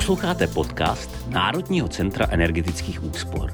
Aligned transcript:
Posloucháte 0.00 0.46
podcast 0.46 1.28
Národního 1.28 1.88
centra 1.88 2.26
energetických 2.30 3.04
úspor. 3.04 3.52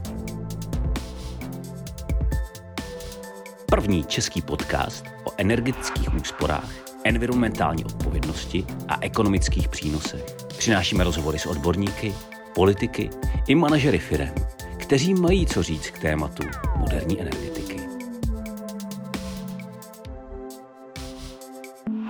První 3.70 4.04
český 4.04 4.42
podcast 4.42 5.04
o 5.24 5.30
energetických 5.36 6.14
úsporách, 6.14 6.70
environmentální 7.04 7.84
odpovědnosti 7.84 8.66
a 8.88 8.98
ekonomických 9.00 9.68
přínosech. 9.68 10.24
Přinášíme 10.58 11.04
rozhovory 11.04 11.38
s 11.38 11.46
odborníky, 11.46 12.14
politiky 12.54 13.10
i 13.46 13.54
manažery 13.54 13.98
firem, 13.98 14.34
kteří 14.76 15.14
mají 15.14 15.46
co 15.46 15.62
říct 15.62 15.90
k 15.90 15.98
tématu 15.98 16.42
moderní 16.76 17.20
energetiky. 17.20 17.80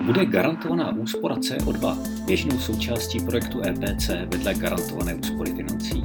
Bude 0.05 0.25
garantovaná 0.25 0.91
úspora 0.91 1.35
CO2 1.35 2.16
běžnou 2.27 2.59
součástí 2.59 3.19
projektu 3.19 3.61
EPC 3.65 4.07
vedle 4.07 4.53
garantované 4.53 5.15
úspory 5.15 5.51
financí? 5.51 6.03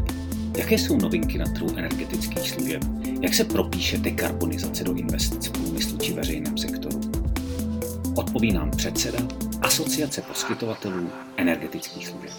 Jaké 0.56 0.74
jsou 0.74 0.96
novinky 0.96 1.38
na 1.38 1.44
trhu 1.44 1.68
energetických 1.76 2.50
služeb? 2.50 2.82
Jak 3.20 3.34
se 3.34 3.44
propíše 3.44 3.98
dekarbonizace 3.98 4.84
do 4.84 4.94
investic 4.94 5.46
v 5.46 5.50
průmyslu 5.50 5.98
či 5.98 6.12
veřejném 6.12 6.58
sektoru? 6.58 7.00
Odpoví 8.16 8.52
nám 8.52 8.70
předseda 8.70 9.18
Asociace 9.62 10.22
poskytovatelů 10.22 11.08
energetických 11.36 12.08
služeb. 12.08 12.32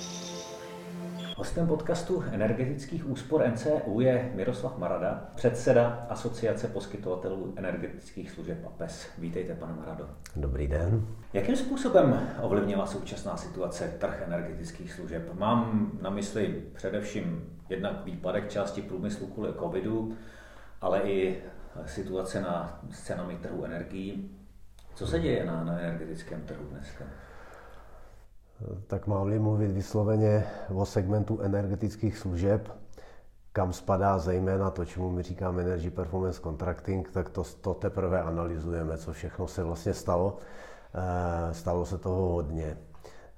Hostem 1.44 1.68
podcastu 1.68 2.24
energetických 2.32 3.10
úspor 3.10 3.48
NCU 3.48 4.00
je 4.00 4.32
Miroslav 4.36 4.78
Marada, 4.78 5.32
předseda 5.36 6.06
Asociace 6.10 6.68
poskytovatelů 6.68 7.54
energetických 7.56 8.32
služeb 8.32 8.58
APES. 8.66 9.08
Vítejte, 9.18 9.56
pane 9.56 9.74
Marado. 9.74 10.10
Dobrý 10.36 10.68
den. 10.68 11.08
Jakým 11.34 11.56
způsobem 11.56 12.30
ovlivnila 12.42 12.86
současná 12.86 13.38
situace 13.38 13.88
trh 14.00 14.24
energetických 14.28 14.94
služeb? 14.94 15.34
Mám 15.40 15.92
na 16.02 16.10
mysli 16.10 16.64
především 16.74 17.58
jednak 17.70 18.06
výpadek 18.06 18.50
části 18.50 18.82
průmyslu 18.82 19.28
kvůli 19.28 19.54
covidu, 19.60 20.18
ale 20.82 21.02
i 21.02 21.44
situace 21.86 22.42
na 22.42 22.80
cenami 22.92 23.36
trhu 23.36 23.66
energií. 23.66 24.38
Co 24.96 25.08
se 25.08 25.20
děje 25.20 25.46
na, 25.46 25.64
na 25.64 25.80
energetickém 25.80 26.42
trhu 26.42 26.66
dneska? 26.72 27.06
Tak 28.88 29.08
mám-li 29.08 29.40
mluvit 29.40 29.72
vysloveně 29.72 30.46
o 30.74 30.86
segmentu 30.86 31.40
energetických 31.42 32.18
služeb, 32.18 32.70
kam 33.52 33.74
spadá 33.74 34.18
zejména 34.18 34.72
to, 34.72 34.86
čemu 34.86 35.10
my 35.10 35.24
říkáme 35.24 35.62
Energy 35.62 35.90
Performance 35.90 36.42
Contracting, 36.42 37.12
tak 37.12 37.30
to, 37.30 37.44
to 37.62 37.74
teprve 37.74 38.22
analyzujeme, 38.22 38.98
co 38.98 39.14
všechno 39.14 39.48
se 39.48 39.64
vlastně 39.64 39.94
stalo. 39.94 40.38
Eh, 40.96 41.54
stalo 41.54 41.86
se 41.86 41.98
toho 41.98 42.30
hodně. 42.30 42.78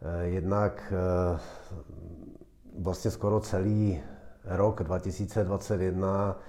Eh, 0.01 0.25
jednak 0.25 0.93
eh, 0.95 1.39
vlastně 2.79 3.11
skoro 3.11 3.39
celý 3.39 4.01
rok 4.45 4.83
2021 4.83 6.39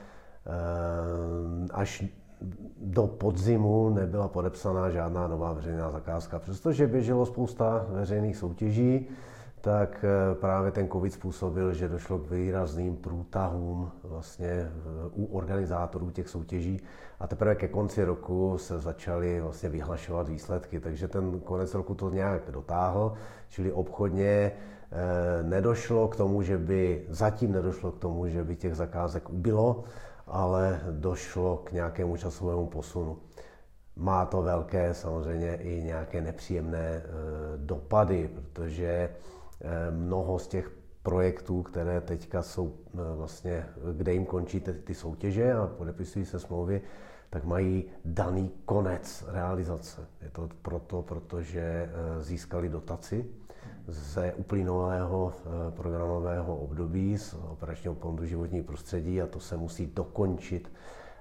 až 1.72 2.04
do 2.80 3.06
podzimu 3.06 3.90
nebyla 3.90 4.28
podepsaná 4.28 4.90
žádná 4.90 5.28
nová 5.28 5.52
veřejná 5.52 5.90
zakázka. 5.90 6.38
Přestože 6.38 6.86
běželo 6.86 7.26
spousta 7.26 7.86
veřejných 7.88 8.36
soutěží, 8.36 9.08
tak 9.60 10.04
eh, 10.04 10.34
právě 10.34 10.70
ten 10.70 10.88
COVID 10.88 11.12
způsobil, 11.12 11.72
že 11.72 11.88
došlo 11.88 12.18
k 12.18 12.30
výrazným 12.30 12.96
průtahům 12.96 13.90
vlastně 14.04 14.48
eh, 14.48 14.70
u 15.12 15.24
organizátorů 15.24 16.10
těch 16.10 16.28
soutěží 16.28 16.80
a 17.20 17.26
teprve 17.26 17.54
ke 17.54 17.68
konci 17.68 18.04
roku 18.04 18.58
se 18.58 18.78
začaly 18.78 19.40
vlastně 19.40 19.68
vyhlašovat 19.68 20.28
výsledky, 20.28 20.80
takže 20.80 21.08
ten 21.08 21.40
konec 21.40 21.74
roku 21.74 21.94
to 21.94 22.10
nějak 22.10 22.42
dotáhl, 22.50 23.12
čili 23.48 23.72
obchodně 23.72 24.52
eh, 24.52 25.42
nedošlo 25.42 26.08
k 26.08 26.16
tomu, 26.16 26.42
že 26.42 26.58
by, 26.58 27.04
zatím 27.08 27.52
nedošlo 27.52 27.92
k 27.92 27.98
tomu, 27.98 28.28
že 28.28 28.44
by 28.44 28.56
těch 28.56 28.74
zakázek 28.74 29.30
ubylo, 29.30 29.84
ale 30.26 30.80
došlo 30.90 31.56
k 31.56 31.72
nějakému 31.72 32.16
časovému 32.16 32.66
posunu. 32.66 33.18
Má 33.96 34.26
to 34.26 34.42
velké 34.42 34.94
samozřejmě 34.94 35.56
i 35.56 35.82
nějaké 35.82 36.20
nepříjemné 36.20 36.78
e, 36.78 37.02
dopady, 37.56 38.28
protože 38.28 38.86
e, 38.88 39.10
mnoho 39.90 40.38
z 40.38 40.46
těch 40.46 40.70
projektů, 41.02 41.62
které 41.62 42.00
teďka 42.00 42.42
jsou 42.42 42.74
e, 42.94 43.16
vlastně, 43.16 43.66
kde 43.92 44.12
jim 44.12 44.26
končí 44.26 44.60
ty 44.60 44.94
soutěže 44.94 45.52
a 45.52 45.66
podepisují 45.66 46.24
se 46.24 46.38
smlouvy, 46.38 46.80
tak 47.30 47.44
mají 47.44 47.84
daný 48.04 48.50
konec 48.64 49.24
realizace. 49.28 50.06
Je 50.22 50.30
to 50.30 50.48
proto, 50.62 51.02
protože 51.02 51.90
získali 52.20 52.68
dotaci 52.68 53.26
ze 53.88 54.32
uplynulého 54.32 55.32
eh, 55.36 55.70
programového 55.70 56.56
období 56.56 57.18
z 57.18 57.34
operačního 57.34 57.94
fondu 57.94 58.24
životní 58.24 58.62
prostředí 58.62 59.22
a 59.22 59.26
to 59.26 59.40
se 59.40 59.56
musí 59.56 59.86
dokončit 59.86 60.72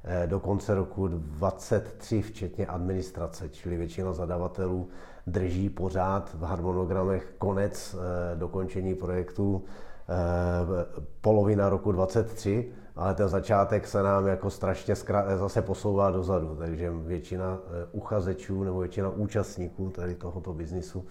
eh, 0.03 0.27
do 0.27 0.39
konce 0.39 0.75
roku 0.75 1.07
2023, 1.07 2.21
včetně 2.21 2.65
administrace, 2.65 3.49
čili 3.49 3.77
většina 3.77 4.13
zadavatelů 4.13 4.89
drží 5.27 5.69
pořád 5.69 6.33
v 6.33 6.43
harmonogramech 6.43 7.33
konec 7.37 7.95
eh, 7.95 8.35
dokončení 8.35 8.95
projektu 8.95 9.63
polovina 11.21 11.69
roku 11.69 11.91
23, 11.91 12.71
ale 12.95 13.15
ten 13.15 13.27
začátek 13.27 13.87
se 13.87 14.03
nám 14.03 14.27
jako 14.27 14.49
strašně 14.49 14.95
zase 15.35 15.61
posouvá 15.61 16.11
dozadu, 16.11 16.55
takže 16.55 16.91
většina 16.91 17.59
uchazečů 17.91 18.63
nebo 18.63 18.79
většina 18.79 19.09
účastníků 19.09 19.89
tady 19.89 20.15
tohoto 20.15 20.53
biznisu 20.53 21.05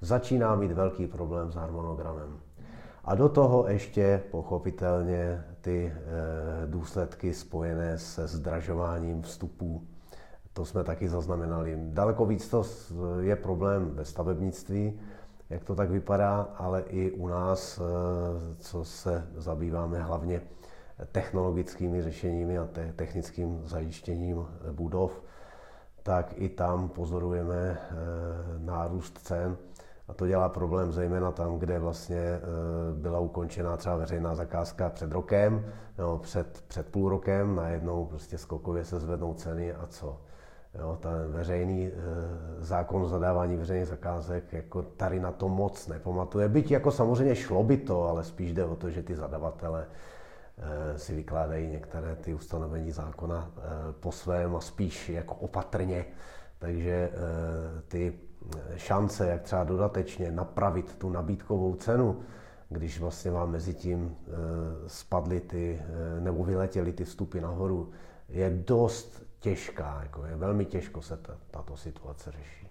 začíná 0.00 0.54
mít 0.54 0.72
velký 0.72 1.06
problém 1.06 1.52
s 1.52 1.54
harmonogramem. 1.54 2.40
A 3.04 3.14
do 3.14 3.28
toho 3.28 3.68
ještě 3.68 4.22
pochopitelně 4.30 5.44
ty 5.60 5.92
eh, 5.94 6.66
důsledky 6.66 7.34
spojené 7.34 7.98
se 7.98 8.26
zdražováním 8.26 9.22
vstupů. 9.22 9.82
To 10.52 10.64
jsme 10.64 10.84
taky 10.84 11.08
zaznamenali. 11.08 11.78
Daleko 11.82 12.26
víc 12.26 12.48
to 12.48 12.64
je 13.20 13.36
problém 13.36 13.90
ve 13.94 14.04
stavebnictví, 14.04 15.00
jak 15.50 15.64
to 15.64 15.74
tak 15.74 15.90
vypadá, 15.90 16.40
ale 16.40 16.80
i 16.80 17.10
u 17.10 17.28
nás, 17.28 17.78
eh, 17.78 17.82
co 18.58 18.84
se 18.84 19.26
zabýváme 19.36 20.02
hlavně 20.02 20.40
technologickými 21.12 22.02
řešeními 22.02 22.58
a 22.58 22.68
technickým 22.96 23.60
zajištěním 23.64 24.46
budov, 24.72 25.22
tak 26.02 26.32
i 26.36 26.48
tam 26.48 26.88
pozorujeme 26.88 27.56
eh, 27.56 27.94
nárůst 28.58 29.18
cen. 29.18 29.56
A 30.10 30.14
to 30.14 30.26
dělá 30.26 30.48
problém 30.48 30.92
zejména 30.92 31.30
tam, 31.30 31.58
kde 31.58 31.78
vlastně 31.78 32.18
eh, 32.18 32.40
byla 32.94 33.18
ukončena 33.18 33.76
třeba 33.76 33.96
veřejná 33.96 34.34
zakázka 34.34 34.90
před 34.90 35.12
rokem, 35.12 35.64
nebo 35.98 36.18
před, 36.18 36.64
před 36.68 36.88
půl 36.88 37.08
rokem, 37.08 37.54
najednou 37.54 38.04
prostě 38.04 38.38
skokově 38.38 38.84
se 38.84 39.00
zvednou 39.00 39.34
ceny 39.34 39.72
a 39.72 39.86
co. 39.86 40.20
Jo, 40.78 40.98
ten 41.00 41.32
veřejný 41.32 41.86
e, 41.86 41.92
zákon 42.58 43.02
o 43.02 43.08
zadávání 43.08 43.56
veřejných 43.56 43.88
zakázek 43.88 44.52
jako 44.52 44.82
tady 44.82 45.20
na 45.20 45.32
to 45.32 45.48
moc 45.48 45.88
nepamatuje. 45.88 46.48
Byť 46.48 46.70
jako 46.70 46.90
samozřejmě 46.90 47.34
šlo 47.34 47.62
by 47.62 47.76
to, 47.76 48.08
ale 48.08 48.24
spíš 48.24 48.52
jde 48.52 48.64
o 48.64 48.76
to, 48.76 48.90
že 48.90 49.02
ty 49.02 49.16
zadavatele 49.16 49.86
e, 50.58 50.98
si 50.98 51.14
vykládají 51.14 51.68
některé 51.68 52.16
ty 52.16 52.34
ustanovení 52.34 52.92
zákona 52.92 53.50
po 54.00 54.12
svém 54.12 54.56
a 54.56 54.60
spíš 54.60 55.08
jako 55.08 55.34
opatrně. 55.34 56.04
Takže 56.58 57.10
ty 57.88 58.29
šance, 58.76 59.26
jak 59.26 59.42
třeba 59.42 59.64
dodatečně 59.64 60.32
napravit 60.32 60.94
tu 60.94 61.10
nabídkovou 61.10 61.74
cenu, 61.74 62.20
když 62.68 63.00
vlastně 63.00 63.30
vám 63.30 63.50
mezi 63.50 63.74
tím 63.74 64.16
eh, 64.16 64.30
spadly 64.86 65.40
ty, 65.40 65.82
eh, 65.82 66.20
nebo 66.20 66.44
vyletěly 66.44 66.92
ty 66.92 67.04
vstupy 67.04 67.40
nahoru, 67.40 67.90
je 68.28 68.50
dost 68.66 69.22
těžká, 69.40 70.00
jako 70.02 70.24
je 70.24 70.36
velmi 70.36 70.64
těžko 70.64 71.02
se 71.02 71.16
ta, 71.16 71.36
tato 71.50 71.76
situace 71.76 72.30
řeší. 72.30 72.68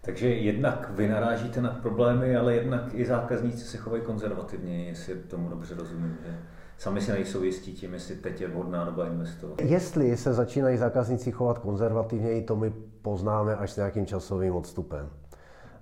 Takže 0.00 0.28
jednak 0.28 0.90
vy 0.90 1.08
narážíte 1.08 1.60
na 1.60 1.70
problémy, 1.70 2.36
ale 2.36 2.54
jednak 2.54 2.94
i 2.94 3.04
zákazníci 3.04 3.64
se 3.64 3.78
chovají 3.78 4.02
konzervativně, 4.02 4.88
jestli 4.88 5.14
tomu 5.14 5.48
dobře 5.48 5.74
rozumím. 5.74 6.18
Že? 6.26 6.38
Sami 6.80 7.00
si 7.00 7.12
nejsou 7.12 7.42
jistí 7.42 7.72
tím, 7.72 7.94
jestli 7.94 8.14
teď 8.14 8.40
je 8.40 8.48
vhodná 8.48 8.84
doba 8.84 9.06
investovat. 9.06 9.60
Jestli 9.60 10.16
se 10.16 10.32
začínají 10.32 10.76
zákazníci 10.76 11.32
chovat 11.32 11.58
konzervativněji, 11.58 12.42
to 12.42 12.56
my 12.56 12.72
poznáme 13.02 13.56
až 13.56 13.70
s 13.70 13.76
nějakým 13.76 14.06
časovým 14.06 14.54
odstupem. 14.54 15.08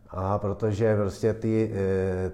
A 0.09 0.39
protože 0.39 0.97
prostě 0.97 1.35
ty, 1.35 1.73
eh, 1.75 2.33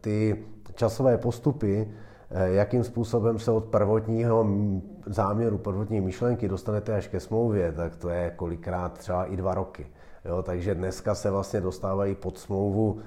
ty 0.00 0.44
časové 0.74 1.18
postupy, 1.18 1.88
eh, 2.30 2.50
jakým 2.50 2.84
způsobem 2.84 3.38
se 3.38 3.50
od 3.50 3.64
prvotního 3.64 4.46
záměru, 5.06 5.58
prvotní 5.58 6.00
myšlenky 6.00 6.48
dostanete 6.48 6.94
až 6.94 7.08
ke 7.08 7.20
smlouvě, 7.20 7.72
tak 7.72 7.96
to 7.96 8.08
je 8.08 8.32
kolikrát 8.36 8.98
třeba 8.98 9.24
i 9.24 9.36
dva 9.36 9.54
roky. 9.54 9.86
Jo, 10.24 10.42
takže 10.42 10.74
dneska 10.74 11.14
se 11.14 11.30
vlastně 11.30 11.60
dostávají 11.60 12.14
pod 12.14 12.38
smlouvu 12.38 13.00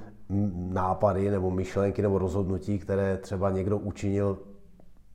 nápady 0.69 1.31
nebo 1.31 1.51
myšlenky 1.51 2.01
nebo 2.01 2.17
rozhodnutí, 2.17 2.79
které 2.79 3.17
třeba 3.17 3.49
někdo 3.49 3.77
učinil 3.77 4.37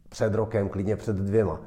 před 0.08 0.34
rokem, 0.34 0.68
klidně 0.68 0.96
před 0.96 1.16
dvěma. 1.16 1.60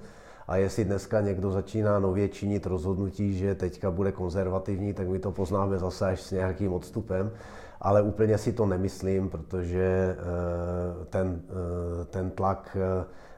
A 0.47 0.55
jestli 0.55 0.85
dneska 0.85 1.21
někdo 1.21 1.51
začíná 1.51 1.99
nově 1.99 2.29
činit 2.29 2.65
rozhodnutí, 2.65 3.37
že 3.37 3.55
teďka 3.55 3.91
bude 3.91 4.11
konzervativní, 4.11 4.93
tak 4.93 5.07
my 5.07 5.19
to 5.19 5.31
poznáme 5.31 5.77
zase 5.77 6.05
až 6.05 6.21
s 6.21 6.31
nějakým 6.31 6.73
odstupem. 6.73 7.31
ale 7.81 8.01
úplně 8.01 8.37
si 8.37 8.53
to 8.53 8.65
nemyslím, 8.65 9.29
protože 9.29 10.17
ten, 11.09 11.41
ten 12.09 12.31
tlak 12.31 12.77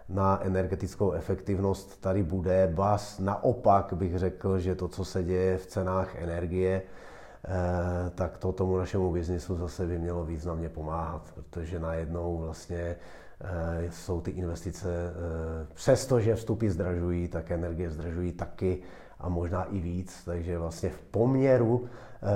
na 0.09 0.43
energetickou 0.43 1.11
efektivnost 1.11 2.01
tady 2.01 2.23
bude. 2.23 2.71
Bas 2.75 3.19
naopak 3.19 3.93
bych 3.93 4.17
řekl, 4.17 4.59
že 4.59 4.75
to, 4.75 4.87
co 4.87 5.05
se 5.05 5.23
děje 5.23 5.57
v 5.57 5.65
cenách 5.65 6.15
energie, 6.15 6.81
tak 8.15 8.37
to 8.37 8.51
tomu 8.51 8.77
našemu 8.77 9.11
biznisu 9.11 9.57
zase 9.57 9.85
by 9.85 9.99
mělo 9.99 10.25
významně 10.25 10.69
pomáhat, 10.69 11.21
protože 11.35 11.79
najednou 11.79 12.37
vlastně 12.37 12.95
Eh, 12.95 13.20
jsou 13.89 14.21
ty 14.21 14.31
investice, 14.31 14.89
eh, 14.89 15.67
přestože 15.73 16.35
vstupy 16.35 16.69
zdražují, 16.69 17.27
tak 17.27 17.51
energie 17.51 17.91
zdražují 17.91 18.31
taky 18.31 18.81
a 19.19 19.29
možná 19.29 19.63
i 19.63 19.79
víc, 19.79 20.23
takže 20.25 20.57
vlastně 20.57 20.89
v 20.89 21.01
poměru 21.01 21.85
eh, 21.85 22.27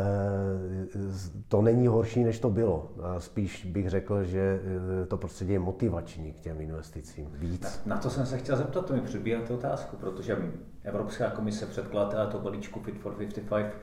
to 1.47 1.61
není 1.61 1.87
horší, 1.87 2.23
než 2.23 2.39
to 2.39 2.49
bylo. 2.49 2.91
Spíš 3.17 3.65
bych 3.65 3.89
řekl, 3.89 4.23
že 4.23 4.59
to 5.07 5.17
prostředí 5.17 5.53
je 5.53 5.59
motivační 5.59 6.33
k 6.33 6.39
těm 6.39 6.61
investicím 6.61 7.27
víc. 7.33 7.81
Na, 7.85 7.95
na 7.95 8.01
to 8.01 8.09
jsem 8.09 8.25
se 8.25 8.37
chtěl 8.37 8.57
zeptat, 8.57 8.85
to 8.85 8.93
mi 8.93 9.01
přibíjáte 9.01 9.53
otázku, 9.53 9.97
protože 9.97 10.37
Evropská 10.83 11.29
komise 11.29 11.65
předkladatel 11.65 12.27
to 12.27 12.39
balíčku 12.39 12.79
Fit 12.79 12.97
for 12.97 13.13
55 13.13 13.75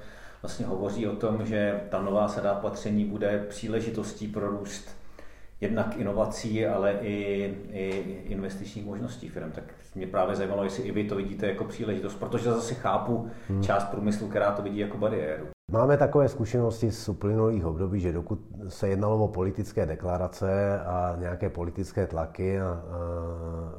vlastně 0.42 0.66
hovoří 0.66 1.06
o 1.06 1.16
tom, 1.16 1.46
že 1.46 1.80
ta 1.90 2.02
nová 2.02 2.28
sada 2.28 2.58
opatření 2.58 3.04
bude 3.04 3.46
příležitostí 3.48 4.28
pro 4.28 4.50
růst 4.50 5.01
jednak 5.62 5.96
inovací, 5.96 6.66
ale 6.66 6.92
i, 6.92 7.54
i 7.72 7.88
investičních 8.24 8.86
možností 8.86 9.28
firm. 9.28 9.50
Tak 9.50 9.64
mě 9.94 10.06
právě 10.06 10.36
zajímalo, 10.36 10.64
jestli 10.64 10.82
i 10.82 10.92
vy 10.92 11.04
to 11.04 11.16
vidíte 11.16 11.46
jako 11.46 11.64
příležitost, 11.64 12.14
protože 12.14 12.50
zase 12.50 12.74
chápu 12.74 13.28
hmm. 13.48 13.62
část 13.62 13.84
průmyslu, 13.84 14.28
která 14.28 14.52
to 14.52 14.62
vidí 14.62 14.78
jako 14.78 14.98
bariéru. 14.98 15.46
Máme 15.72 15.96
takové 15.96 16.28
zkušenosti 16.28 16.90
z 16.90 17.08
uplynulých 17.08 17.66
období, 17.66 18.00
že 18.00 18.12
dokud 18.12 18.38
se 18.68 18.88
jednalo 18.88 19.24
o 19.24 19.28
politické 19.28 19.86
deklarace 19.86 20.80
a 20.80 21.16
nějaké 21.18 21.50
politické 21.50 22.06
tlaky, 22.06 22.60
a, 22.60 22.64
a 22.64 22.78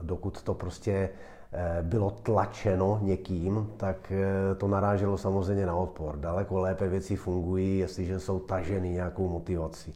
dokud 0.02 0.42
to 0.42 0.54
prostě 0.54 1.10
e, 1.52 1.84
bylo 1.84 2.12
tlačeno 2.12 3.00
někým, 3.02 3.70
tak 3.78 4.12
e, 4.12 4.56
to 4.56 4.68
naráželo 4.68 5.18
samozřejmě 5.18 5.66
na 5.66 5.76
odpor. 5.76 6.18
Daleko 6.18 6.60
lépe 6.60 6.88
věci 6.88 7.16
fungují, 7.16 7.80
jestliže 7.80 8.20
jsou 8.20 8.40
taženy 8.40 8.90
nějakou 8.90 9.30
motivací. 9.30 9.94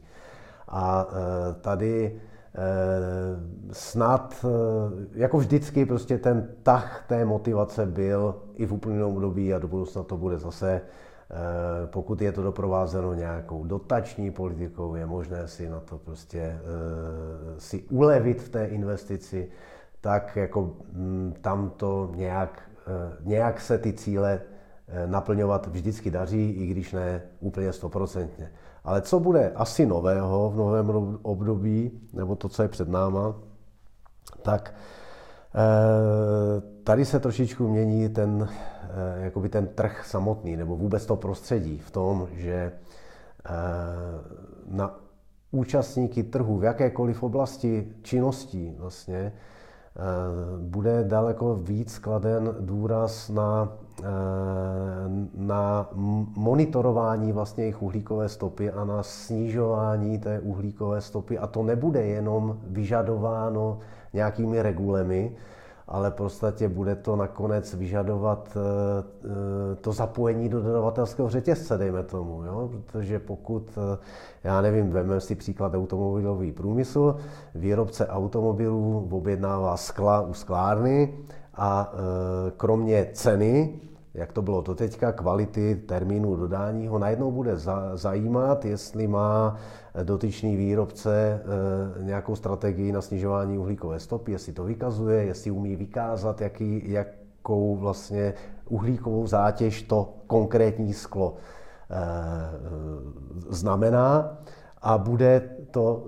A 0.68 1.06
e, 1.10 1.54
tady 1.60 2.06
e, 2.06 2.60
snad, 3.72 4.44
e, 4.44 5.18
jako 5.18 5.38
vždycky, 5.38 5.86
prostě 5.86 6.18
ten 6.18 6.48
tah 6.62 7.04
té 7.08 7.24
motivace 7.24 7.86
byl 7.86 8.34
i 8.54 8.66
v 8.66 8.72
úplném 8.72 9.02
období 9.02 9.54
a 9.54 9.58
do 9.58 9.68
budoucna 9.68 10.02
to 10.02 10.16
bude 10.16 10.38
zase, 10.38 10.80
pokud 11.86 12.22
je 12.22 12.32
to 12.32 12.42
doprovázeno 12.42 13.14
nějakou 13.14 13.64
dotační 13.64 14.30
politikou, 14.30 14.94
je 14.94 15.06
možné 15.06 15.48
si 15.48 15.68
na 15.68 15.80
to 15.80 15.98
prostě 15.98 16.58
si 17.58 17.82
ulevit 17.82 18.42
v 18.42 18.48
té 18.48 18.66
investici, 18.66 19.48
tak 20.00 20.36
jako 20.36 20.76
tam 21.40 21.70
to 21.76 22.10
nějak, 22.14 22.62
nějak 23.20 23.60
se 23.60 23.78
ty 23.78 23.92
cíle 23.92 24.40
naplňovat 25.06 25.66
vždycky 25.66 26.10
daří, 26.10 26.50
i 26.50 26.66
když 26.66 26.92
ne 26.92 27.22
úplně 27.40 27.72
stoprocentně. 27.72 28.50
Ale 28.88 29.02
co 29.02 29.20
bude 29.20 29.52
asi 29.54 29.86
nového 29.86 30.50
v 30.50 30.56
novém 30.56 31.18
období, 31.22 32.00
nebo 32.12 32.36
to, 32.36 32.48
co 32.48 32.62
je 32.62 32.68
před 32.68 32.88
náma, 32.88 33.34
tak 34.42 34.74
eh, 35.54 36.60
tady 36.84 37.04
se 37.04 37.20
trošičku 37.20 37.68
mění 37.68 38.08
ten, 38.08 38.48
eh, 38.50 39.24
jakoby 39.24 39.48
ten 39.48 39.66
trh 39.66 40.06
samotný, 40.06 40.56
nebo 40.56 40.76
vůbec 40.76 41.06
to 41.06 41.16
prostředí 41.16 41.78
v 41.78 41.90
tom, 41.90 42.28
že 42.32 42.52
eh, 42.52 43.50
na 44.66 45.00
účastníky 45.50 46.22
trhu 46.22 46.58
v 46.58 46.64
jakékoliv 46.64 47.22
oblasti 47.22 47.92
činností 48.02 48.74
vlastně 48.78 49.32
bude 50.58 51.04
daleko 51.04 51.54
víc 51.54 51.98
kladen 51.98 52.56
důraz 52.60 53.28
na 53.28 53.68
na 55.34 55.88
monitorování 56.36 57.32
vlastně 57.32 57.64
jejich 57.64 57.82
uhlíkové 57.82 58.28
stopy 58.28 58.70
a 58.70 58.84
na 58.84 59.02
snižování 59.02 60.18
té 60.18 60.40
uhlíkové 60.40 61.00
stopy. 61.00 61.38
A 61.38 61.46
to 61.46 61.62
nebude 61.62 62.06
jenom 62.06 62.58
vyžadováno 62.62 63.78
nějakými 64.12 64.62
regulemi, 64.62 65.36
ale 65.88 66.10
podstatě 66.10 66.68
bude 66.68 66.94
to 66.94 67.16
nakonec 67.16 67.74
vyžadovat 67.74 68.56
eh, 68.56 68.60
eh, 69.24 69.76
to 69.76 69.92
zapojení 69.92 70.48
do 70.48 70.62
dodavatelského 70.62 71.28
řetězce, 71.28 71.78
dejme 71.78 72.02
tomu. 72.02 72.42
Jo? 72.42 72.70
Protože 72.86 73.18
pokud, 73.18 73.78
já 74.44 74.60
nevím, 74.60 74.90
vezmeme 74.90 75.20
si 75.20 75.34
příklad 75.34 75.74
automobilový 75.74 76.52
průmysl, 76.52 77.16
výrobce 77.54 78.06
automobilů 78.06 79.08
objednává 79.10 79.76
skla 79.76 80.20
u 80.20 80.32
sklárny 80.32 81.14
a 81.58 81.92
kromě 82.56 83.10
ceny 83.12 83.80
jak 84.18 84.32
to 84.32 84.42
bylo 84.42 84.60
doteďka, 84.60 85.12
kvality 85.12 85.82
termínu 85.86 86.36
dodání, 86.36 86.88
ho 86.88 86.98
najednou 86.98 87.30
bude 87.30 87.56
zajímat, 87.94 88.64
jestli 88.64 89.06
má 89.06 89.56
dotyčný 90.02 90.56
výrobce 90.56 91.40
eh, 91.40 92.04
nějakou 92.04 92.36
strategii 92.36 92.92
na 92.92 93.00
snižování 93.00 93.58
uhlíkové 93.58 94.00
stopy, 94.00 94.32
jestli 94.32 94.52
to 94.52 94.64
vykazuje, 94.64 95.24
jestli 95.24 95.50
umí 95.50 95.76
vykázat, 95.76 96.40
jaký, 96.40 96.90
jakou 96.90 97.76
vlastně 97.76 98.34
uhlíkovou 98.68 99.26
zátěž 99.26 99.82
to 99.82 100.14
konkrétní 100.26 100.92
sklo 100.92 101.34
eh, 101.90 101.96
znamená. 103.48 104.38
A 104.82 104.98
bude 104.98 105.50
to 105.70 106.04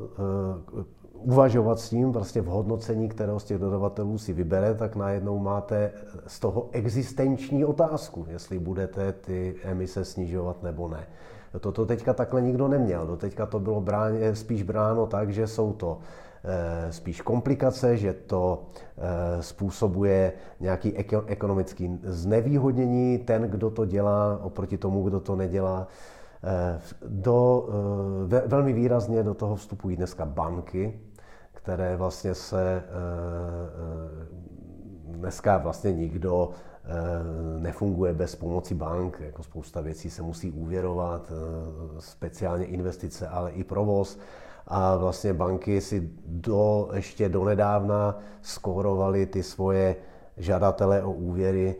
uvažovat 1.22 1.80
s 1.80 1.88
tím 1.90 2.12
vlastně 2.12 2.40
v 2.40 2.46
hodnocení, 2.46 3.08
kterého 3.08 3.40
z 3.40 3.44
těch 3.44 3.58
dodavatelů 3.58 4.18
si 4.18 4.32
vybere, 4.32 4.74
tak 4.74 4.96
najednou 4.96 5.38
máte 5.38 5.92
z 6.26 6.40
toho 6.40 6.68
existenční 6.72 7.64
otázku, 7.64 8.26
jestli 8.28 8.58
budete 8.58 9.12
ty 9.12 9.54
emise 9.62 10.04
snižovat 10.04 10.62
nebo 10.62 10.88
ne. 10.88 11.06
Toto 11.60 11.86
teďka 11.86 12.14
takhle 12.14 12.42
nikdo 12.42 12.68
neměl. 12.68 13.06
Doteďka 13.06 13.46
to 13.46 13.60
bylo 13.60 13.80
bráně, 13.80 14.34
spíš 14.34 14.62
bráno 14.62 15.06
tak, 15.06 15.30
že 15.30 15.46
jsou 15.46 15.72
to 15.72 15.98
e, 16.44 16.92
spíš 16.92 17.20
komplikace, 17.20 17.96
že 17.96 18.12
to 18.12 18.62
e, 18.98 19.42
způsobuje 19.42 20.32
nějaký 20.60 20.96
ekonomický 21.26 21.98
znevýhodnění 22.02 23.18
ten, 23.18 23.42
kdo 23.42 23.70
to 23.70 23.84
dělá, 23.84 24.38
oproti 24.42 24.78
tomu, 24.78 25.02
kdo 25.02 25.20
to 25.20 25.36
nedělá. 25.36 25.86
E, 26.44 26.80
do, 27.08 27.68
ve, 28.26 28.42
velmi 28.46 28.72
výrazně 28.72 29.22
do 29.22 29.34
toho 29.34 29.56
vstupují 29.56 29.96
dneska 29.96 30.24
banky, 30.24 31.00
které 31.62 31.96
vlastně 31.96 32.34
se 32.34 32.76
eh, 32.76 32.82
eh, 32.82 34.26
dneska 35.04 35.58
vlastně 35.58 35.92
nikdo 35.92 36.50
eh, 36.50 36.88
nefunguje 37.60 38.12
bez 38.12 38.36
pomoci 38.36 38.74
bank, 38.74 39.20
jako 39.20 39.42
spousta 39.42 39.80
věcí 39.80 40.10
se 40.10 40.22
musí 40.22 40.50
úvěrovat, 40.50 41.32
speciálně 41.98 42.64
investice, 42.64 43.28
ale 43.28 43.50
i 43.50 43.64
provoz. 43.64 44.18
A 44.66 44.96
vlastně 44.96 45.32
banky 45.34 45.80
si 45.80 46.10
do, 46.26 46.88
ještě 46.92 47.28
donedávna 47.28 48.18
skórovaly 48.42 49.26
ty 49.26 49.42
svoje 49.42 49.96
žadatele 50.36 51.02
o 51.02 51.12
úvěry 51.12 51.76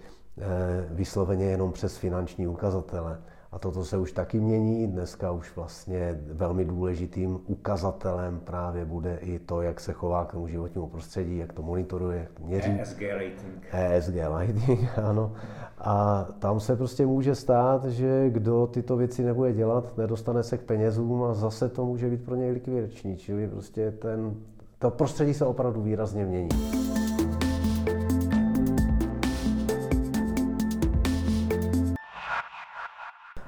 vysloveně 0.90 1.44
jenom 1.44 1.72
přes 1.72 1.96
finanční 1.96 2.46
ukazatele. 2.46 3.18
A 3.52 3.58
toto 3.58 3.84
se 3.84 3.98
už 3.98 4.12
taky 4.12 4.40
mění. 4.40 4.86
Dneska 4.86 5.30
už 5.30 5.56
vlastně 5.56 6.20
velmi 6.32 6.64
důležitým 6.64 7.40
ukazatelem 7.46 8.40
právě 8.40 8.84
bude 8.84 9.16
i 9.16 9.38
to, 9.38 9.62
jak 9.62 9.80
se 9.80 9.92
chová 9.92 10.24
k 10.24 10.32
tomu 10.32 10.48
životnímu 10.48 10.86
prostředí, 10.86 11.36
jak 11.36 11.52
to 11.52 11.62
monitoruje, 11.62 12.18
jak 12.18 12.32
to 12.32 12.42
měří. 12.42 12.80
ESG 12.80 13.02
rating. 13.02 13.66
ESG 13.72 14.14
rating, 14.16 14.98
ano. 15.04 15.32
A 15.78 16.26
tam 16.38 16.60
se 16.60 16.76
prostě 16.76 17.06
může 17.06 17.34
stát, 17.34 17.84
že 17.84 18.30
kdo 18.30 18.66
tyto 18.66 18.96
věci 18.96 19.22
nebude 19.24 19.52
dělat, 19.52 19.98
nedostane 19.98 20.42
se 20.42 20.58
k 20.58 20.62
penězům 20.62 21.22
a 21.22 21.34
zase 21.34 21.68
to 21.68 21.84
může 21.84 22.10
být 22.10 22.24
pro 22.24 22.34
něj 22.34 22.50
likvidační. 22.50 23.16
Čili 23.16 23.48
prostě 23.48 23.90
ten, 23.90 24.34
to 24.78 24.90
prostředí 24.90 25.34
se 25.34 25.44
opravdu 25.44 25.82
výrazně 25.82 26.26
mění. 26.26 26.48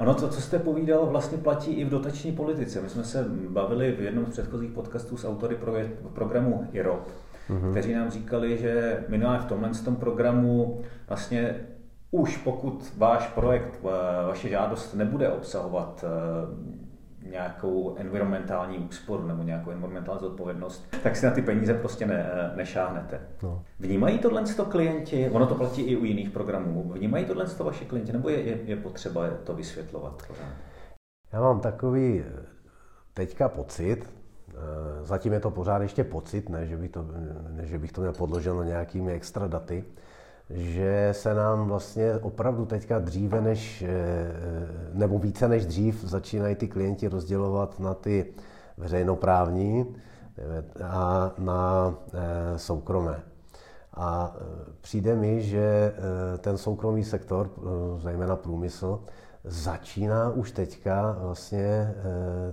Ono 0.02 0.14
to, 0.14 0.28
co 0.28 0.40
jste 0.40 0.59
povídal, 0.59 1.06
vlastně 1.06 1.38
platí 1.38 1.73
i 1.73 1.85
v 1.85 1.88
dotační 1.88 2.32
politice. 2.32 2.80
My 2.80 2.88
jsme 2.88 3.04
se 3.04 3.25
bavili 3.49 3.92
v 3.92 4.00
jednom 4.00 4.26
z 4.26 4.30
předchozích 4.30 4.71
podcastů 4.71 5.16
s 5.16 5.25
autory 5.25 5.56
pro, 5.56 5.75
programu 6.14 6.68
IROP, 6.73 7.09
mm-hmm. 7.50 7.71
kteří 7.71 7.94
nám 7.94 8.11
říkali, 8.11 8.59
že 8.59 9.04
minulé 9.09 9.38
v 9.38 9.44
tomhle 9.44 9.71
tom 9.85 9.97
programu 9.97 10.80
vlastně 11.09 11.54
už 12.11 12.37
pokud 12.37 12.92
váš 12.97 13.26
projekt, 13.26 13.82
vaše 14.26 14.49
žádost 14.49 14.94
nebude 14.94 15.28
obsahovat 15.28 16.04
eh, 16.04 16.81
nějakou 17.31 17.97
environmentální 17.97 18.79
úsporu 18.79 19.26
nebo 19.26 19.43
nějakou 19.43 19.71
environmentální 19.71 20.21
zodpovědnost, 20.21 20.97
tak 21.02 21.17
si 21.17 21.26
na 21.26 21.33
ty 21.33 21.43
peníze 21.43 21.75
prostě 21.75 22.07
ne, 22.07 22.52
nešáhnete. 22.57 23.21
No. 23.43 23.64
Vnímají 23.79 24.19
tohle 24.19 24.43
to 24.43 24.64
klienti, 24.64 25.31
ono 25.31 25.47
to 25.47 25.55
platí 25.55 25.83
i 25.83 25.97
u 25.97 26.05
jiných 26.05 26.31
programů, 26.31 26.93
vnímají 26.93 27.25
tohle 27.25 27.47
to 27.47 27.64
vaši 27.64 27.85
klienti, 27.85 28.12
nebo 28.12 28.29
je, 28.29 28.43
je, 28.43 28.59
je 28.64 28.76
potřeba 28.76 29.29
to 29.45 29.55
vysvětlovat 29.55 30.23
Já 31.33 31.41
mám 31.41 31.61
takový 31.61 32.25
teďka 33.14 33.49
pocit, 33.49 34.23
zatím 35.02 35.33
je 35.33 35.41
to 35.41 35.50
pořád 35.50 35.83
ještě 35.83 36.05
pocit, 36.05 36.49
ne 36.49 36.67
že, 36.67 36.76
bych 36.76 36.91
to, 36.91 37.05
ne, 37.49 37.67
že 37.67 37.79
bych 37.79 37.93
to 37.93 38.00
měl 38.00 38.12
podloženo 38.12 38.62
nějakými 38.62 39.12
extra 39.12 39.47
daty, 39.47 39.85
že 40.54 41.09
se 41.12 41.35
nám 41.35 41.68
vlastně 41.68 42.14
opravdu 42.14 42.66
teďka 42.66 42.99
dříve 42.99 43.40
než, 43.40 43.85
nebo 44.92 45.18
více 45.18 45.49
než 45.49 45.66
dřív 45.66 46.04
začínají 46.04 46.54
ty 46.54 46.68
klienti 46.68 47.09
rozdělovat 47.09 47.80
na 47.80 47.94
ty 47.94 48.26
veřejnoprávní 48.78 49.94
a 50.85 51.32
na 51.38 51.94
soukromé. 52.56 53.21
A 53.94 54.37
přijde 54.80 55.16
mi, 55.16 55.42
že 55.42 55.94
ten 56.38 56.59
soukromý 56.59 57.04
sektor, 57.04 57.50
zejména 57.99 58.37
průmysl, 58.37 59.00
začíná 59.44 60.30
už 60.30 60.52
teďka 60.52 61.16
vlastně 61.21 61.94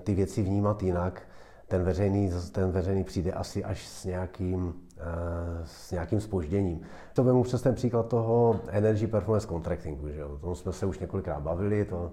ty 0.04 0.16
věci 0.16 0.42
vnímat 0.42 0.84
jinak. 0.84 1.22
Ten 1.68 1.84
veřejný, 1.84 2.32
ten 2.52 2.72
veřejný 2.72 3.04
přijde 3.04 3.32
asi 3.32 3.64
až 3.64 3.88
s 3.88 4.06
nějakým, 4.06 4.74
s 5.64 5.92
nějakým 5.92 6.22
spožděním. 6.22 6.82
To 7.14 7.24
vemu 7.24 7.44
přes 7.44 7.62
ten 7.62 7.76
příklad 7.76 8.08
toho 8.08 8.60
Energy 8.68 9.08
Performance 9.08 9.48
Contractingu. 9.48 10.10
Že? 10.10 10.26
O 10.26 10.38
tom 10.38 10.56
jsme 10.56 10.74
se 10.74 10.86
už 10.86 11.00
několikrát 11.00 11.40
bavili, 11.40 11.86
to 11.86 12.12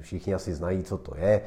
všichni 0.00 0.34
asi 0.34 0.54
znají, 0.54 0.82
co 0.82 0.98
to 0.98 1.16
je. 1.16 1.40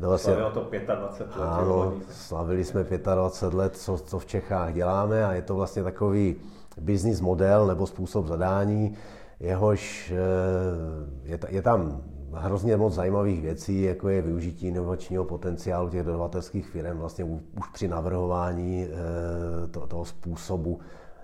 To 0.00 0.08
vlastně, 0.08 0.34
Slavilo 0.34 0.50
to 0.50 0.94
25 0.96 1.36
let. 1.36 1.46
Ano, 1.48 1.92
slavili 2.10 2.64
jsme 2.64 2.84
25 3.14 3.58
let, 3.58 3.76
co, 3.76 3.98
co 3.98 4.18
v 4.18 4.26
Čechách 4.26 4.74
děláme 4.74 5.24
a 5.24 5.32
je 5.32 5.42
to 5.42 5.54
vlastně 5.54 5.82
takový 5.82 6.36
business 6.80 7.20
model 7.20 7.66
nebo 7.66 7.86
způsob 7.86 8.26
zadání, 8.26 8.96
jehož 9.40 10.12
eh, 10.12 11.30
je, 11.30 11.38
je 11.48 11.62
tam 11.62 12.02
hrozně 12.38 12.76
moc 12.76 12.94
zajímavých 12.94 13.42
věcí, 13.42 13.82
jako 13.82 14.08
je 14.08 14.22
využití 14.22 14.66
inovačního 14.66 15.24
potenciálu 15.24 15.90
těch 15.90 16.02
dodavatelských 16.02 16.66
firm 16.66 16.98
vlastně 16.98 17.24
už 17.24 17.68
při 17.72 17.88
navrhování 17.88 18.86
eh, 18.86 19.66
to, 19.66 19.86
toho 19.86 20.04
způsobu, 20.04 20.80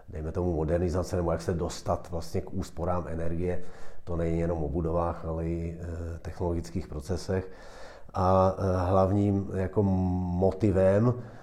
dejme 0.08 0.32
tomu 0.32 0.56
modernizace, 0.56 1.16
nebo 1.16 1.32
jak 1.32 1.42
se 1.42 1.54
dostat 1.54 2.08
vlastně 2.10 2.40
k 2.40 2.52
úsporám 2.52 3.04
energie. 3.08 3.62
To 4.04 4.16
není 4.16 4.38
jenom 4.38 4.64
o 4.64 4.68
budovách, 4.68 5.24
ale 5.24 5.46
i 5.46 5.78
eh, 5.80 6.18
technologických 6.18 6.88
procesech. 6.88 7.50
A 8.14 8.54
hlavním 8.88 9.50
jako 9.54 9.82
motivem 9.82 11.14
Eh, 11.14 11.41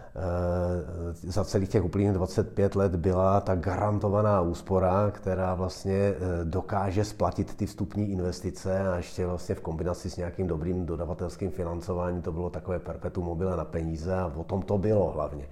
za 1.13 1.43
celých 1.43 1.69
těch 1.69 1.83
uplynulých 1.83 2.17
25 2.17 2.75
let 2.75 2.95
byla 2.95 3.41
ta 3.41 3.55
garantovaná 3.55 4.41
úspora, 4.41 5.11
která 5.11 5.55
vlastně 5.55 5.93
eh, 5.93 6.15
dokáže 6.43 7.05
splatit 7.05 7.55
ty 7.55 7.65
vstupní 7.65 8.11
investice 8.11 8.89
a 8.89 8.95
ještě 8.95 9.25
vlastně 9.25 9.55
v 9.55 9.61
kombinaci 9.61 10.09
s 10.09 10.17
nějakým 10.17 10.47
dobrým 10.47 10.85
dodavatelským 10.85 11.51
financováním 11.51 12.21
to 12.21 12.31
bylo 12.31 12.49
takové 12.49 12.79
perpetuum 12.79 13.25
mobile 13.25 13.57
na 13.57 13.65
peníze 13.65 14.15
a 14.15 14.31
o 14.35 14.43
tom 14.43 14.61
to 14.61 14.77
bylo 14.77 15.11
hlavně. 15.11 15.47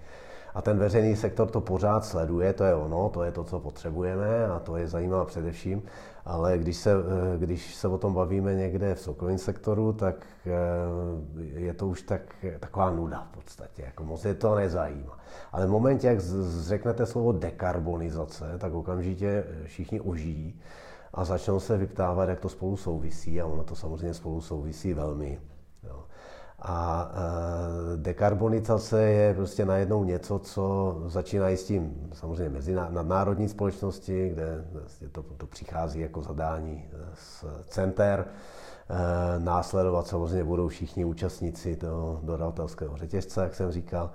A 0.55 0.61
ten 0.61 0.77
veřejný 0.77 1.15
sektor 1.15 1.49
to 1.49 1.61
pořád 1.61 2.05
sleduje, 2.05 2.53
to 2.53 2.63
je 2.63 2.75
ono, 2.75 3.09
to 3.09 3.23
je 3.23 3.31
to, 3.31 3.43
co 3.43 3.59
potřebujeme 3.59 4.45
a 4.47 4.59
to 4.59 4.77
je 4.77 4.87
zajímavé 4.87 5.25
především. 5.25 5.83
Ale 6.27 6.57
když 6.57 6.77
se, 6.77 6.91
eh, 6.91 7.38
když 7.38 7.75
se 7.75 7.88
o 7.88 7.98
tom 7.98 8.13
bavíme 8.13 8.55
někde 8.55 8.96
v 8.96 9.01
soukromém 9.01 9.38
sektoru, 9.38 9.93
tak 9.93 10.25
eh, 10.46 11.60
je 11.60 11.74
to 11.74 11.88
už 11.88 12.01
tak, 12.01 12.22
taková 12.60 12.91
nuda 12.91 13.27
v 13.31 13.36
podstatě, 13.36 13.81
jako 13.81 14.03
moc 14.03 14.25
je 14.25 14.34
to 14.34 14.55
nezajímá. 14.55 15.17
Ale 15.51 15.67
v 15.67 15.69
momentě, 15.69 16.07
jak 16.07 16.19
řeknete 16.62 17.05
slovo 17.05 17.31
dekarbonizace, 17.31 18.46
tak 18.57 18.74
okamžitě 18.74 19.43
všichni 19.65 20.01
ožijí 20.01 20.60
a 21.13 21.25
začnou 21.25 21.60
se 21.60 21.77
vyptávat, 21.77 22.29
jak 22.29 22.39
to 22.39 22.50
spolu 22.50 22.77
souvisí 22.77 23.41
a 23.41 23.46
ono 23.46 23.63
to 23.63 23.75
samozřejmě 23.75 24.13
spolu 24.13 24.41
souvisí 24.41 24.93
velmi. 24.93 25.39
A 26.69 27.12
e, 27.13 27.97
dekarbonizace 27.97 29.03
je 29.03 29.33
prostě 29.33 29.65
najednou 29.65 30.03
něco, 30.03 30.39
co 30.39 30.95
začíná 31.05 31.47
s 31.47 31.63
tím 31.63 32.09
samozřejmě 32.13 32.50
mezi 32.50 32.75
nadnárodní 32.75 33.50
společnosti, 33.50 34.29
kde 34.29 34.65
vlastně 34.71 35.09
to, 35.09 35.24
to 35.24 35.47
přichází 35.47 36.00
jako 36.00 36.21
zadání 36.21 36.86
z 37.13 37.45
center. 37.67 38.25
E, 38.25 39.39
následovat 39.39 40.07
samozřejmě 40.07 40.43
budou 40.43 40.67
všichni 40.67 41.05
účastníci 41.05 41.75
toho 41.75 42.19
dodavatelského 42.24 42.97
řetězce, 42.97 43.43
jak 43.43 43.55
jsem 43.55 43.71
říkal. 43.71 44.12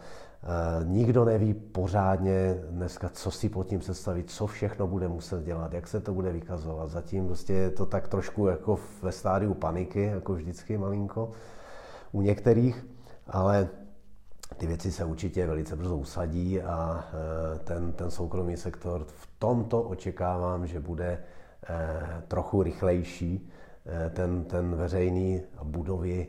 Nikdo 0.85 1.25
neví 1.25 1.55
pořádně 1.55 2.63
dneska, 2.71 3.09
co 3.09 3.31
si 3.31 3.49
pod 3.49 3.67
tím 3.67 3.81
představit, 3.81 4.31
co 4.31 4.47
všechno 4.47 4.87
bude 4.87 5.09
muset 5.09 5.45
dělat, 5.45 5.73
jak 5.73 5.89
se 5.89 6.01
to 6.01 6.15
bude 6.15 6.33
vykazovat. 6.33 6.91
Zatím 6.91 7.27
prostě 7.27 7.53
je 7.53 7.71
to 7.71 7.87
tak 7.87 8.09
trošku 8.09 8.47
jako 8.47 8.79
ve 9.03 9.13
stádiu 9.13 9.55
paniky, 9.55 10.03
jako 10.03 10.35
vždycky 10.35 10.79
malinko 10.79 11.31
u 12.13 12.23
některých, 12.23 12.87
ale 13.27 13.69
ty 14.57 14.67
věci 14.67 14.93
se 14.93 15.05
určitě 15.05 15.47
velice 15.47 15.77
brzo 15.77 15.97
usadí 15.97 16.63
a 16.63 17.05
e, 17.55 17.59
ten, 17.59 17.93
ten 17.93 18.11
soukromý 18.11 18.57
sektor 18.57 19.05
v 19.05 19.29
tomto 19.39 19.83
očekávám, 19.83 20.67
že 20.67 20.81
bude 20.81 21.09
e, 21.09 21.19
trochu 22.29 22.63
rychlejší. 22.63 23.51
E, 24.07 24.11
ten, 24.11 24.45
ten 24.45 24.75
veřejný 24.75 25.41
a 25.57 25.65
budovy, 25.65 26.27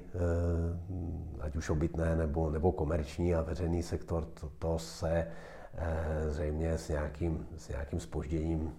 ať 1.40 1.56
už 1.56 1.70
obytné 1.70 2.16
nebo, 2.16 2.50
nebo 2.50 2.72
komerční 2.72 3.36
a 3.36 3.42
veřejný 3.42 3.84
sektor, 3.84 4.26
to, 4.26 4.50
to 4.60 4.80
se 4.80 5.28
zřejmě 6.28 6.78
s 6.78 6.90
nějakým, 6.90 7.48
s 7.58 7.70
nějakým 7.70 8.00
spožděním, 8.00 8.74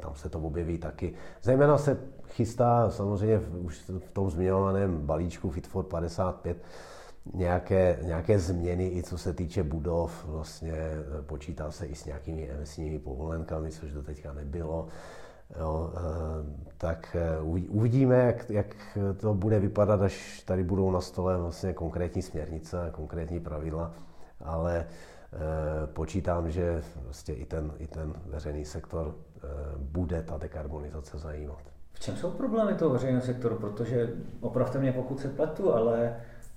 tam 0.00 0.14
se 0.14 0.28
to 0.28 0.38
objeví 0.38 0.78
taky. 0.78 1.14
Zejména 1.42 1.78
se 1.78 1.98
chystá 2.28 2.90
samozřejmě 2.90 3.38
už 3.38 3.90
v 3.98 4.10
tom 4.12 4.30
zmiňovaném 4.30 5.06
balíčku 5.06 5.50
Fit 5.50 5.66
for 5.66 5.84
55 5.84 6.56
nějaké, 7.34 7.98
nějaké 8.02 8.38
změny, 8.38 8.88
i 8.88 9.02
co 9.02 9.18
se 9.18 9.32
týče 9.32 9.62
budov. 9.62 10.24
Vlastně 10.28 10.72
eh, 10.72 11.22
počítá 11.22 11.70
se 11.70 11.86
i 11.86 11.94
s 11.94 12.04
nějakými 12.04 12.50
emisními 12.50 12.98
povolenkami, 12.98 13.70
což 13.70 13.92
do 13.92 14.02
teďka 14.02 14.32
nebylo. 14.32 14.86
Jo, 15.60 15.92
eh, 15.94 16.00
tak 16.78 17.16
eh, 17.16 17.40
uvidíme, 17.68 18.16
jak, 18.16 18.50
jak 18.50 18.98
to 19.20 19.34
bude 19.34 19.60
vypadat, 19.60 20.02
až 20.02 20.42
tady 20.46 20.64
budou 20.64 20.90
na 20.90 21.00
stole 21.00 21.38
vlastně 21.38 21.72
konkrétní 21.72 22.22
směrnice 22.22 22.88
konkrétní 22.92 23.40
pravidla, 23.40 23.92
ale 24.44 24.86
počítám, 25.92 26.50
že 26.50 26.82
vlastně 27.04 27.34
i 27.34 27.46
ten, 27.46 27.72
i 27.78 27.86
ten 27.86 28.14
veřejný 28.26 28.64
sektor 28.64 29.14
bude 29.78 30.22
ta 30.22 30.38
dekarbonizace 30.38 31.18
zajímat. 31.18 31.62
V 31.92 32.00
čem 32.00 32.16
jsou 32.16 32.30
problémy 32.30 32.74
toho 32.74 32.90
veřejného 32.90 33.24
sektoru? 33.24 33.56
Protože 33.56 34.10
opravdu 34.40 34.80
mě, 34.80 34.92
pokud 34.92 35.20
se 35.20 35.28
pletu, 35.28 35.74
ale 35.74 36.16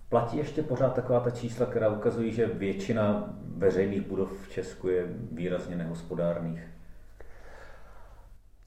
platí 0.09 0.37
ještě 0.37 0.63
pořád 0.63 0.93
taková 0.93 1.19
ta 1.19 1.29
čísla, 1.29 1.65
která 1.65 1.89
ukazují, 1.89 2.31
že 2.31 2.47
většina 2.47 3.33
veřejných 3.57 4.01
budov 4.01 4.31
v 4.47 4.49
Česku 4.49 4.87
je 4.87 5.05
výrazně 5.31 5.75
nehospodárných. 5.75 6.63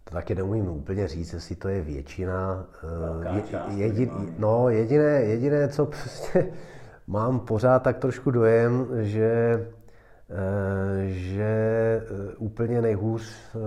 To 0.04 0.10
taky 0.10 0.34
neumím 0.34 0.68
úplně 0.68 1.08
říct, 1.08 1.32
jestli 1.32 1.56
to 1.56 1.68
je 1.68 1.82
většina. 1.82 2.66
Eh, 3.24 3.42
je, 3.70 3.76
jedin, 3.76 4.34
no, 4.38 4.68
jediné, 4.68 5.10
jediné, 5.10 5.68
co 5.68 5.86
prostě 6.02 6.52
mám 7.06 7.40
pořád 7.40 7.82
tak 7.82 7.98
trošku 7.98 8.30
dojem, 8.30 8.86
že 9.00 9.58
Eh, 9.66 9.81
že 11.06 11.42
eh, 12.04 12.36
úplně 12.38 12.82
nejhůř 12.82 13.34
eh, 13.54 13.58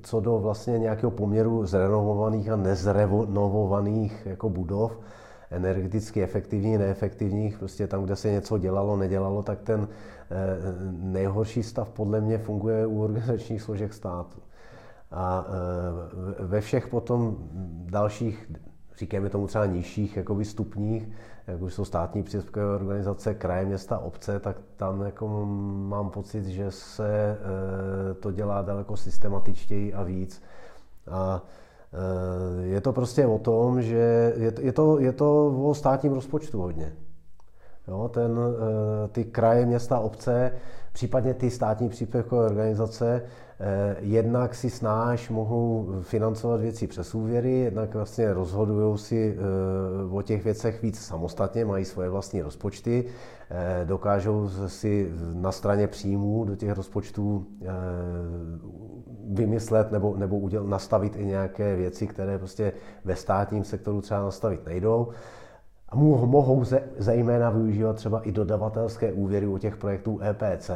co 0.00 0.20
do 0.20 0.38
vlastně 0.38 0.78
nějakého 0.78 1.10
poměru 1.10 1.66
zrenovovaných 1.66 2.50
a 2.50 2.56
nezrenovovaných 2.56 4.26
jako 4.26 4.48
budov, 4.48 5.00
energeticky 5.50 6.22
efektivních, 6.22 6.78
neefektivních, 6.78 7.58
prostě 7.58 7.86
tam, 7.86 8.04
kde 8.04 8.16
se 8.16 8.30
něco 8.30 8.58
dělalo, 8.58 8.96
nedělalo, 8.96 9.42
tak 9.42 9.60
ten 9.60 9.88
nejhorší 10.90 11.62
stav 11.62 11.90
podle 11.90 12.20
mě 12.20 12.38
funguje 12.38 12.86
u 12.86 13.02
organizačních 13.02 13.62
složek 13.62 13.94
státu. 13.94 14.38
A 15.10 15.46
ve 16.38 16.60
všech 16.60 16.88
potom 16.88 17.36
dalších, 17.84 18.52
říkáme 18.98 19.28
tomu 19.28 19.46
třeba 19.46 19.66
nižších 19.66 20.16
jakoby 20.16 20.44
stupních, 20.44 21.08
jak 21.46 21.62
už 21.62 21.74
jsou 21.74 21.84
státní 21.84 22.22
příspěvkové 22.22 22.66
organizace, 22.66 23.34
kraje, 23.34 23.66
města, 23.66 23.98
obce, 23.98 24.40
tak 24.40 24.56
tam 24.76 25.02
jako 25.02 25.46
mám 25.88 26.10
pocit, 26.10 26.44
že 26.44 26.70
se 26.70 27.38
eh, 27.40 28.14
to 28.14 28.32
dělá 28.32 28.62
daleko 28.62 28.96
systematičtěji 28.96 29.94
a 29.94 30.02
víc. 30.02 30.42
A 31.10 31.42
eh, 31.92 32.66
je 32.66 32.80
to 32.80 32.92
prostě 32.92 33.26
o 33.26 33.38
tom, 33.38 33.82
že 33.82 34.32
je 34.36 34.52
to, 34.52 34.60
je 34.60 34.72
to, 34.72 34.98
je 35.00 35.12
to 35.12 35.46
o 35.64 35.74
státním 35.74 36.12
rozpočtu 36.12 36.60
hodně. 36.60 36.92
Jo, 37.88 38.10
ten, 38.14 38.38
eh, 38.38 39.08
ty 39.08 39.24
kraje, 39.24 39.66
města, 39.66 39.98
obce, 39.98 40.52
případně 40.92 41.34
ty 41.34 41.50
státní 41.50 41.88
příspěvkové 41.88 42.44
organizace, 42.44 43.22
Eh, 43.60 43.96
jednak 44.00 44.54
si 44.54 44.70
snáš 44.70 45.30
mohou 45.30 45.94
financovat 46.00 46.60
věci 46.60 46.86
přes 46.86 47.14
úvěry, 47.14 47.52
jednak 47.52 47.94
vlastně 47.94 48.32
rozhodují 48.32 48.98
si 48.98 49.36
eh, 49.38 50.14
o 50.14 50.22
těch 50.22 50.44
věcech 50.44 50.82
víc 50.82 50.98
samostatně, 50.98 51.64
mají 51.64 51.84
svoje 51.84 52.08
vlastní 52.08 52.42
rozpočty, 52.42 53.04
dokážou 53.84 54.48
si 54.66 55.12
na 55.34 55.52
straně 55.52 55.86
příjmů 55.86 56.44
do 56.44 56.56
těch 56.56 56.72
rozpočtů 56.72 57.46
vymyslet 59.28 59.92
nebo, 59.92 60.14
nebo 60.16 60.38
uděl, 60.38 60.64
nastavit 60.64 61.16
i 61.16 61.26
nějaké 61.26 61.76
věci, 61.76 62.06
které 62.06 62.38
prostě 62.38 62.72
ve 63.04 63.16
státním 63.16 63.64
sektoru 63.64 64.00
třeba 64.00 64.22
nastavit 64.22 64.66
nejdou. 64.66 65.08
A 65.94 66.26
mohou 66.26 66.64
zejména 66.98 67.50
využívat 67.50 67.96
třeba 67.96 68.20
i 68.20 68.32
dodavatelské 68.32 69.12
úvěry 69.12 69.46
u 69.46 69.58
těch 69.58 69.76
projektů 69.76 70.20
EPC. 70.22 70.70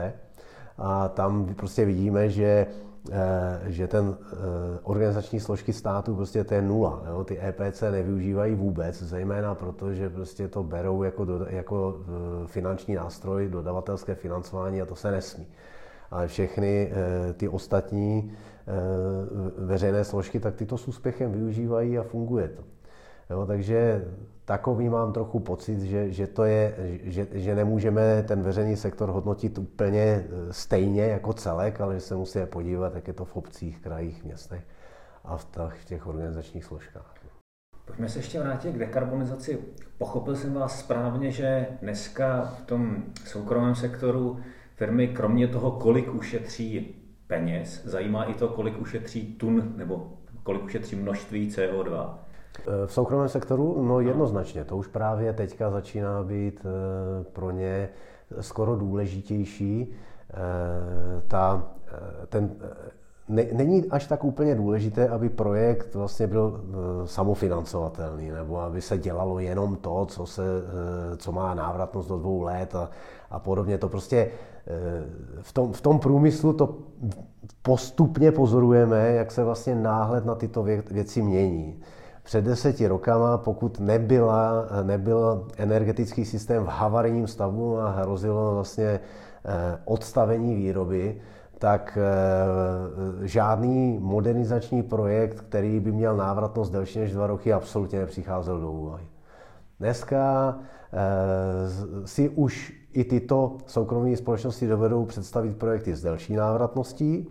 A 0.79 1.09
tam 1.09 1.55
prostě 1.55 1.85
vidíme, 1.85 2.31
že 2.31 2.67
Eh, 3.11 3.73
že 3.73 3.89
ten 3.89 4.17
eh, 4.21 4.37
organizační 4.83 5.41
složky 5.41 5.73
státu 5.73 6.15
prostě 6.15 6.45
to 6.45 6.55
je 6.55 6.63
nula. 6.63 7.03
Jo? 7.09 7.25
Ty 7.25 7.41
EPC 7.41 7.83
nevyužívají 7.91 8.55
vůbec, 8.55 9.03
zejména 9.03 9.55
proto, 9.55 9.95
že 9.95 10.11
prostě 10.11 10.49
to 10.49 10.63
berou 10.63 11.03
jako, 11.03 11.25
do, 11.25 11.47
jako 11.49 11.97
eh, 12.01 12.47
finanční 12.47 12.95
nástroj, 12.95 13.49
dodavatelské 13.49 14.15
financování 14.15 14.83
a 14.83 14.87
to 14.87 14.95
se 14.95 15.11
nesmí. 15.11 15.47
Ale 16.11 16.29
všechny 16.29 16.93
ty 17.37 17.49
ostatní 17.49 18.33
veřejné 19.59 20.05
složky, 20.05 20.41
tak 20.41 20.55
ty 20.55 20.67
to 20.67 20.79
s 20.79 20.89
úspěchem 20.89 21.33
využívají 21.33 21.99
a 21.99 22.03
funguje 22.03 22.49
to. 22.49 22.63
Jo, 23.31 23.47
takže 23.47 24.05
takový 24.45 24.89
mám 24.89 25.13
trochu 25.13 25.41
pocit, 25.41 25.81
že, 25.81 26.13
že, 26.13 26.27
to 26.27 26.45
je, 26.45 26.75
že, 27.03 27.27
že 27.33 27.55
nemůžeme 27.55 28.23
ten 28.23 28.43
veřejný 28.43 28.77
sektor 28.77 29.09
hodnotit 29.09 29.59
úplně 29.59 30.03
e, 30.03 30.27
stejně 30.51 31.03
jako 31.03 31.33
celek, 31.33 31.81
ale 31.81 31.95
že 31.95 32.01
se 32.01 32.17
musíme 32.17 32.47
podívat, 32.47 32.95
jak 32.95 33.09
je 33.09 33.15
to 33.15 33.25
v 33.25 33.37
obcích, 33.37 33.81
krajích, 33.81 34.25
městech 34.25 34.67
a 35.25 35.37
v 35.37 35.45
těch, 35.45 35.81
v 35.81 35.85
těch 35.85 36.07
organizačních 36.07 36.65
složkách. 36.65 37.15
Pojďme 37.85 38.09
se 38.09 38.19
ještě 38.19 38.41
vrátit 38.41 38.73
k 38.73 38.79
dekarbonizaci. 38.79 39.59
Pochopil 39.99 40.37
jsem 40.37 40.55
vás 40.55 40.79
správně, 40.79 41.31
že 41.31 41.67
dneska 41.83 42.43
v 42.43 42.63
tom 42.67 43.05
soukromém 43.25 43.75
sektoru 43.75 44.41
firmy 44.75 45.09
kromě 45.09 45.49
toho, 45.49 45.71
kolik 45.71 46.15
ušetří 46.15 46.95
peněz, 47.27 47.85
zajímá 47.85 48.25
i 48.25 48.35
to, 48.35 48.49
kolik 48.49 48.81
ušetří 48.81 49.35
tun 49.35 49.73
nebo 49.77 50.13
kolik 50.43 50.65
ušetří 50.65 50.97
množství 50.97 51.49
CO2. 51.49 52.15
Eh, 52.67 52.87
v 52.87 52.93
soukromém 52.93 53.29
sektoru, 53.29 53.83
no 53.83 54.01
jednoznačně, 54.01 54.65
to 54.65 54.77
už 54.77 54.87
právě 54.87 55.33
teďka 55.33 55.71
začíná 55.71 56.23
být 56.23 56.61
eh, 56.67 57.25
pro 57.33 57.51
ně 57.51 57.89
skoro 58.41 58.77
důležitější. 58.77 59.93
Eh, 60.31 60.35
ta, 61.29 61.63
ten, 62.29 62.51
ne, 63.29 63.47
není 63.53 63.91
až 63.91 64.07
tak 64.07 64.25
úplně 64.25 64.55
důležité, 64.55 65.09
aby 65.09 65.29
projekt 65.29 65.95
vlastně 65.95 66.27
byl 66.27 66.65
samofinancovatelný, 67.05 68.31
nebo 68.31 68.61
aby 68.61 68.81
se 68.81 68.99
dělalo 68.99 69.39
jenom 69.39 69.77
to, 69.77 70.07
co, 70.07 70.27
se, 70.27 70.43
co 71.17 71.33
má 71.33 71.55
návratnost 71.55 72.09
do 72.09 72.19
dvou 72.19 72.43
let 72.43 72.75
a, 72.75 72.91
a 73.31 73.39
podobně. 73.39 73.79
To 73.79 73.89
prostě 73.89 74.31
v 75.41 75.53
tom, 75.53 75.73
v 75.73 75.81
tom 75.81 75.99
průmyslu 75.99 76.53
to 76.53 76.79
postupně 77.63 78.33
pozorujeme, 78.33 79.13
jak 79.13 79.33
se 79.33 79.45
vlastně 79.45 79.75
náhled 79.75 80.25
na 80.25 80.35
tyto 80.35 80.63
věci 80.63 81.23
mění 81.23 81.81
před 82.29 82.45
deseti 82.45 82.89
rokama, 82.89 83.39
pokud 83.39 83.81
nebyla, 83.81 84.67
nebyl 84.83 85.47
energetický 85.57 86.25
systém 86.25 86.65
v 86.65 86.69
havarijním 86.69 87.27
stavu 87.27 87.79
a 87.79 87.91
hrozilo 87.91 88.55
vlastně 88.55 88.85
eh, 88.85 89.01
odstavení 89.85 90.55
výroby, 90.55 91.21
tak 91.59 91.99
eh, 92.01 93.27
žádný 93.27 93.99
modernizační 93.99 94.83
projekt, 94.83 95.41
který 95.41 95.81
by 95.81 95.93
měl 95.93 96.17
návratnost 96.17 96.73
delší 96.73 96.99
než 96.99 97.13
dva 97.13 97.27
roky, 97.27 97.53
absolutně 97.53 97.99
nepřicházel 97.99 98.61
do 98.61 98.73
úvahy. 98.73 99.05
Dneska 99.81 100.59
eh, 100.93 102.07
si 102.07 102.29
už 102.29 102.73
i 102.93 103.05
tyto 103.05 103.57
soukromé 103.67 104.17
společnosti 104.17 104.67
dovedou 104.67 105.05
představit 105.05 105.57
projekty 105.57 105.95
s 105.95 106.03
delší 106.03 106.37
návratností. 106.37 107.29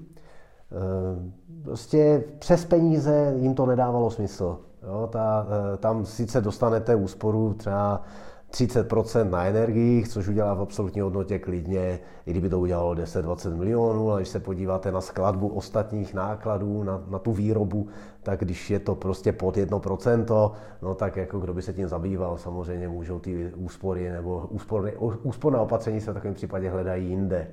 Prostě 1.63 2.23
přes 2.39 2.65
peníze 2.65 3.33
jim 3.37 3.55
to 3.55 3.65
nedávalo 3.65 4.11
smysl. 4.11 4.59
Jo, 4.83 5.09
ta, 5.11 5.47
eh, 5.49 5.77
tam 5.77 6.05
sice 6.05 6.41
dostanete 6.41 6.95
úsporu 6.95 7.53
třeba 7.53 8.01
30% 8.49 9.29
na 9.29 9.45
energiích, 9.45 10.07
což 10.07 10.27
udělá 10.27 10.53
v 10.53 10.61
absolutní 10.61 11.01
hodnotě 11.01 11.39
klidně, 11.39 11.99
i 12.25 12.31
kdyby 12.31 12.49
to 12.49 12.59
udělalo 12.59 12.95
10-20 12.95 13.55
milionů, 13.55 14.11
ale 14.11 14.21
když 14.21 14.29
se 14.29 14.39
podíváte 14.39 14.91
na 14.91 15.01
skladbu 15.01 15.47
ostatních 15.47 16.13
nákladů, 16.13 16.83
na, 16.83 17.03
na 17.07 17.19
tu 17.19 17.31
výrobu, 17.31 17.87
tak 18.23 18.39
když 18.39 18.69
je 18.69 18.79
to 18.79 18.95
prostě 18.95 19.31
pod 19.31 19.57
1%, 19.57 20.51
no 20.81 20.95
tak 20.95 21.17
jako 21.17 21.39
kdo 21.39 21.53
by 21.53 21.61
se 21.61 21.73
tím 21.73 21.87
zabýval, 21.87 22.37
samozřejmě 22.37 22.87
můžou 22.87 23.19
ty 23.19 23.53
úspory 23.55 24.09
nebo 24.09 24.47
úsporné, 24.49 24.91
úsporné 25.23 25.59
opatření 25.59 26.01
se 26.01 26.11
v 26.11 26.13
takovém 26.13 26.33
případě 26.33 26.69
hledají 26.69 27.09
jinde. 27.09 27.47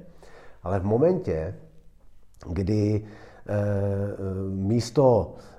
Ale 0.62 0.80
v 0.80 0.84
momentě, 0.84 1.54
kdy 2.46 3.04
e, 3.46 3.54
místo 4.50 5.34
Eh, 5.36 5.53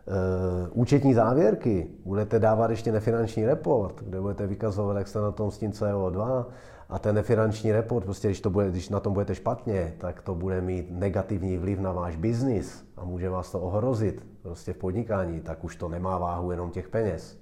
účetní 0.71 1.13
závěrky, 1.13 1.87
budete 2.05 2.39
dávat 2.39 2.71
ještě 2.71 2.91
nefinanční 2.91 3.45
report, 3.45 4.03
kde 4.03 4.21
budete 4.21 4.47
vykazovat, 4.47 4.97
jak 4.97 5.07
jste 5.07 5.19
na 5.19 5.31
tom 5.31 5.51
s 5.51 5.57
tím 5.57 5.71
CO2, 5.71 6.45
a 6.89 6.99
ten 6.99 7.15
nefinanční 7.15 7.71
report, 7.71 8.05
prostě 8.05 8.27
když, 8.27 8.41
to 8.41 8.49
bude, 8.49 8.71
když 8.71 8.89
na 8.89 8.99
tom 8.99 9.13
budete 9.13 9.35
špatně, 9.35 9.93
tak 9.97 10.21
to 10.21 10.35
bude 10.35 10.61
mít 10.61 10.87
negativní 10.89 11.57
vliv 11.57 11.79
na 11.79 11.91
váš 11.91 12.15
biznis 12.15 12.85
a 12.97 13.05
může 13.05 13.29
vás 13.29 13.51
to 13.51 13.59
ohrozit 13.59 14.25
prostě 14.41 14.73
v 14.73 14.77
podnikání, 14.77 15.41
tak 15.41 15.63
už 15.63 15.75
to 15.75 15.89
nemá 15.89 16.17
váhu 16.17 16.51
jenom 16.51 16.71
těch 16.71 16.89
peněz. 16.89 17.37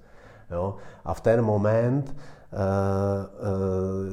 Jo? 0.50 0.74
A 1.04 1.14
v 1.14 1.20
ten 1.20 1.42
moment 1.42 2.14
Eh, 2.43 2.43
eh, 2.43 2.43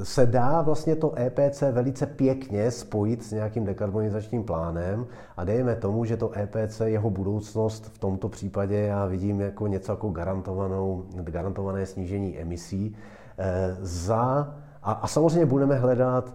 se 0.03 0.25
dá 0.25 0.61
vlastně 0.61 0.95
to 0.95 1.13
EPC 1.19 1.63
velice 1.71 2.05
pěkně 2.05 2.71
spojit 2.71 3.23
s 3.23 3.31
nějakým 3.31 3.65
dekarbonizačním 3.65 4.43
plánem 4.43 5.05
a 5.37 5.43
dejme 5.43 5.75
tomu, 5.75 6.05
že 6.05 6.17
to 6.17 6.31
EPC, 6.37 6.81
jeho 6.85 7.09
budoucnost 7.09 7.85
v 7.85 7.97
tomto 7.97 8.29
případě 8.29 8.75
já 8.75 9.05
vidím 9.05 9.41
jako 9.41 9.67
něco 9.67 9.91
jako 9.91 10.09
garantovanou, 10.09 11.05
garantované 11.15 11.85
snížení 11.85 12.39
emisí 12.39 12.95
eh, 13.37 13.77
za, 13.81 14.55
a, 14.83 14.91
a 14.91 15.07
samozřejmě 15.07 15.45
budeme 15.45 15.75
hledat 15.75 16.33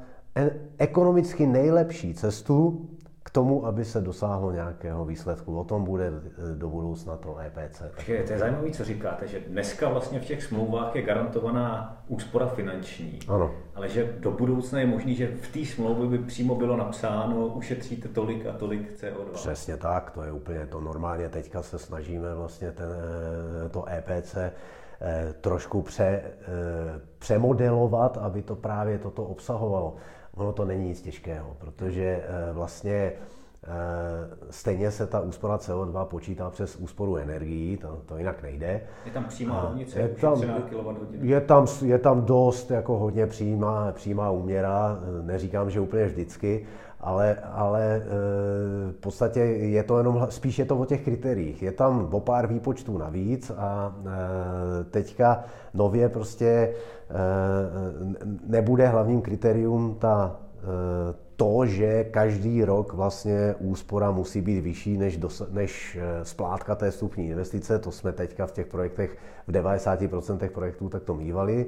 ekonomicky 0.79 1.47
nejlepší 1.47 2.15
cestu 2.15 2.89
k 3.27 3.31
tomu, 3.31 3.67
aby 3.67 3.85
se 3.85 4.01
dosáhlo 4.01 4.53
nějakého 4.53 5.05
výsledku. 5.05 5.59
O 5.59 5.65
tom 5.65 5.85
bude 5.85 6.07
eh, 6.07 6.55
do 6.55 6.69
budoucna 6.69 7.17
to 7.17 7.39
EPC. 7.39 7.83
Takže 7.97 8.23
to 8.27 8.33
je 8.33 8.39
zajímavé, 8.39 8.71
co 8.71 8.85
říkáte, 8.85 9.27
že 9.27 9.41
dneska 9.41 9.89
vlastně 9.89 10.21
v 10.21 10.25
těch 10.25 10.43
smlouvách 10.43 10.97
je 10.97 11.03
garantovaná 11.03 12.03
úspora 12.09 12.47
finanční, 12.47 13.19
ano. 13.29 13.55
ale 13.75 13.89
že 13.89 14.15
do 14.19 14.31
budoucna 14.31 14.81
je 14.81 14.87
možný, 14.87 15.15
že 15.15 15.27
v 15.27 15.53
té 15.53 15.65
smlouvě 15.65 16.19
by 16.19 16.19
přímo 16.19 16.55
bylo 16.55 16.77
napsáno, 16.77 17.47
ušetříte 17.47 18.09
tolik 18.09 18.47
a 18.47 18.53
tolik 18.53 18.93
CO2. 18.93 19.33
Přesně 19.33 19.77
tak, 19.77 20.11
to 20.11 20.23
je 20.23 20.33
úplně 20.33 20.67
to 20.67 20.81
normálně. 20.81 21.29
Teďka 21.29 21.63
se 21.63 21.79
snažíme 21.79 22.35
vlastně 22.35 22.73
ten, 22.73 22.89
eh, 23.67 23.69
to 23.69 23.85
EPC 23.89 24.37
eh, 24.37 25.35
trošku 25.41 25.83
pře, 25.83 26.23
přemodelovat, 27.19 28.19
aby 28.19 28.43
to 28.43 28.57
právě 28.57 28.99
toto 28.99 29.25
obsahovalo. 29.25 29.97
Ono 30.37 30.53
to 30.53 30.65
není 30.65 30.89
nic 30.89 31.03
těžkého, 31.03 31.57
protože 31.59 32.05
eh, 32.05 32.53
vlastně 32.53 32.95
eh, 32.95 33.69
stejně 34.51 34.91
se 34.91 35.07
ta 35.07 35.21
úspora 35.21 35.57
CO2 35.57 36.05
počítá 36.05 36.51
přes 36.51 36.77
úsporu 36.77 37.17
energií, 37.17 37.77
to, 37.77 38.03
to 38.07 38.19
jinak 38.19 38.43
nejde. 38.43 38.81
Je 39.05 39.13
tam 39.13 39.25
přímá 39.25 39.61
rovnice, 39.61 40.01
je 40.01 40.09
tam, 40.09 40.43
je 41.21 41.41
tam, 41.41 41.67
je 41.85 41.99
tam 41.99 42.25
dost 42.25 42.71
jako 42.71 42.99
hodně 42.99 43.27
přímá, 43.27 43.93
přímá 43.93 44.31
úměra, 44.31 44.99
neříkám, 45.23 45.71
že 45.71 45.81
úplně 45.81 46.07
vždycky, 46.07 46.67
ale, 47.01 47.37
ale 47.53 48.03
eh, 48.03 48.93
v 48.93 48.97
podstatě 49.01 49.41
je 49.41 49.83
to 49.83 49.99
jenom, 49.99 50.27
spíš 50.31 50.59
je 50.59 50.65
to 50.65 50.79
o 50.79 50.85
těch 50.85 51.05
kritériích. 51.05 51.63
Je 51.63 51.73
tam 51.73 52.09
o 52.11 52.21
pár 52.21 52.47
výpočtů 52.47 52.99
navíc 52.99 53.51
a 53.57 53.97
teďka 54.91 55.45
nově 55.75 56.09
prostě 56.09 56.75
nebude 58.47 58.89
hlavním 58.89 59.21
kritérium 59.21 59.97
ta, 59.99 60.37
to, 61.37 61.67
že 61.67 62.05
každý 62.05 62.65
rok 62.65 62.93
vlastně 62.93 63.55
úspora 63.59 64.11
musí 64.11 64.41
být 64.41 64.61
vyšší 64.61 64.99
než, 64.99 65.17
dos, 65.17 65.43
než 65.51 65.99
splátka 66.23 66.75
té 66.75 66.91
vstupní 66.91 67.29
investice. 67.29 67.79
To 67.79 67.93
jsme 67.93 68.13
teďka 68.13 68.47
v 68.47 68.53
těch 68.53 68.67
projektech, 68.67 69.17
v 69.47 69.53
90% 69.53 70.51
projektů 70.51 70.89
tak 70.89 71.03
to 71.03 71.15
mývali 71.15 71.67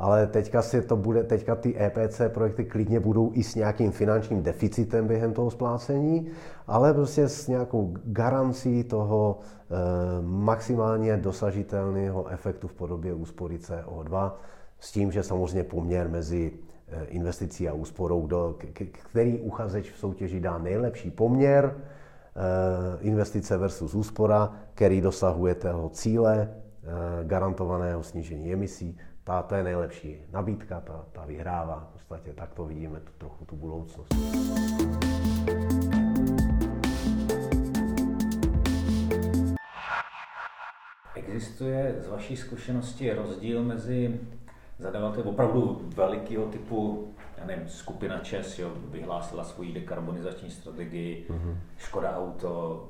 ale 0.00 0.26
teďka, 0.26 0.62
si 0.62 0.82
to 0.82 0.96
bude, 0.96 1.24
teďka 1.24 1.54
ty 1.54 1.76
EPC 1.82 2.20
projekty 2.28 2.64
klidně 2.64 3.00
budou 3.00 3.30
i 3.34 3.42
s 3.42 3.54
nějakým 3.54 3.92
finančním 3.92 4.42
deficitem 4.42 5.06
během 5.06 5.32
toho 5.32 5.50
splácení, 5.50 6.26
ale 6.66 6.94
prostě 6.94 7.28
s 7.28 7.48
nějakou 7.48 7.94
garancí 8.04 8.84
toho 8.84 9.38
e, 9.38 9.76
maximálně 10.22 11.16
dosažitelného 11.16 12.28
efektu 12.28 12.68
v 12.68 12.72
podobě 12.72 13.14
úspory 13.14 13.56
CO2, 13.56 14.32
s 14.78 14.92
tím, 14.92 15.12
že 15.12 15.22
samozřejmě 15.22 15.64
poměr 15.64 16.08
mezi 16.08 16.52
eh, 16.88 17.04
investicí 17.04 17.68
a 17.68 17.72
úsporou, 17.72 18.26
do, 18.26 18.56
který 18.92 19.38
uchazeč 19.38 19.92
v 19.92 19.98
soutěži 19.98 20.40
dá 20.40 20.58
nejlepší 20.58 21.10
poměr, 21.10 21.74
eh, 21.76 22.98
investice 23.00 23.58
versus 23.58 23.94
úspora, 23.94 24.52
který 24.74 25.00
dosahuje 25.00 25.54
toho 25.54 25.88
cíle 25.88 26.48
garantovaného 27.24 28.02
snížení 28.02 28.52
emisí, 28.52 28.98
ta, 29.30 29.42
to 29.42 29.54
je 29.54 29.62
nejlepší 29.62 30.16
nabídka, 30.32 30.80
ta, 30.80 31.04
ta 31.12 31.24
vyhrává. 31.24 31.88
V 31.90 31.92
podstatě 31.92 32.32
tak 32.32 32.54
to 32.54 32.64
vidíme 32.64 33.00
tu, 33.00 33.12
trochu 33.18 33.44
tu 33.44 33.56
budoucnost. 33.56 34.14
Existuje 41.14 41.96
z 41.98 42.08
vaší 42.08 42.36
zkušenosti 42.36 43.12
rozdíl 43.12 43.64
mezi 43.64 44.20
zadavatel 44.78 45.28
opravdu 45.28 45.80
velikého 45.96 46.46
typu, 46.46 47.08
já 47.38 47.46
nevím, 47.46 47.68
skupina 47.68 48.18
ČES 48.18 48.58
jo, 48.58 48.72
vyhlásila 48.84 49.44
svoji 49.44 49.72
dekarbonizační 49.72 50.50
strategii, 50.50 51.26
mm-hmm. 51.30 51.56
Škoda 51.78 52.16
Auto, 52.16 52.88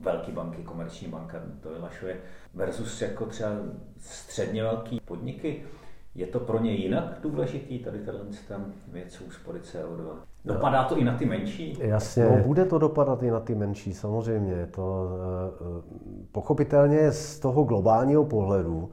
velké 0.00 0.32
banky, 0.32 0.62
komerční 0.62 1.08
banka 1.08 1.42
to 1.60 1.68
vyhlašuje, 1.70 2.16
versus 2.54 3.02
jako 3.02 3.26
třeba 3.26 3.50
středně 3.98 4.62
velké 4.62 4.96
podniky. 5.04 5.62
Je 6.14 6.26
to 6.26 6.40
pro 6.40 6.60
ně 6.60 6.72
jinak 6.72 7.18
důležitý, 7.22 7.78
tady 7.78 7.98
tenhle 7.98 8.24
ten 8.48 8.72
věc 8.88 9.20
úspory 9.20 9.58
CO2? 9.58 10.16
Dopadá 10.44 10.84
to 10.84 10.98
i 10.98 11.04
na 11.04 11.16
ty 11.18 11.26
menší? 11.26 11.78
Jasně, 11.80 12.24
no, 12.24 12.44
bude 12.44 12.64
to 12.64 12.78
dopadat 12.78 13.22
i 13.22 13.30
na 13.30 13.40
ty 13.40 13.54
menší, 13.54 13.94
samozřejmě. 13.94 14.66
To, 14.66 15.08
eh, 15.60 15.82
pochopitelně 16.32 17.12
z 17.12 17.38
toho 17.38 17.64
globálního 17.64 18.24
pohledu 18.24 18.90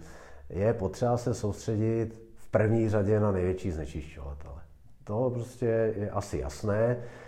je 0.49 0.73
potřeba 0.73 1.17
se 1.17 1.33
soustředit 1.33 2.21
v 2.35 2.51
první 2.51 2.89
řadě 2.89 3.19
na 3.19 3.31
největší 3.31 3.71
znečišťovatele. 3.71 4.61
To 5.03 5.31
prostě 5.33 5.93
je 5.97 6.09
asi 6.09 6.37
jasné, 6.37 6.97
eh, 6.99 7.24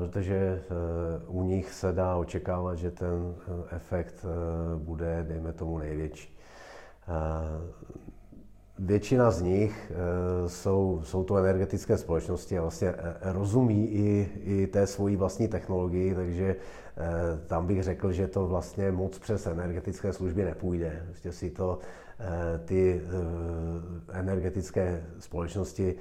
protože 0.00 0.34
eh, 0.34 0.64
u 1.26 1.42
nich 1.42 1.72
se 1.72 1.92
dá 1.92 2.16
očekávat, 2.16 2.74
že 2.74 2.90
ten 2.90 3.34
efekt 3.70 4.24
bude, 4.76 5.24
dejme 5.28 5.52
tomu, 5.52 5.78
největší. 5.78 6.38
Většina 8.78 9.30
z 9.30 9.42
nich 9.42 9.92
eh, 9.94 10.48
jsou, 10.48 11.00
jsou 11.04 11.24
to 11.24 11.36
energetické 11.36 11.98
společnosti 11.98 12.58
a 12.58 12.62
vlastně 12.62 12.88
eh, 12.88 13.32
rozumí 13.32 13.88
i, 13.88 14.28
i 14.42 14.66
té 14.66 14.86
svojí 14.86 15.16
vlastní 15.16 15.48
technologii, 15.48 16.14
takže 16.14 16.56
eh, 16.56 17.02
tam 17.46 17.66
bych 17.66 17.82
řekl, 17.82 18.12
že 18.12 18.28
to 18.28 18.46
vlastně 18.46 18.92
moc 18.92 19.18
přes 19.18 19.46
energetické 19.46 20.12
služby 20.12 20.44
nepůjde. 20.44 21.02
Prostě 21.06 21.32
si 21.32 21.50
to 21.50 21.78
ty 22.64 23.00
energetické 24.12 25.04
společnosti 25.18 25.94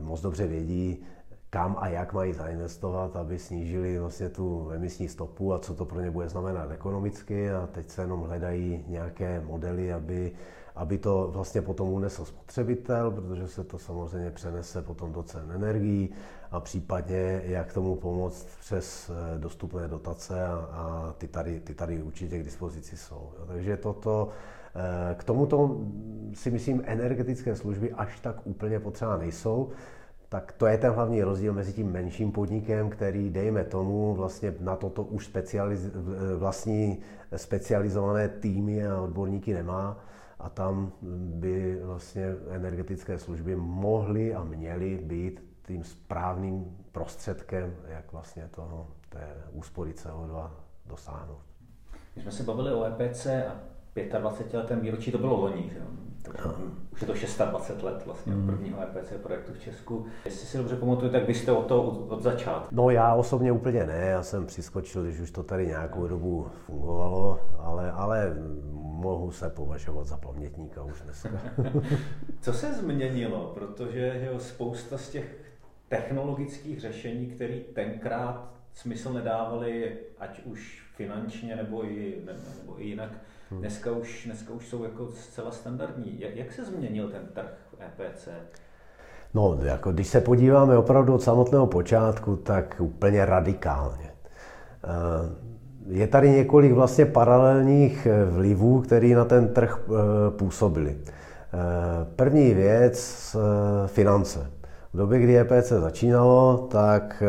moc 0.00 0.20
dobře 0.20 0.46
vědí, 0.46 1.04
kam 1.50 1.76
a 1.78 1.88
jak 1.88 2.12
mají 2.12 2.32
zainvestovat, 2.32 3.16
aby 3.16 3.38
snížili 3.38 3.98
vlastně 3.98 4.28
tu 4.28 4.70
emisní 4.74 5.08
stopu 5.08 5.54
a 5.54 5.58
co 5.58 5.74
to 5.74 5.84
pro 5.84 6.00
ně 6.00 6.10
bude 6.10 6.28
znamenat 6.28 6.70
ekonomicky 6.70 7.50
a 7.50 7.68
teď 7.72 7.90
se 7.90 8.02
jenom 8.02 8.20
hledají 8.22 8.84
nějaké 8.88 9.40
modely, 9.40 9.92
aby 9.92 10.32
aby 10.78 10.98
to 10.98 11.28
vlastně 11.32 11.62
potom 11.62 11.88
unesl 11.88 12.24
spotřebitel, 12.24 13.10
protože 13.10 13.48
se 13.48 13.64
to 13.64 13.78
samozřejmě 13.78 14.30
přenese 14.30 14.82
potom 14.82 15.12
do 15.12 15.22
cen 15.22 15.52
energií 15.54 16.10
a 16.50 16.60
případně 16.60 17.42
jak 17.44 17.72
tomu 17.72 17.96
pomoct 17.96 18.48
přes 18.60 19.10
eh, 19.10 19.38
dostupné 19.38 19.88
dotace 19.88 20.46
a, 20.46 20.54
a 20.54 21.14
ty, 21.18 21.28
tady, 21.28 21.60
ty 21.60 21.74
tady 21.74 22.02
určitě 22.02 22.38
k 22.38 22.44
dispozici 22.44 22.96
jsou. 22.96 23.30
Jo. 23.38 23.44
Takže 23.46 23.76
toto, 23.76 24.28
eh, 24.74 25.14
k 25.14 25.24
tomuto 25.24 25.80
si 26.34 26.50
myslím 26.50 26.82
energetické 26.86 27.56
služby 27.56 27.92
až 27.92 28.20
tak 28.20 28.46
úplně 28.46 28.80
potřeba 28.80 29.16
nejsou, 29.16 29.70
tak 30.28 30.52
to 30.52 30.66
je 30.66 30.78
ten 30.78 30.92
hlavní 30.92 31.22
rozdíl 31.22 31.52
mezi 31.52 31.72
tím 31.72 31.92
menším 31.92 32.32
podnikem, 32.32 32.90
který, 32.90 33.30
dejme 33.30 33.64
tomu, 33.64 34.14
vlastně 34.14 34.54
na 34.60 34.76
toto 34.76 35.02
už 35.02 35.24
specializ, 35.24 35.90
vlastní 36.36 36.98
specializované 37.36 38.28
týmy 38.28 38.86
a 38.86 39.00
odborníky 39.00 39.54
nemá, 39.54 40.04
a 40.38 40.48
tam 40.48 40.92
by 41.40 41.80
vlastně 41.82 42.36
energetické 42.50 43.18
služby 43.18 43.56
mohly 43.56 44.34
a 44.34 44.44
měly 44.44 44.96
být 44.96 45.44
tím 45.66 45.84
správným 45.84 46.76
prostředkem, 46.92 47.76
jak 47.88 48.12
vlastně 48.12 48.48
toho, 48.50 48.88
té 49.08 49.34
úspory 49.52 49.92
CO2 49.92 50.50
dosáhnout. 50.86 51.42
My 52.16 52.22
jsme 52.22 52.32
se 52.32 52.42
bavili 52.42 52.72
o 52.72 52.84
EPC 52.84 53.26
a 53.26 53.56
25 54.18 54.58
letém 54.58 54.80
výročí, 54.80 55.12
to 55.12 55.18
bylo 55.18 55.40
loni, 55.40 55.70
že? 55.72 55.80
už 56.92 57.00
je 57.00 57.06
to 57.06 57.12
26 57.44 57.82
let 57.82 58.06
vlastně 58.06 58.32
od 58.32 58.38
hmm. 58.38 58.46
prvního 58.46 58.82
EPC 58.82 59.12
projektu 59.22 59.52
v 59.52 59.60
Česku. 59.60 60.06
Jestli 60.24 60.46
si 60.46 60.58
dobře 60.58 60.76
pamatuju, 60.76 61.12
tak 61.12 61.26
vy 61.26 61.34
jste 61.34 61.52
o 61.52 61.62
to 61.62 61.82
od 61.82 62.22
začátku. 62.22 62.74
No 62.74 62.90
já 62.90 63.14
osobně 63.14 63.52
úplně 63.52 63.86
ne, 63.86 64.06
já 64.06 64.22
jsem 64.22 64.46
přiskočil, 64.46 65.02
když 65.02 65.20
už 65.20 65.30
to 65.30 65.42
tady 65.42 65.66
nějakou 65.66 66.06
dobu 66.06 66.46
fungovalo, 66.66 67.40
ale, 67.58 67.92
ale 67.92 68.36
mohu 68.82 69.30
se 69.30 69.50
považovat 69.50 70.06
za 70.06 70.16
pamětníka 70.16 70.82
už 70.82 71.00
dneska. 71.00 71.30
Co 72.40 72.52
se 72.52 72.72
změnilo? 72.72 73.52
Protože 73.54 74.28
jo, 74.32 74.38
spousta 74.38 74.98
z 74.98 75.10
těch 75.10 75.36
technologických 75.88 76.80
řešení, 76.80 77.26
které 77.26 77.60
tenkrát 77.74 78.54
smysl 78.72 79.12
nedávaly, 79.12 79.96
ať 80.18 80.44
už 80.44 80.82
finančně 80.96 81.56
nebo 81.56 81.84
i, 81.84 82.22
nebo 82.58 82.80
i 82.80 82.84
jinak. 82.84 83.10
Dneska, 83.50 83.92
už, 83.92 84.22
dneska 84.26 84.52
už 84.52 84.68
jsou 84.68 84.84
jako 84.84 85.08
zcela 85.08 85.50
standardní. 85.50 86.20
Jak, 86.20 86.36
jak 86.36 86.52
se 86.52 86.64
změnil 86.64 87.08
ten 87.08 87.22
trh 87.34 87.52
EPC? 87.86 88.28
No, 89.34 89.58
jako 89.62 89.92
když 89.92 90.08
se 90.08 90.20
podíváme 90.20 90.78
opravdu 90.78 91.14
od 91.14 91.22
samotného 91.22 91.66
počátku, 91.66 92.36
tak 92.36 92.76
úplně 92.78 93.24
radikálně. 93.24 94.10
Eh, 94.84 95.48
je 95.86 96.06
tady 96.06 96.30
několik 96.30 96.72
vlastně 96.72 97.06
paralelních 97.06 98.06
vlivů, 98.30 98.80
které 98.80 99.08
na 99.08 99.24
ten 99.24 99.48
trh 99.48 99.80
eh, 99.88 99.92
působily. 100.30 100.96
Eh, 100.98 102.06
první 102.16 102.54
věc, 102.54 103.36
finance. 103.86 104.57
V 104.92 104.96
době, 104.96 105.18
kdy 105.18 105.38
EPC 105.38 105.68
začínalo, 105.68 106.68
tak 106.70 107.22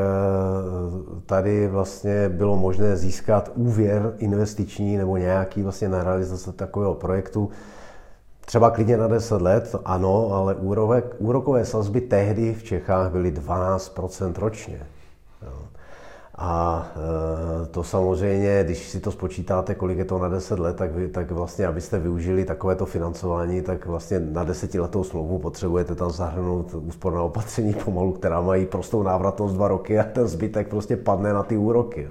tady 1.25 1.67
vlastně 1.67 2.29
bylo 2.29 2.57
možné 2.57 2.97
získat 2.97 3.51
úvěr 3.55 4.13
investiční 4.17 4.97
nebo 4.97 5.17
nějaký 5.17 5.63
vlastně 5.63 5.89
na 5.89 6.03
realizaci 6.03 6.51
takového 6.51 6.93
projektu. 6.93 7.49
Třeba 8.45 8.69
klidně 8.69 8.97
na 8.97 9.07
10 9.07 9.41
let, 9.41 9.75
ano, 9.85 10.33
ale 10.33 10.55
úrokové 11.19 11.65
sazby 11.65 12.01
tehdy 12.01 12.53
v 12.53 12.63
Čechách 12.63 13.11
byly 13.11 13.31
12% 13.31 14.33
ročně. 14.37 14.79
A 16.41 16.87
e, 17.63 17.65
to 17.65 17.83
samozřejmě, 17.83 18.63
když 18.63 18.89
si 18.89 18.99
to 18.99 19.11
spočítáte, 19.11 19.75
kolik 19.75 19.97
je 19.97 20.05
to 20.05 20.19
na 20.19 20.29
10 20.29 20.59
let, 20.59 20.75
tak, 20.75 20.91
vy, 20.91 21.07
tak 21.07 21.31
vlastně, 21.31 21.67
abyste 21.67 21.99
využili 21.99 22.45
takovéto 22.45 22.85
financování, 22.85 23.61
tak 23.61 23.85
vlastně 23.85 24.19
na 24.19 24.43
desetiletou 24.43 25.03
smlouvu 25.03 25.39
potřebujete 25.39 25.95
tam 25.95 26.11
zahrnout 26.11 26.73
úsporná 26.73 27.21
opatření 27.21 27.73
pomalu, 27.73 28.11
která 28.11 28.41
mají 28.41 28.65
prostou 28.65 29.03
návratnost 29.03 29.55
dva 29.55 29.67
roky 29.67 29.99
a 29.99 30.03
ten 30.03 30.27
zbytek 30.27 30.67
prostě 30.67 30.97
padne 30.97 31.33
na 31.33 31.43
ty 31.43 31.57
úroky. 31.57 32.09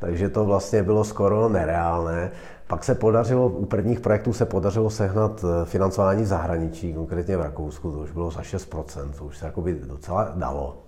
Takže 0.00 0.28
to 0.28 0.44
vlastně 0.44 0.82
bylo 0.82 1.04
skoro 1.04 1.48
nereálné. 1.48 2.30
Pak 2.66 2.84
se 2.84 2.94
podařilo, 2.94 3.48
u 3.48 3.64
prvních 3.64 4.00
projektů 4.00 4.32
se 4.32 4.44
podařilo 4.46 4.90
sehnat 4.90 5.44
e, 5.44 5.64
financování 5.64 6.22
v 6.22 6.26
zahraničí, 6.26 6.94
konkrétně 6.94 7.36
v 7.36 7.40
Rakousku, 7.40 7.92
to 7.92 7.98
už 7.98 8.12
bylo 8.12 8.30
za 8.30 8.40
6%, 8.40 9.10
to 9.18 9.24
už 9.24 9.38
se 9.38 9.46
jakoby 9.46 9.74
docela 9.84 10.32
dalo. 10.34 10.78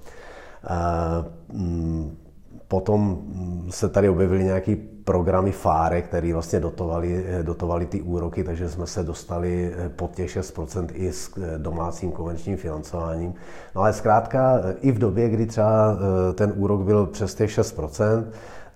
Uh, 1.50 2.29
Potom 2.70 3.00
mm, 3.00 3.70
se 3.70 3.88
tady 3.88 4.08
objevily 4.08 4.44
nějaké 4.44 4.76
programy 5.04 5.52
FARE, 5.52 6.02
které 6.02 6.32
vlastně 6.32 6.60
dotovali, 6.60 7.24
eh, 7.28 7.42
dotovali 7.42 7.86
ty 7.86 8.02
úroky, 8.02 8.44
takže 8.44 8.68
jsme 8.68 8.86
se 8.86 9.02
dostali 9.02 9.74
eh, 9.76 9.88
pod 9.88 10.14
těch 10.14 10.30
6% 10.30 10.86
i 10.92 11.12
s 11.12 11.30
eh, 11.36 11.58
domácím 11.58 12.12
komerčním 12.12 12.56
financováním. 12.56 13.34
No 13.74 13.82
ale 13.82 13.92
zkrátka 13.92 14.60
i 14.80 14.92
v 14.92 14.98
době, 14.98 15.28
kdy 15.28 15.46
třeba 15.46 15.98
ten 16.34 16.52
úrok 16.56 16.80
byl 16.80 17.06
přes 17.06 17.34
těch 17.34 17.50
6%, 17.50 18.24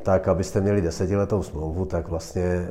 tak 0.03 0.29
abyste 0.29 0.61
měli 0.61 0.83
desetiletou 0.83 1.43
smlouvu, 1.43 1.85
tak 1.85 2.09
vlastně 2.09 2.67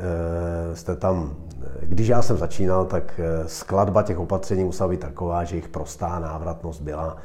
jste 0.74 0.96
tam, 0.96 1.36
když 1.82 2.08
já 2.08 2.22
jsem 2.22 2.38
začínal, 2.38 2.86
tak 2.86 3.20
skladba 3.46 4.04
těch 4.04 4.20
opatření 4.20 4.64
musela 4.64 4.90
být 4.90 5.00
taková, 5.00 5.44
že 5.44 5.56
jejich 5.56 5.68
prostá 5.68 6.20
návratnost 6.20 6.82
byla 6.82 7.18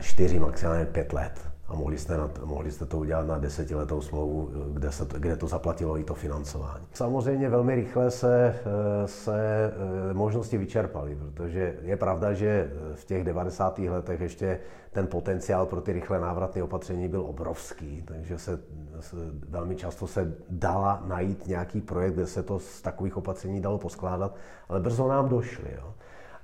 4, 0.00 0.38
maximálně 0.38 0.84
5 0.84 1.12
let 1.12 1.53
a 1.68 1.74
mohli 1.74 1.98
jste, 1.98 2.16
na, 2.16 2.30
mohli 2.44 2.70
jste 2.70 2.86
to 2.86 2.98
udělat 2.98 3.26
na 3.26 3.38
desetiletou 3.38 4.00
smlouvu, 4.00 4.50
kde, 4.72 4.92
se, 4.92 5.06
kde 5.18 5.36
to 5.36 5.48
zaplatilo 5.48 5.98
i 5.98 6.04
to 6.04 6.14
financování. 6.14 6.86
Samozřejmě 6.92 7.48
velmi 7.48 7.74
rychle 7.74 8.10
se, 8.10 8.46
eh, 8.46 9.08
se 9.08 9.72
eh, 10.10 10.14
možnosti 10.14 10.58
vyčerpaly, 10.58 11.16
protože 11.16 11.76
je 11.82 11.96
pravda, 11.96 12.32
že 12.32 12.72
v 12.94 13.04
těch 13.04 13.24
90. 13.24 13.78
letech 13.88 14.20
ještě 14.20 14.60
ten 14.92 15.06
potenciál 15.06 15.66
pro 15.66 15.80
ty 15.80 15.92
rychlé 15.92 16.20
návratné 16.20 16.62
opatření 16.62 17.08
byl 17.08 17.20
obrovský, 17.26 18.02
takže 18.02 18.38
se, 18.38 18.60
se 19.00 19.16
velmi 19.48 19.76
často 19.76 20.06
se 20.06 20.34
dala 20.50 21.02
najít 21.06 21.46
nějaký 21.46 21.80
projekt, 21.80 22.14
kde 22.14 22.26
se 22.26 22.42
to 22.42 22.58
z 22.58 22.82
takových 22.82 23.16
opatření 23.16 23.60
dalo 23.60 23.78
poskládat, 23.78 24.36
ale 24.68 24.80
brzo 24.80 25.08
nám 25.08 25.28
došly. 25.28 25.68
Jo 25.76 25.94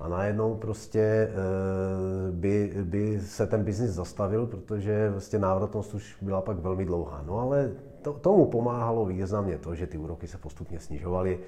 a 0.01 0.09
najednou 0.09 0.55
prostě 0.55 1.01
eh, 1.01 2.33
by, 2.33 2.73
by 2.83 3.21
se 3.21 3.47
ten 3.47 3.65
biznis 3.65 3.91
zastavil, 3.91 4.47
protože 4.47 5.11
vlastně 5.11 5.39
návratnost 5.39 5.95
už 5.95 6.17
byla 6.21 6.41
pak 6.41 6.59
velmi 6.59 6.85
dlouhá. 6.85 7.23
No 7.27 7.39
ale 7.39 7.71
to, 8.03 8.13
tomu 8.13 8.47
pomáhalo 8.47 9.07
významně 9.07 9.59
to, 9.59 9.75
že 9.75 9.87
ty 9.87 9.99
úroky 9.99 10.27
se 10.27 10.39
postupně 10.39 10.81
snižovaly, 10.81 11.41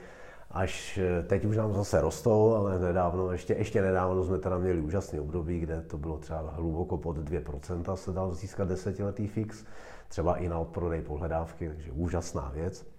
až 0.51 0.99
eh, 0.99 1.23
teď 1.23 1.45
už 1.45 1.57
nám 1.57 1.73
zase 1.73 2.01
rostou, 2.01 2.55
ale 2.55 2.79
nedávno, 2.79 3.33
ještě, 3.33 3.55
ještě 3.55 3.83
nedávno 3.83 4.25
jsme 4.25 4.39
teda 4.39 4.59
měli 4.59 4.81
úžasný 4.81 5.21
období, 5.21 5.61
kde 5.61 5.83
to 5.83 5.99
bylo 5.99 6.19
třeba 6.19 6.53
hluboko 6.57 6.97
pod 6.97 7.19
2% 7.19 7.95
se 7.95 8.13
dal 8.13 8.35
získat 8.35 8.69
desetiletý 8.69 9.27
fix, 9.27 9.65
třeba 10.09 10.37
i 10.37 10.49
na 10.49 10.59
odprodej 10.59 11.03
pohledávky, 11.03 11.69
takže 11.69 11.93
úžasná 11.93 12.51
věc. 12.55 12.92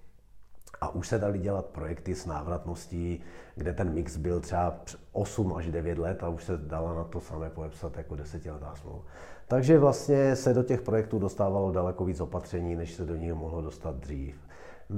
A 0.83 0.95
už 0.95 1.07
se 1.07 1.19
dali 1.19 1.39
dělat 1.39 1.65
projekty 1.65 2.15
s 2.15 2.25
návratností, 2.25 3.21
kde 3.55 3.73
ten 3.73 3.93
mix 3.93 4.17
byl 4.17 4.39
třeba 4.39 4.75
8 5.11 5.53
až 5.55 5.67
9 5.71 5.97
let 5.97 6.23
a 6.23 6.29
už 6.29 6.43
se 6.43 6.57
dala 6.57 6.93
na 6.93 7.03
to 7.03 7.19
samé 7.19 7.49
podepsat 7.49 7.97
jako 7.97 8.15
desetiletá 8.15 8.75
smlouva. 8.75 9.03
Takže 9.47 9.79
vlastně 9.79 10.35
se 10.35 10.53
do 10.53 10.63
těch 10.63 10.81
projektů 10.81 11.19
dostávalo 11.19 11.71
daleko 11.71 12.05
víc 12.05 12.19
opatření, 12.19 12.75
než 12.75 12.93
se 12.93 13.05
do 13.05 13.15
nich 13.15 13.33
mohlo 13.33 13.61
dostat 13.61 13.95
dřív. 13.95 14.35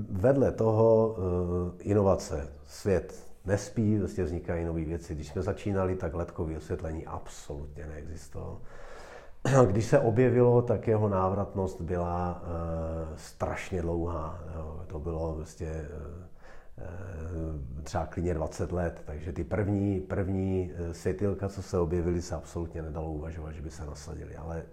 Vedle 0.10 0.52
toho 0.52 1.16
eh, 1.18 1.84
inovace, 1.84 2.50
svět 2.68 3.24
nespí, 3.46 3.98
vlastně 3.98 4.24
vznikají 4.24 4.66
nové 4.66 4.84
věci. 4.84 5.16
Když 5.16 5.28
jsme 5.28 5.42
začínali, 5.42 5.96
tak 5.96 6.14
ledkové 6.14 6.58
osvětlení 6.58 7.06
absolutně 7.06 7.86
neexistovalo. 7.86 8.62
Když 9.66 9.86
se 9.86 10.00
objevilo, 10.00 10.62
tak 10.62 10.88
jeho 10.88 11.10
návratnost 11.10 11.82
byla 11.82 12.42
uh, 12.42 13.16
strašně 13.16 13.82
dlouhá. 13.82 14.40
Jo. 14.56 14.84
To 14.88 15.00
bylo 15.00 15.34
vlastně 15.36 15.72
uh, 15.72 16.84
třeba 17.84 18.06
klidně 18.06 18.34
20 18.34 18.72
let, 18.72 19.02
takže 19.06 19.34
ty 19.34 19.44
první, 19.44 20.00
první 20.00 20.72
světilka, 20.92 21.50
co 21.50 21.62
se 21.62 21.80
objevily, 21.80 22.22
se 22.22 22.36
absolutně 22.36 22.82
nedalo 22.82 23.12
uvažovat, 23.12 23.52
že 23.52 23.62
by 23.62 23.72
se 23.72 23.86
nasadili, 23.86 24.36
ale 24.36 24.64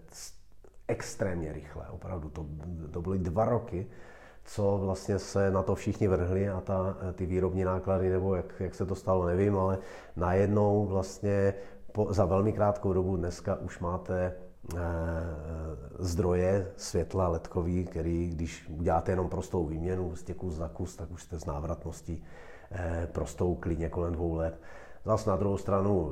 extrémně 0.89 1.53
rychle, 1.53 1.87
opravdu. 1.91 2.31
To, 2.31 2.47
to 2.91 3.03
byly 3.03 3.19
dva 3.19 3.45
roky, 3.45 3.87
co 4.45 4.79
vlastně 4.79 5.19
se 5.19 5.51
na 5.51 5.63
to 5.63 5.75
všichni 5.75 6.09
vrhli 6.09 6.49
a 6.49 6.61
ta, 6.61 6.97
ty 7.15 7.27
výrobní 7.27 7.65
náklady, 7.65 8.11
nebo 8.11 8.35
jak, 8.35 8.61
jak 8.61 8.75
se 8.75 8.87
to 8.87 8.95
stalo, 8.95 9.27
nevím, 9.27 9.57
ale 9.57 9.79
najednou 10.17 10.87
vlastně 10.87 11.55
po, 11.93 12.13
za 12.13 12.25
velmi 12.25 12.53
krátkou 12.53 12.93
dobu 12.93 13.17
dneska 13.17 13.57
už 13.57 13.79
máte 13.79 14.35
zdroje 15.99 16.73
světla 16.77 17.29
ledkový, 17.29 17.85
který, 17.85 18.29
když 18.29 18.69
uděláte 18.69 19.13
jenom 19.13 19.29
prostou 19.29 19.67
výměnu, 19.67 20.17
z 20.17 20.35
kus 20.35 20.55
za 20.55 20.69
kus, 20.69 20.97
tak 20.97 21.11
už 21.11 21.23
jste 21.23 21.39
s 21.39 21.45
návratností 21.45 22.25
eh, 22.71 23.09
prostou 23.13 23.55
klidně 23.55 23.89
kolem 23.89 24.13
dvou 24.13 24.35
let. 24.35 24.61
Zase 25.05 25.31
na 25.31 25.37
druhou 25.37 25.57
stranu, 25.57 26.11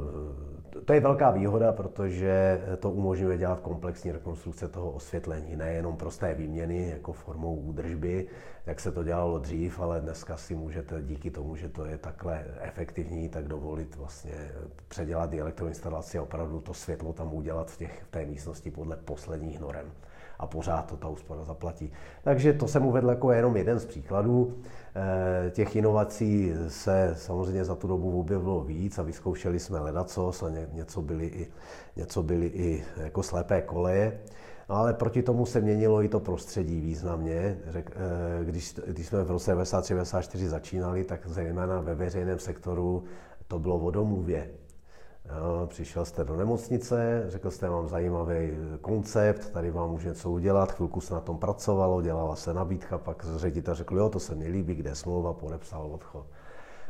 eh, 0.76 0.80
to 0.84 0.92
je 0.92 1.00
velká 1.00 1.30
výhoda, 1.30 1.72
protože 1.72 2.62
to 2.78 2.90
umožňuje 2.90 3.38
dělat 3.38 3.60
komplexní 3.60 4.12
rekonstrukce 4.12 4.68
toho 4.68 4.90
osvětlení, 4.90 5.56
nejenom 5.56 5.96
prosté 5.96 6.34
výměny 6.34 6.90
jako 6.90 7.12
formou 7.12 7.54
údržby, 7.54 8.26
jak 8.66 8.80
se 8.80 8.92
to 8.92 9.04
dělalo 9.04 9.38
dřív, 9.38 9.80
ale 9.80 10.00
dneska 10.00 10.36
si 10.36 10.54
můžete 10.54 11.02
díky 11.02 11.30
tomu, 11.30 11.56
že 11.56 11.68
to 11.68 11.84
je 11.84 11.98
takhle 11.98 12.44
efektivní, 12.60 13.28
tak 13.28 13.48
dovolit 13.48 13.96
vlastně 13.96 14.50
předělat 14.88 15.32
i 15.32 15.40
elektroinstalaci 15.40 16.18
a 16.18 16.22
opravdu 16.22 16.60
to 16.60 16.74
světlo 16.74 17.12
tam 17.12 17.34
udělat 17.34 17.70
v, 17.70 17.76
těch, 17.76 18.02
v 18.02 18.10
té 18.10 18.24
místnosti 18.26 18.70
podle 18.70 18.96
posledních 18.96 19.60
norem 19.60 19.86
a 20.40 20.46
pořád 20.46 20.82
to 20.82 20.96
ta 20.96 21.08
úspora 21.08 21.44
zaplatí. 21.44 21.92
Takže 22.22 22.52
to 22.52 22.68
jsem 22.68 22.86
uvedl 22.86 23.08
jako 23.08 23.32
jenom 23.32 23.56
jeden 23.56 23.78
z 23.78 23.86
příkladů. 23.86 24.54
Eh, 24.94 25.50
těch 25.50 25.76
inovací 25.76 26.52
se 26.68 27.14
samozřejmě 27.16 27.64
za 27.64 27.74
tu 27.74 27.86
dobu 27.86 28.20
objevilo 28.20 28.64
víc 28.64 28.98
a 28.98 29.02
vyzkoušeli 29.02 29.60
jsme 29.60 29.78
ledacos 29.78 30.42
a 30.42 30.50
něco 30.72 31.02
byly 31.02 31.26
i, 31.26 31.48
něco 31.96 32.22
byly 32.22 32.46
i 32.46 32.84
jako 32.96 33.22
slepé 33.22 33.62
koleje. 33.62 34.20
Ale 34.68 34.94
proti 34.94 35.22
tomu 35.22 35.46
se 35.46 35.60
měnilo 35.60 36.02
i 36.02 36.08
to 36.08 36.20
prostředí 36.20 36.80
významně. 36.80 37.58
Eh, 37.74 37.84
když, 38.44 38.74
když 38.86 39.06
jsme 39.06 39.24
v 39.24 39.30
roce 39.30 39.54
1993-1994 39.54 40.48
začínali, 40.48 41.04
tak 41.04 41.26
zejména 41.26 41.80
ve 41.80 41.94
veřejném 41.94 42.38
sektoru 42.38 43.04
to 43.48 43.58
bylo 43.58 43.78
o 43.78 43.90
domluvě. 43.90 44.50
Jo, 45.38 45.66
přišel 45.66 46.04
jste 46.04 46.24
do 46.24 46.36
nemocnice, 46.36 47.24
řekl 47.28 47.50
jste, 47.50 47.70
mám 47.70 47.88
zajímavý 47.88 48.50
koncept, 48.80 49.50
tady 49.50 49.70
vám 49.70 49.90
můžu 49.90 50.08
něco 50.08 50.30
udělat, 50.30 50.72
chvilku 50.72 51.00
se 51.00 51.14
na 51.14 51.20
tom 51.20 51.38
pracovalo, 51.38 52.02
dělala 52.02 52.36
se 52.36 52.54
nabídka, 52.54 52.98
pak 52.98 53.26
ředitel 53.36 53.74
řekl, 53.74 53.96
jo, 53.96 54.08
to 54.08 54.20
se 54.20 54.34
mi 54.34 54.48
líbí, 54.48 54.74
kde 54.74 54.94
smlouva, 54.94 55.32
podepsal 55.32 55.86
odchod. 55.92 56.26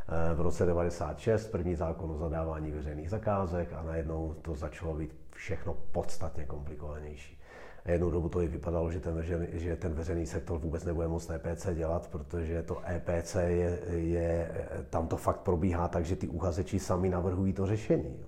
Eh, 0.09 0.35
v 0.35 0.41
roce 0.41 0.65
96 0.65 1.47
první 1.47 1.75
zákon 1.75 2.11
o 2.11 2.17
zadávání 2.17 2.71
veřejných 2.71 3.09
zakázek 3.09 3.73
a 3.73 3.83
najednou 3.83 4.35
to 4.41 4.55
začalo 4.55 4.93
být 4.93 5.15
všechno 5.31 5.77
podstatně 5.91 6.45
komplikovanější. 6.45 7.37
A 7.85 7.91
jednou 7.91 8.09
dobu 8.09 8.29
to 8.29 8.41
i 8.41 8.47
vypadalo, 8.47 8.91
že 8.91 8.99
ten, 8.99 9.13
veřejný, 9.13 9.47
že 9.51 9.75
ten 9.75 9.93
veřejný 9.93 10.25
sektor 10.25 10.59
vůbec 10.59 10.83
nebude 10.83 11.07
moct 11.07 11.29
EPC 11.29 11.67
dělat, 11.73 12.07
protože 12.07 12.63
to 12.63 12.81
EPC 12.89 13.35
je, 13.35 13.79
je, 13.89 14.51
tam 14.89 15.07
to 15.07 15.17
fakt 15.17 15.39
probíhá 15.39 15.87
tak, 15.87 16.05
že 16.05 16.15
ty 16.15 16.27
uchazeči 16.27 16.79
sami 16.79 17.09
navrhují 17.09 17.53
to 17.53 17.65
řešení. 17.65 18.25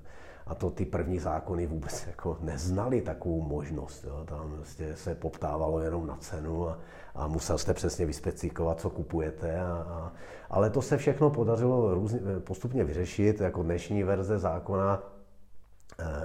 A 0.53 0.55
to 0.55 0.69
ty 0.69 0.85
první 0.85 1.19
zákony 1.19 1.67
vůbec 1.67 2.07
jako 2.07 2.37
neznali 2.41 3.01
takovou 3.01 3.41
možnost. 3.41 4.03
Jo. 4.03 4.23
Tam 4.25 4.51
vlastně 4.55 4.95
se 4.95 5.15
poptávalo 5.15 5.79
jenom 5.79 6.07
na 6.07 6.15
cenu 6.15 6.69
a, 6.69 6.79
a 7.15 7.27
musel 7.27 7.57
jste 7.57 7.73
přesně 7.73 8.05
vyspecifikovat, 8.05 8.79
co 8.79 8.89
kupujete. 8.89 9.59
A, 9.59 9.65
a, 9.65 10.13
ale 10.49 10.69
to 10.69 10.81
se 10.81 10.97
všechno 10.97 11.29
podařilo 11.29 11.93
různě, 11.93 12.19
postupně 12.39 12.83
vyřešit. 12.83 13.41
Jako 13.41 13.63
dnešní 13.63 14.03
verze 14.03 14.39
zákona 14.39 15.03
Eh, 15.03 15.12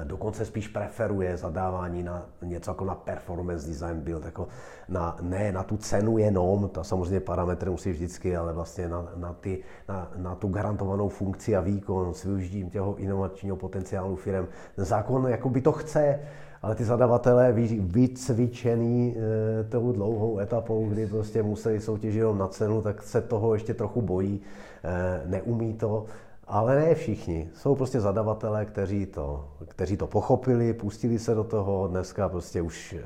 dokonce 0.04 0.44
spíš 0.44 0.68
preferuje 0.68 1.36
zadávání 1.36 2.02
na 2.02 2.26
něco 2.42 2.70
jako 2.70 2.84
na 2.84 2.94
performance 2.94 3.66
design 3.66 4.00
build, 4.00 4.24
jako 4.24 4.48
na, 4.88 5.16
ne 5.20 5.52
na 5.52 5.62
tu 5.62 5.76
cenu 5.76 6.18
jenom, 6.18 6.68
to 6.68 6.84
samozřejmě 6.84 7.20
parametry 7.20 7.70
musí 7.70 7.90
vždycky, 7.90 8.36
ale 8.36 8.52
vlastně 8.52 8.88
na, 8.88 9.12
na, 9.16 9.32
ty, 9.32 9.62
na, 9.88 10.12
na 10.16 10.34
tu 10.34 10.48
garantovanou 10.48 11.08
funkci 11.08 11.56
a 11.56 11.60
výkon 11.60 12.14
s 12.14 12.24
využitím 12.24 12.70
těho 12.70 12.96
inovačního 12.96 13.56
potenciálu 13.56 14.16
firm. 14.16 14.46
Ten 14.76 14.84
zákon 14.84 15.26
jako 15.28 15.48
by 15.48 15.60
to 15.60 15.72
chce, 15.72 16.20
ale 16.62 16.74
ty 16.74 16.84
zadavatelé 16.84 17.52
vycvičený 17.80 19.16
e, 19.16 19.64
tou 19.64 19.92
dlouhou 19.92 20.38
etapou, 20.38 20.88
kdy 20.88 21.06
prostě 21.06 21.42
museli 21.42 21.80
soutěžit 21.80 22.18
jenom 22.18 22.38
na 22.38 22.48
cenu, 22.48 22.82
tak 22.82 23.02
se 23.02 23.20
toho 23.20 23.54
ještě 23.54 23.74
trochu 23.74 24.02
bojí, 24.02 24.40
e, 24.84 25.22
neumí 25.26 25.74
to 25.74 26.06
ale 26.48 26.76
ne 26.76 26.94
všichni. 26.94 27.50
Jsou 27.54 27.74
prostě 27.74 28.00
zadavatelé, 28.00 28.64
kteří 28.64 29.06
to, 29.06 29.48
kteří 29.68 29.96
to 29.96 30.06
pochopili, 30.06 30.74
pustili 30.74 31.18
se 31.18 31.34
do 31.34 31.44
toho. 31.44 31.88
Dneska 31.88 32.28
prostě 32.28 32.62
už 32.62 32.96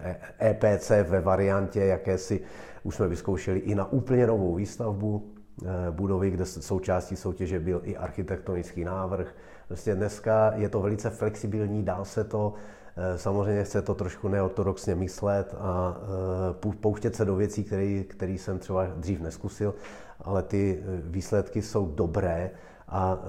EPC 0.42 0.90
ve 0.90 1.20
variantě, 1.20 1.80
jakési 1.80 2.40
už 2.82 2.94
jsme 2.94 3.08
vyzkoušeli 3.08 3.58
i 3.58 3.74
na 3.74 3.92
úplně 3.92 4.26
novou 4.26 4.54
výstavbu 4.54 5.32
eh, 5.64 5.90
budovy, 5.90 6.30
kde 6.30 6.46
součástí 6.46 7.16
soutěže 7.16 7.60
byl 7.60 7.80
i 7.84 7.96
architektonický 7.96 8.84
návrh. 8.84 9.34
Prostě 9.68 9.94
dneska 9.94 10.52
je 10.54 10.68
to 10.68 10.80
velice 10.80 11.10
flexibilní, 11.10 11.82
dá 11.82 12.04
se 12.04 12.24
to, 12.24 12.54
eh, 12.96 13.18
samozřejmě 13.18 13.64
chce 13.64 13.82
to 13.82 13.94
trošku 13.94 14.28
neortodoxně 14.28 14.94
myslet 14.94 15.54
a 15.58 15.96
eh, 16.70 16.72
pouštět 16.80 17.16
se 17.16 17.24
do 17.24 17.36
věcí, 17.36 17.64
které 18.08 18.32
jsem 18.32 18.58
třeba 18.58 18.86
dřív 18.86 19.20
neskusil, 19.20 19.74
ale 20.20 20.42
ty 20.42 20.82
výsledky 21.04 21.62
jsou 21.62 21.86
dobré 21.86 22.50
a 22.92 23.18
e, 23.18 23.26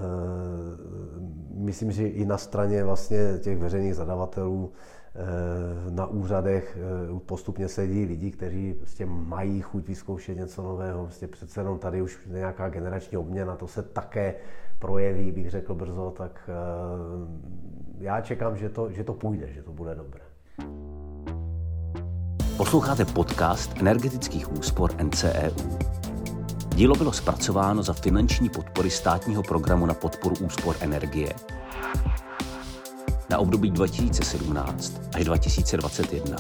myslím, 1.56 1.92
že 1.92 2.08
i 2.08 2.26
na 2.26 2.38
straně 2.38 2.84
vlastně 2.84 3.40
těch 3.42 3.58
veřejných 3.58 3.96
zadavatelů 3.96 4.72
e, 5.16 5.92
na 5.92 6.06
úřadech 6.06 6.78
e, 6.78 7.20
postupně 7.20 7.68
sedí 7.68 8.06
lidi, 8.06 8.32
kteří 8.32 8.74
prostě 8.74 9.06
mají 9.06 9.62
chuť 9.62 9.88
vyzkoušet 9.88 10.38
něco 10.38 10.64
nového. 10.64 11.04
Prostě 11.04 11.28
přece 11.28 11.60
jenom 11.60 11.80
tady 11.80 12.02
už 12.02 12.20
nějaká 12.28 12.70
generační 12.70 13.18
obměna, 13.18 13.56
to 13.56 13.68
se 13.68 13.84
také 13.84 14.36
projeví, 14.80 15.32
bych 15.32 15.50
řekl 15.50 15.76
brzo, 15.76 16.14
tak 16.18 16.50
já 18.00 18.22
čekám, 18.22 18.58
že 18.58 18.70
to, 18.70 18.92
že 18.92 19.04
to 19.04 19.14
půjde, 19.14 19.54
že 19.54 19.64
to 19.64 19.72
bude 19.72 19.96
dobré. 19.96 20.22
Posloucháte 22.58 23.06
podcast 23.06 23.78
energetických 23.78 24.52
úspor 24.52 24.92
NCEU. 25.04 25.54
Dílo 26.76 26.96
bylo 26.96 27.14
zpracováno 27.14 27.84
za 27.84 27.94
finanční 27.94 28.50
podpory 28.50 28.90
státního 28.90 29.44
programu 29.44 29.86
na 29.86 29.94
podporu 29.94 30.36
úspor 30.36 30.76
energie 30.80 31.34
na 33.30 33.38
období 33.38 33.72
2017 33.72 35.02
až 35.16 35.24
2021. 35.24 36.38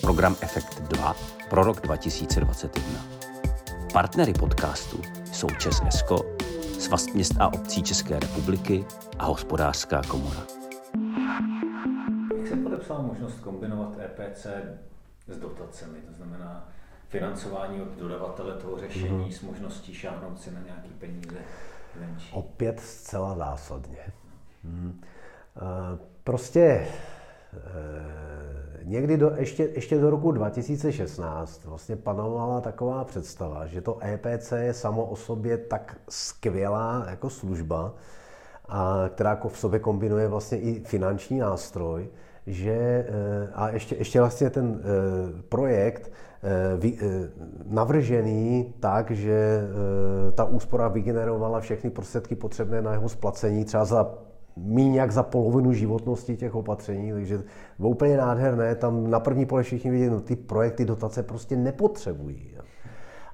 Program 0.00 0.36
Efekt 0.40 0.82
2 0.82 1.16
pro 1.50 1.64
rok 1.64 1.80
2021. 1.80 2.90
Partnery 3.92 4.32
podcastu 4.32 5.00
jsou 5.32 5.46
Čes 5.46 5.80
Esko, 5.88 6.36
Svaz 6.78 7.06
měst 7.06 7.34
a 7.40 7.48
obcí 7.48 7.82
České 7.82 8.20
republiky 8.20 8.84
a 9.18 9.24
Hospodářská 9.24 10.02
komora. 10.08 10.40
Jak 12.38 12.48
se 12.48 12.56
podepsala 12.56 13.02
možnost 13.02 13.40
kombinovat 13.40 13.98
EPC 13.98 14.46
s 15.28 15.38
dotacemi? 15.38 15.98
To 16.08 16.12
znamená, 16.12 16.68
financování 17.12 17.82
od 17.82 17.88
dodavatele 17.98 18.54
toho 18.54 18.78
řešení 18.78 19.24
mm-hmm. 19.24 19.32
s 19.32 19.42
možností 19.42 19.94
šáhnout 19.94 20.40
si 20.40 20.50
na 20.50 20.60
nějaký 20.60 20.88
peníze 20.88 21.36
venčí? 22.00 22.32
Opět 22.32 22.80
zcela 22.80 23.34
zásadně. 23.34 23.98
Mm. 24.64 25.00
Prostě 26.24 26.60
e, 26.60 26.86
někdy 28.82 29.16
do, 29.16 29.32
ještě, 29.36 29.64
ještě 29.74 29.98
do 29.98 30.10
roku 30.10 30.32
2016 30.32 31.64
vlastně 31.64 31.96
panovala 31.96 32.60
taková 32.60 33.04
představa, 33.04 33.66
že 33.66 33.80
to 33.80 33.98
EPC 34.04 34.52
je 34.52 34.74
samo 34.74 35.04
o 35.04 35.16
sobě 35.16 35.58
tak 35.58 35.96
skvělá 36.08 37.06
jako 37.10 37.30
služba, 37.30 37.94
a 38.68 39.04
která 39.14 39.40
v 39.48 39.58
sobě 39.58 39.80
kombinuje 39.80 40.28
vlastně 40.28 40.58
i 40.58 40.80
finanční 40.84 41.38
nástroj, 41.38 42.08
že, 42.46 43.06
a 43.54 43.68
ještě, 43.68 43.94
ještě 43.94 44.20
vlastně 44.20 44.50
ten 44.50 44.82
projekt 45.48 46.12
navržený 47.64 48.74
tak, 48.80 49.10
že 49.10 49.60
ta 50.34 50.44
úspora 50.44 50.88
vygenerovala 50.88 51.60
všechny 51.60 51.90
prostředky 51.90 52.34
potřebné 52.34 52.82
na 52.82 52.92
jeho 52.92 53.08
splacení 53.08 53.64
třeba 53.64 53.84
za 53.84 54.14
míň 54.56 54.94
jak 54.94 55.10
za 55.10 55.22
polovinu 55.22 55.72
životnosti 55.72 56.36
těch 56.36 56.54
opatření, 56.54 57.12
takže 57.12 57.42
bylo 57.78 57.90
úplně 57.90 58.16
nádherné. 58.16 58.74
Tam 58.74 59.10
na 59.10 59.20
první 59.20 59.46
pole 59.46 59.62
všichni 59.62 59.90
viděli, 59.90 60.10
no 60.10 60.20
ty 60.20 60.36
projekty 60.36 60.84
dotace 60.84 61.22
prostě 61.22 61.56
nepotřebují. 61.56 62.56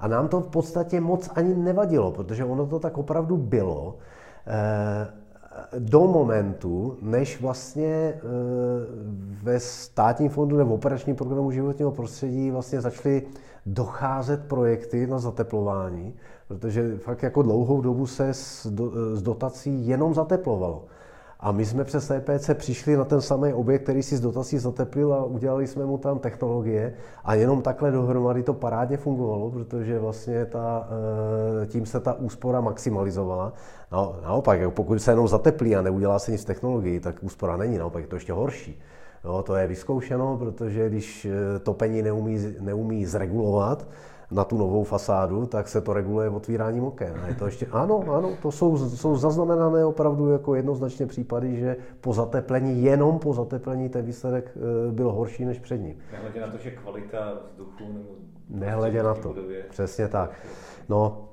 A 0.00 0.08
nám 0.08 0.28
to 0.28 0.40
v 0.40 0.48
podstatě 0.48 1.00
moc 1.00 1.30
ani 1.34 1.54
nevadilo, 1.54 2.12
protože 2.12 2.44
ono 2.44 2.66
to 2.66 2.78
tak 2.78 2.98
opravdu 2.98 3.36
bylo 3.36 3.96
eh, 4.46 5.06
do 5.78 6.00
momentu, 6.00 6.98
než 7.02 7.40
vlastně 7.40 7.86
eh, 7.86 8.20
ve 9.42 9.60
státním 9.60 10.28
fondu 10.30 10.56
nebo 10.56 10.74
operačním 10.74 11.16
programu 11.16 11.50
životního 11.50 11.90
prostředí 11.90 12.50
vlastně 12.50 12.80
začaly 12.80 13.22
docházet 13.66 14.44
projekty 14.48 15.06
na 15.06 15.18
zateplování, 15.18 16.14
protože 16.48 16.96
fakt 16.98 17.22
jako 17.22 17.42
dlouhou 17.42 17.80
dobu 17.80 18.06
se 18.06 18.28
s 18.34 18.66
dotací 19.22 19.88
jenom 19.88 20.14
zateplovalo. 20.14 20.84
A 21.40 21.52
my 21.52 21.66
jsme 21.66 21.84
přes 21.84 22.10
EPC 22.10 22.50
přišli 22.54 22.96
na 22.96 23.04
ten 23.04 23.20
samý 23.20 23.52
objekt, 23.52 23.82
který 23.82 24.02
si 24.02 24.16
z 24.16 24.20
dotací 24.20 24.58
zateplil 24.58 25.14
a 25.14 25.24
udělali 25.24 25.66
jsme 25.66 25.86
mu 25.86 25.98
tam 25.98 26.18
technologie 26.18 26.94
a 27.24 27.34
jenom 27.34 27.62
takhle 27.62 27.90
dohromady 27.90 28.42
to 28.42 28.54
parádně 28.54 28.96
fungovalo, 28.96 29.50
protože 29.50 29.98
vlastně 29.98 30.46
ta, 30.46 30.88
eh, 31.62 31.66
tím 31.66 31.86
se 31.86 32.00
ta 32.00 32.14
úspora 32.14 32.60
maximalizovala. 32.60 33.52
No, 33.92 34.16
naopak, 34.22 34.60
pokud 34.70 35.02
se 35.02 35.12
jenom 35.12 35.28
zateplí 35.28 35.76
a 35.76 35.82
neudělá 35.82 36.18
se 36.18 36.32
nic 36.32 36.42
v 36.42 36.46
technologii, 36.46 37.00
tak 37.00 37.16
úspora 37.22 37.56
není, 37.56 37.78
naopak 37.78 38.02
je 38.02 38.08
to 38.08 38.16
ještě 38.16 38.32
horší. 38.32 38.80
Jo, 39.24 39.42
to 39.42 39.56
je 39.56 39.66
vyzkoušeno, 39.66 40.36
protože 40.36 40.88
když 40.88 41.24
eh, 41.24 41.58
topení 41.58 42.02
neumí, 42.02 42.38
neumí 42.60 43.06
zregulovat, 43.06 43.88
na 44.30 44.44
tu 44.44 44.58
novou 44.58 44.84
fasádu, 44.84 45.46
tak 45.46 45.68
se 45.68 45.80
to 45.80 45.92
reguluje 45.92 46.28
otvíráním 46.30 46.84
oken. 46.84 47.20
A 47.22 47.28
je 47.28 47.34
to 47.34 47.46
ještě, 47.46 47.66
ano, 47.72 48.04
ano, 48.16 48.30
to 48.42 48.50
jsou, 48.52 48.76
jsou 48.88 49.16
zaznamenané 49.16 49.84
opravdu 49.84 50.28
jako 50.30 50.54
jednoznačně 50.54 51.06
případy, 51.06 51.56
že 51.56 51.76
po 52.00 52.12
zateplení, 52.12 52.82
jenom 52.82 53.18
po 53.18 53.34
zateplení 53.34 53.88
ten 53.88 54.04
výsledek 54.04 54.52
eh, 54.56 54.92
byl 54.92 55.12
horší 55.12 55.44
než 55.44 55.58
před 55.58 55.78
ním. 55.78 55.96
Nehledě 56.12 56.40
na 56.40 56.46
to, 56.46 56.58
že 56.58 56.70
kvalita 56.70 57.32
vzduchu 57.52 57.92
nebo 57.92 58.08
Nehledě 58.50 59.02
na 59.02 59.14
to, 59.14 59.28
budově. 59.28 59.64
přesně 59.70 60.08
tak. 60.08 60.30
No, 60.88 61.28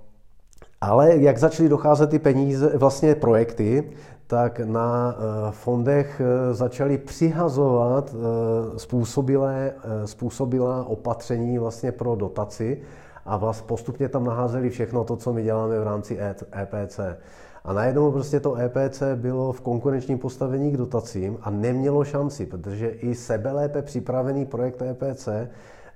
ale 0.81 1.15
jak 1.17 1.37
začaly 1.37 1.69
docházet 1.69 2.09
ty 2.09 2.19
peníze, 2.19 2.77
vlastně 2.77 3.15
projekty, 3.15 3.91
tak 4.27 4.59
na 4.59 5.15
eh, 5.17 5.51
fondech 5.51 6.21
eh, 6.21 6.53
začaly 6.53 6.97
přihazovat 6.97 8.15
eh, 8.15 8.79
způsobilé, 8.79 9.73
způsobilá 10.05 10.83
opatření 10.83 11.59
vlastně 11.59 11.91
pro 11.91 12.15
dotaci 12.15 12.81
a 13.25 13.37
vlastně 13.37 13.67
postupně 13.67 14.09
tam 14.09 14.23
naházeli 14.23 14.69
všechno 14.69 15.03
to, 15.03 15.15
co 15.15 15.33
my 15.33 15.43
děláme 15.43 15.79
v 15.79 15.83
rámci 15.83 16.19
EPC. 16.61 16.99
E 16.99 17.17
a 17.63 17.73
najednou 17.73 18.11
prostě 18.11 18.39
to 18.39 18.55
EPC 18.55 19.03
bylo 19.15 19.51
v 19.51 19.61
konkurenčním 19.61 20.19
postavení 20.19 20.71
k 20.71 20.77
dotacím 20.77 21.37
a 21.41 21.49
nemělo 21.49 22.03
šanci, 22.03 22.45
protože 22.45 22.89
i 22.89 23.15
sebelépe 23.15 23.81
připravený 23.81 24.45
projekt 24.45 24.81
EPC 24.81 25.29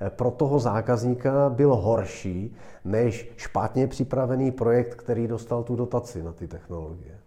pro 0.10 0.32
toho 0.32 0.60
zákazníka 0.60 1.50
byl 1.50 1.76
horší 1.76 2.56
než 2.86 3.32
špatně 3.38 3.88
připravený 3.88 4.52
projekt, 4.52 4.96
který 4.96 5.28
dostal 5.28 5.64
tu 5.64 5.76
dotaci 5.76 6.24
na 6.24 6.34
ty 6.34 6.48
technologie. 6.48 7.19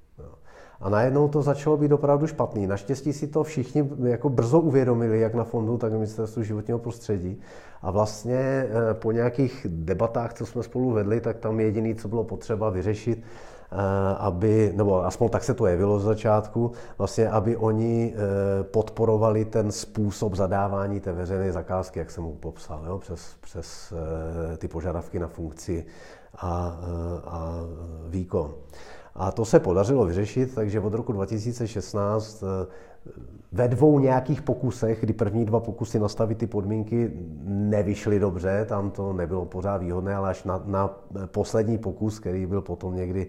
A 0.83 0.89
najednou 0.89 1.29
to 1.29 1.43
začalo 1.43 1.77
být 1.77 1.93
opravdu 1.93 2.27
špatný. 2.27 2.67
Naštěstí 2.67 3.13
si 3.13 3.27
to 3.27 3.43
všichni 3.45 3.91
jako 4.05 4.29
brzo 4.29 4.61
uvědomili, 4.61 5.21
jak 5.21 5.35
na 5.35 5.45
fondu, 5.45 5.79
tak 5.79 5.93
na 5.93 5.99
ministerstvu 5.99 6.43
životního 6.43 6.79
prostředí. 6.79 7.41
A 7.83 7.91
vlastně 7.91 8.37
eh, 8.37 8.95
po 8.95 9.13
nějakých 9.13 9.67
debatách, 9.71 10.35
co 10.35 10.47
jsme 10.47 10.63
spolu 10.63 10.91
vedli, 10.91 11.21
tak 11.21 11.39
tam 11.39 11.61
jediné, 11.61 11.95
co 11.95 12.09
bylo 12.09 12.25
potřeba 12.25 12.71
vyřešit, 12.71 13.23
eh, 13.23 13.77
aby, 14.19 14.73
nebo 14.77 15.05
aspoň 15.05 15.29
tak 15.29 15.45
se 15.45 15.55
to 15.55 15.67
jevilo 15.67 15.99
z 15.99 16.05
začátku, 16.05 16.73
vlastně, 16.99 17.31
aby 17.31 17.57
oni 17.57 18.15
eh, 18.15 18.63
podporovali 18.63 19.45
ten 19.45 19.73
způsob 19.73 20.35
zadávání 20.35 21.01
té 21.01 21.13
veřejné 21.13 21.53
zakázky, 21.53 21.99
jak 21.99 22.11
jsem 22.11 22.25
mu 22.25 22.35
popsal, 22.35 22.85
jo, 22.87 22.99
přes, 22.99 23.37
přes 23.41 23.93
ty 24.59 24.69
požadavky 24.69 25.19
na 25.19 25.29
funkci 25.29 25.85
a, 26.37 26.79
a 27.25 27.55
výkon. 28.09 28.55
A 29.15 29.33
to 29.33 29.45
se 29.45 29.61
podařilo 29.61 30.05
vyřešit, 30.05 30.55
takže 30.55 30.81
od 30.81 30.95
roku 30.95 31.13
2016 31.13 32.43
eh, 32.43 32.67
ve 33.53 33.69
dvou 33.69 33.99
nějakých 33.99 34.43
pokusech, 34.43 35.01
kdy 35.01 35.13
první 35.13 35.45
dva 35.45 35.61
pokusy 35.61 35.99
nastavit 35.99 36.39
ty 36.39 36.47
podmínky 36.47 37.13
nevyšly 37.45 38.19
dobře, 38.19 38.67
tam 38.69 38.91
to 38.91 39.13
nebylo 39.13 39.45
pořád 39.45 39.77
výhodné, 39.77 40.15
ale 40.15 40.31
až 40.31 40.45
na, 40.45 40.63
na 40.65 40.91
poslední 41.27 41.79
pokus, 41.79 42.19
který 42.19 42.47
byl 42.47 42.63
potom 42.63 42.95
někdy 42.95 43.27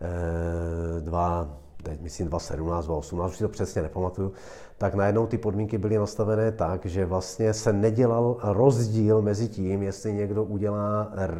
eh, 0.00 1.00
dva, 1.00 1.56
teď 1.82 2.00
myslím 2.00 2.28
2017, 2.28 2.86
2018, 2.86 3.30
už 3.30 3.36
si 3.36 3.44
to 3.44 3.48
přesně 3.48 3.82
nepamatuju, 3.82 4.32
tak 4.78 4.94
najednou 4.94 5.26
ty 5.26 5.38
podmínky 5.38 5.78
byly 5.78 5.98
nastavené 5.98 6.52
tak, 6.52 6.86
že 6.86 7.06
vlastně 7.06 7.54
se 7.54 7.72
nedělal 7.72 8.36
rozdíl 8.42 9.22
mezi 9.22 9.48
tím, 9.48 9.82
jestli 9.82 10.12
někdo 10.12 10.44
udělá 10.44 11.12
eh, 11.16 11.30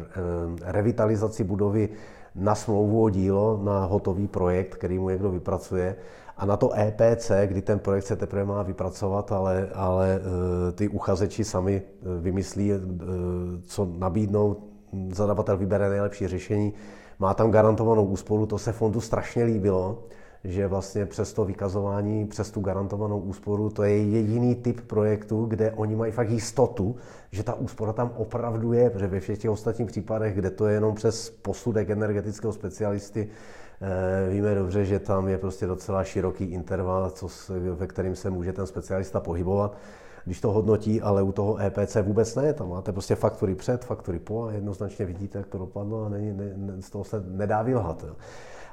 revitalizaci 0.61 1.43
budovy 1.43 1.89
na 2.35 2.55
smlouvu 2.55 3.03
o 3.03 3.09
dílo, 3.09 3.59
na 3.63 3.85
hotový 3.85 4.27
projekt, 4.27 4.75
který 4.75 4.99
mu 4.99 5.09
někdo 5.09 5.31
vypracuje, 5.31 5.95
a 6.37 6.45
na 6.45 6.57
to 6.57 6.71
EPC, 6.79 7.31
kdy 7.45 7.61
ten 7.61 7.79
projekt 7.79 8.05
se 8.05 8.15
teprve 8.15 8.45
má 8.45 8.63
vypracovat, 8.63 9.31
ale, 9.31 9.69
ale 9.73 10.19
e, 10.69 10.71
ty 10.71 10.87
uchazeči 10.87 11.43
sami 11.43 11.75
e, 11.75 11.81
vymyslí, 12.21 12.71
e, 12.71 12.79
co 13.61 13.87
nabídnou, 13.97 14.57
zadavatel 15.11 15.57
vybere 15.57 15.89
nejlepší 15.89 16.27
řešení, 16.27 16.73
má 17.19 17.33
tam 17.33 17.51
garantovanou 17.51 18.05
úsporu, 18.05 18.45
to 18.45 18.57
se 18.57 18.71
fondu 18.71 19.01
strašně 19.01 19.43
líbilo, 19.43 20.03
že 20.43 20.67
vlastně 20.67 21.05
přes 21.05 21.33
to 21.33 21.45
vykazování, 21.45 22.27
přes 22.27 22.51
tu 22.51 22.61
garantovanou 22.61 23.19
úsporu, 23.19 23.69
to 23.69 23.83
je 23.83 23.97
jediný 23.97 24.55
typ 24.55 24.81
projektu, 24.81 25.45
kde 25.45 25.71
oni 25.71 25.95
mají 25.95 26.11
fakt 26.11 26.29
jistotu, 26.29 26.95
že 27.31 27.43
ta 27.43 27.53
úspora 27.53 27.93
tam 27.93 28.11
opravdu 28.17 28.73
je, 28.73 28.89
protože 28.89 29.07
ve 29.07 29.19
všech 29.19 29.39
těch 29.39 29.51
ostatních 29.51 29.87
případech, 29.87 30.35
kde 30.35 30.49
to 30.49 30.67
je 30.67 30.73
jenom 30.73 30.95
přes 30.95 31.29
posudek 31.29 31.89
energetického 31.89 32.53
specialisty, 32.53 33.29
eh, 33.81 34.29
Víme 34.29 34.55
dobře, 34.55 34.85
že 34.85 34.99
tam 34.99 35.27
je 35.27 35.37
prostě 35.37 35.65
docela 35.65 36.03
široký 36.03 36.43
interval, 36.43 37.09
co, 37.09 37.27
ve 37.75 37.87
kterým 37.87 38.15
se 38.15 38.29
může 38.29 38.53
ten 38.53 38.67
specialista 38.67 39.19
pohybovat, 39.19 39.77
když 40.25 40.41
to 40.41 40.51
hodnotí, 40.51 41.01
ale 41.01 41.23
u 41.23 41.31
toho 41.31 41.61
EPC 41.61 41.95
vůbec 42.01 42.35
ne. 42.35 42.53
Tam 42.53 42.69
máte 42.69 42.91
prostě 42.91 43.15
faktury 43.15 43.55
před, 43.55 43.85
faktury 43.85 44.19
po 44.19 44.43
a 44.43 44.51
jednoznačně 44.51 45.05
vidíte, 45.05 45.37
jak 45.37 45.47
to 45.47 45.57
dopadlo 45.57 46.05
a 46.05 46.09
není, 46.09 46.31
ne, 46.33 46.81
z 46.81 46.89
toho 46.89 47.03
se 47.03 47.23
nedá 47.27 47.61
vylhat. 47.61 48.05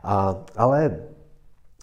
A, 0.03 0.37
ale 0.57 0.99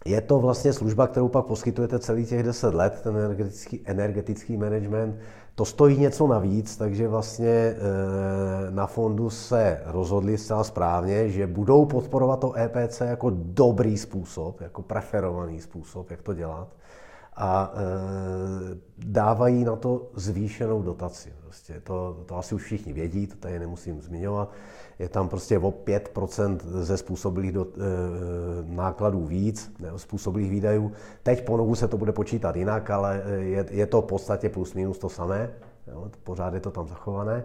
je 0.05 0.21
to 0.21 0.39
vlastně 0.39 0.73
služba, 0.73 1.07
kterou 1.07 1.27
pak 1.27 1.45
poskytujete 1.45 1.99
celý 1.99 2.25
těch 2.25 2.43
10 2.43 2.73
let, 2.73 2.99
ten 3.03 3.17
energetický, 3.17 3.81
energetický 3.85 4.57
management. 4.57 5.15
To 5.55 5.65
stojí 5.65 5.97
něco 5.97 6.27
navíc, 6.27 6.77
takže 6.77 7.07
vlastně 7.07 7.49
eh, 7.49 7.75
na 8.69 8.87
fondu 8.87 9.29
se 9.29 9.81
rozhodli 9.85 10.37
zcela 10.37 10.63
správně, 10.63 11.29
že 11.29 11.47
budou 11.47 11.85
podporovat 11.85 12.39
to 12.39 12.57
EPC 12.57 13.01
jako 13.01 13.31
dobrý 13.35 13.97
způsob, 13.97 14.61
jako 14.61 14.81
preferovaný 14.81 15.61
způsob, 15.61 16.11
jak 16.11 16.21
to 16.21 16.33
dělat 16.33 16.67
a 17.35 17.73
e, 17.73 18.77
dávají 18.97 19.63
na 19.63 19.75
to 19.75 20.07
zvýšenou 20.15 20.81
dotaci. 20.81 21.33
Prostě 21.43 21.81
to, 21.83 22.23
to 22.25 22.37
asi 22.37 22.55
už 22.55 22.63
všichni 22.63 22.93
vědí, 22.93 23.27
to 23.27 23.35
tady 23.35 23.59
nemusím 23.59 24.01
zmiňovat. 24.01 24.51
Je 24.99 25.09
tam 25.09 25.29
prostě 25.29 25.59
o 25.59 25.71
5% 25.71 26.57
ze 26.63 26.97
způsobilých 26.97 27.51
do, 27.51 27.65
e, 27.65 27.67
nákladů 28.75 29.25
víc, 29.25 29.71
ne, 29.79 29.89
způsobilých 29.95 30.51
výdajů. 30.51 30.91
Teď 31.23 31.45
po 31.45 31.57
novu 31.57 31.75
se 31.75 31.87
to 31.87 31.97
bude 31.97 32.11
počítat 32.11 32.55
jinak, 32.55 32.89
ale 32.89 33.23
je, 33.39 33.65
je 33.71 33.85
to 33.85 34.01
v 34.01 34.05
podstatě 34.05 34.49
plus 34.49 34.73
minus 34.73 34.97
to 34.97 35.09
samé. 35.09 35.51
Jo, 35.87 36.11
pořád 36.23 36.53
je 36.53 36.59
to 36.59 36.71
tam 36.71 36.87
zachované. 36.87 37.43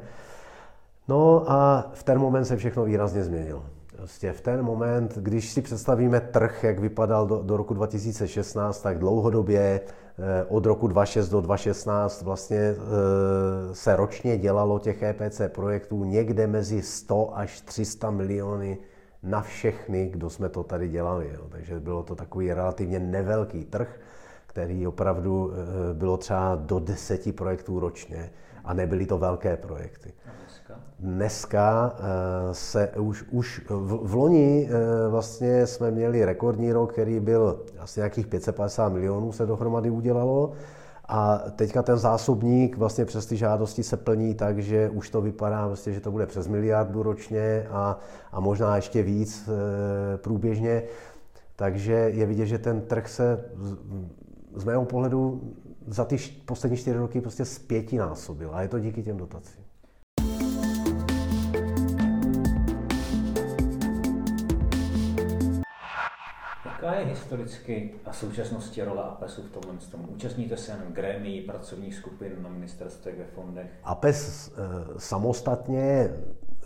No 1.09 1.51
a 1.51 1.91
v 1.95 2.03
ten 2.03 2.19
moment 2.19 2.45
se 2.45 2.57
všechno 2.57 2.85
výrazně 2.85 3.25
změnilo. 3.25 3.65
Prostě 4.01 4.33
v 4.33 4.41
ten 4.41 4.63
moment, 4.63 5.19
když 5.19 5.51
si 5.51 5.63
představíme 5.63 6.21
trh, 6.21 6.65
jak 6.65 6.79
vypadal 6.79 7.27
do, 7.27 7.43
do 7.43 7.57
roku 7.57 7.75
2016, 7.75 8.83
tak 8.83 8.99
dlouhodobě 8.99 9.81
eh, 9.81 10.45
od 10.49 10.67
roku 10.67 10.89
2006 10.89 11.29
do 11.29 11.41
2016 11.41 12.23
vlastně 12.23 12.59
eh, 12.59 12.75
se 13.75 13.97
ročně 13.97 14.39
dělalo 14.39 14.79
těch 14.79 15.03
EPC 15.03 15.41
projektů 15.49 16.05
někde 16.05 16.47
mezi 16.47 16.83
100 16.83 17.39
až 17.39 17.61
300 17.61 18.11
miliony 18.11 18.79
na 19.23 19.43
všechny, 19.43 20.09
kdo 20.09 20.31
jsme 20.31 20.49
to 20.49 20.63
tady 20.63 20.89
dělali. 20.89 21.31
Jo. 21.35 21.47
Takže 21.49 21.81
bylo 21.81 22.03
to 22.03 22.15
takový 22.15 22.53
relativně 22.53 22.99
nevelký 22.99 23.65
trh, 23.65 24.01
který 24.47 24.87
opravdu 24.87 25.53
eh, 25.53 25.95
bylo 25.95 26.17
třeba 26.17 26.55
do 26.55 26.79
deseti 26.79 27.33
projektů 27.33 27.81
ročně 27.81 28.31
a 28.65 28.75
nebyly 28.75 29.07
to 29.07 29.19
velké 29.19 29.57
projekty. 29.57 30.13
Dneska 30.99 31.97
eh, 31.99 32.55
se 32.55 32.89
už, 32.89 33.25
už 33.31 33.61
v, 33.69 33.99
v 34.03 34.15
loni 34.15 34.69
eh, 34.71 35.09
vlastně 35.09 35.67
jsme 35.67 35.91
měli 35.91 36.25
rekordní 36.25 36.73
rok, 36.73 36.93
který 36.93 37.21
byl 37.21 37.61
asi 37.79 38.01
nějakých 38.01 38.27
550 38.27 38.89
milionů 38.89 39.33
se 39.33 39.47
dohromady 39.47 39.91
udělalo 39.91 40.53
A 41.09 41.39
teďka 41.57 41.83
ten 41.83 41.99
zásobník 41.99 42.77
vlastně 42.77 43.05
přes 43.05 43.27
ty 43.27 43.37
žádosti 43.37 43.83
se 43.83 43.97
plní 43.97 44.35
tak, 44.35 44.59
že 44.59 44.91
už 44.91 45.11
to 45.11 45.21
vypadá, 45.21 45.67
vlastně, 45.67 45.93
že 45.93 46.01
to 46.01 46.11
bude 46.11 46.27
přes 46.27 46.47
miliardu 46.47 47.03
ročně 47.03 47.67
a, 47.71 47.99
a 48.33 48.41
možná 48.41 48.77
ještě 48.77 49.03
víc 49.03 49.49
e, 49.49 50.19
průběžně. 50.19 50.83
Takže 51.57 51.93
je 51.93 52.27
vidět, 52.27 52.47
že 52.47 52.59
ten 52.59 52.81
trh 52.81 53.09
se 53.09 53.45
z 54.55 54.65
mého 54.65 54.85
pohledu 54.85 55.41
za 55.87 56.05
ty 56.05 56.17
poslední 56.45 56.77
čtyři 56.77 56.99
roky 56.99 57.21
prostě 57.21 57.45
násobil 57.97 58.51
a 58.53 58.63
je 58.63 58.69
to 58.69 58.79
díky 58.79 59.03
těm 59.03 59.17
dotacím. 59.17 59.60
Jaká 66.83 66.95
je 66.95 67.07
historicky 67.07 67.95
a 68.05 68.13
současnosti 68.13 68.83
role 68.85 69.03
APESu 69.03 69.43
v 69.43 69.51
tomhle 69.51 69.87
tom? 69.91 70.07
Účastníte 70.09 70.57
se 70.57 70.73
jen 70.73 70.93
grémií, 70.93 71.41
pracovních 71.41 71.95
skupin 71.95 72.33
na 72.43 72.49
ministerstvech, 72.49 73.19
ve 73.19 73.25
fondech? 73.25 73.71
APES 73.85 74.49
e, 74.49 74.53
samostatně 75.01 76.11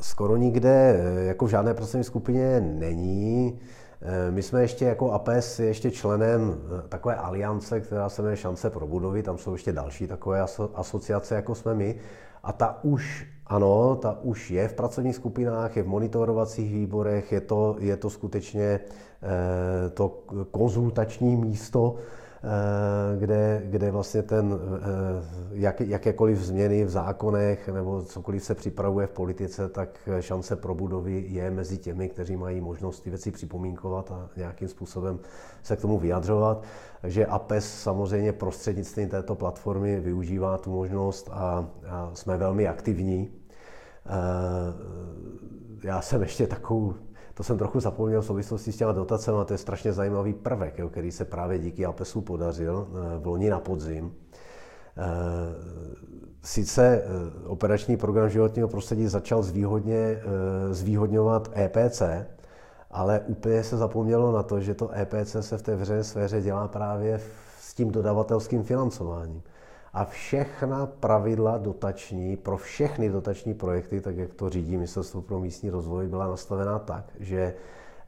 skoro 0.05 0.37
nikde, 0.37 0.71
e, 0.71 1.25
jako 1.25 1.47
v 1.47 1.49
žádné 1.49 1.75
pracovní 1.75 2.05
skupině 2.05 2.61
není. 2.61 3.61
E, 4.03 4.31
my 4.31 4.43
jsme 4.43 4.63
ještě 4.63 4.85
jako 4.85 5.13
APES 5.13 5.61
ještě 5.61 5.91
členem 5.91 6.57
takové 6.89 7.15
aliance, 7.15 7.81
která 7.81 8.09
se 8.09 8.23
jmenuje 8.23 8.37
Šance 8.37 8.71
pro 8.71 8.87
budovy, 8.87 9.23
tam 9.23 9.39
jsou 9.39 9.53
ještě 9.53 9.73
další 9.73 10.07
takové 10.07 10.41
asociace, 10.75 11.35
jako 11.35 11.55
jsme 11.55 11.75
my. 11.75 11.97
A 12.43 12.53
ta 12.53 12.79
už, 12.83 13.27
ano, 13.47 13.97
ta 13.97 14.19
už 14.23 14.51
je 14.51 14.69
v 14.69 14.73
pracovních 14.73 15.17
skupinách, 15.17 15.77
je 15.77 15.83
v 15.83 15.87
monitorovacích 15.87 16.73
výborech, 16.73 17.33
je 17.33 17.41
to, 17.41 17.77
je 17.79 17.97
to 17.97 18.11
skutečně 18.11 18.81
Eh, 19.25 19.91
to 19.91 20.09
konzultační 20.51 21.37
místo, 21.37 21.95
eh, 21.97 22.24
kde, 23.19 23.63
kde 23.65 23.91
vlastně 23.91 24.23
ten, 24.23 24.53
eh, 24.53 24.89
jak, 25.53 25.81
jakékoliv 25.81 26.39
změny 26.39 26.85
v 26.85 26.91
zákonech 26.91 27.69
nebo 27.69 28.03
cokoliv 28.03 28.45
se 28.45 28.55
připravuje 28.55 29.07
v 29.07 29.11
politice, 29.11 29.69
tak 29.69 30.09
šance 30.21 30.57
pro 30.57 30.75
budovy 30.75 31.25
je 31.29 31.51
mezi 31.51 31.79
těmi, 31.79 32.09
kteří 32.09 32.37
mají 32.37 32.61
možnost 32.61 33.01
ty 33.01 33.11
věci 33.11 33.31
připomínkovat 33.31 34.11
a 34.11 34.31
nějakým 34.37 34.69
způsobem 34.69 35.19
se 35.63 35.77
k 35.77 35.81
tomu 35.81 35.99
vyjadřovat. 35.99 36.63
Takže 37.01 37.27
APES 37.27 37.83
samozřejmě 37.83 38.33
prostřednictvím 38.33 39.09
této 39.09 39.35
platformy 39.35 40.01
využívá 40.01 40.59
tu 40.59 40.71
možnost 40.71 41.29
a, 41.33 41.69
a 41.89 42.11
jsme 42.15 42.37
velmi 42.37 42.69
aktivní. 42.69 43.31
Já 45.85 46.01
jsem 46.01 46.23
ještě 46.23 46.47
takovou 46.47 46.95
to 47.35 47.43
jsem 47.43 47.59
trochu 47.59 47.81
zapomněl 47.81 48.23
v 48.23 48.27
souvislosti 48.27 48.73
s 48.73 48.77
těma 48.77 48.93
dotacemi, 48.93 49.39
to 49.47 49.55
je 49.55 49.59
strašně 49.59 49.93
zajímavý 49.93 50.33
prvek, 50.33 50.79
jo, 50.79 50.89
který 50.89 51.13
se 51.13 51.25
právě 51.25 51.59
díky 51.59 51.87
APESu 51.87 52.21
podařil 52.21 52.89
eh, 52.89 53.19
v 53.19 53.27
loni 53.27 53.51
na 53.51 53.61
podzim. 53.61 54.15
Eh, 54.97 55.05
sice 56.43 57.03
eh, 57.03 57.47
operační 57.47 57.97
program 57.97 58.29
životního 58.29 58.69
prostředí 58.69 59.07
začal 59.07 59.43
zvýhodně, 59.43 60.23
zvýhodňovat 60.71 61.51
EPC, 61.57 62.03
ale 62.91 63.21
úplně 63.27 63.65
se 63.65 63.77
zapomnělo 63.77 64.33
na 64.33 64.43
to, 64.43 64.61
že 64.61 64.75
to 64.75 64.91
EPC 64.95 65.37
se 65.41 65.59
v 65.59 65.63
té 65.63 65.77
veřejné 65.77 66.05
sféře 66.05 66.43
dělá 66.43 66.69
právě 66.69 67.21
s 67.61 67.75
tím 67.75 67.91
dodavatelským 67.91 68.63
financováním 68.63 69.43
a 69.95 70.05
všechna 70.05 70.87
pravidla 70.87 71.59
dotační 71.59 72.37
pro 72.37 72.57
všechny 72.57 73.09
dotační 73.09 73.55
projekty, 73.55 74.01
tak 74.01 74.17
jak 74.17 74.35
to 74.35 74.51
řídí 74.51 74.73
Ministerstvo 74.73 75.23
pro 75.23 75.41
místní 75.41 75.71
rozvoj, 75.71 76.09
byla 76.09 76.27
nastavená 76.27 76.79
tak, 76.79 77.05
že, 77.21 77.55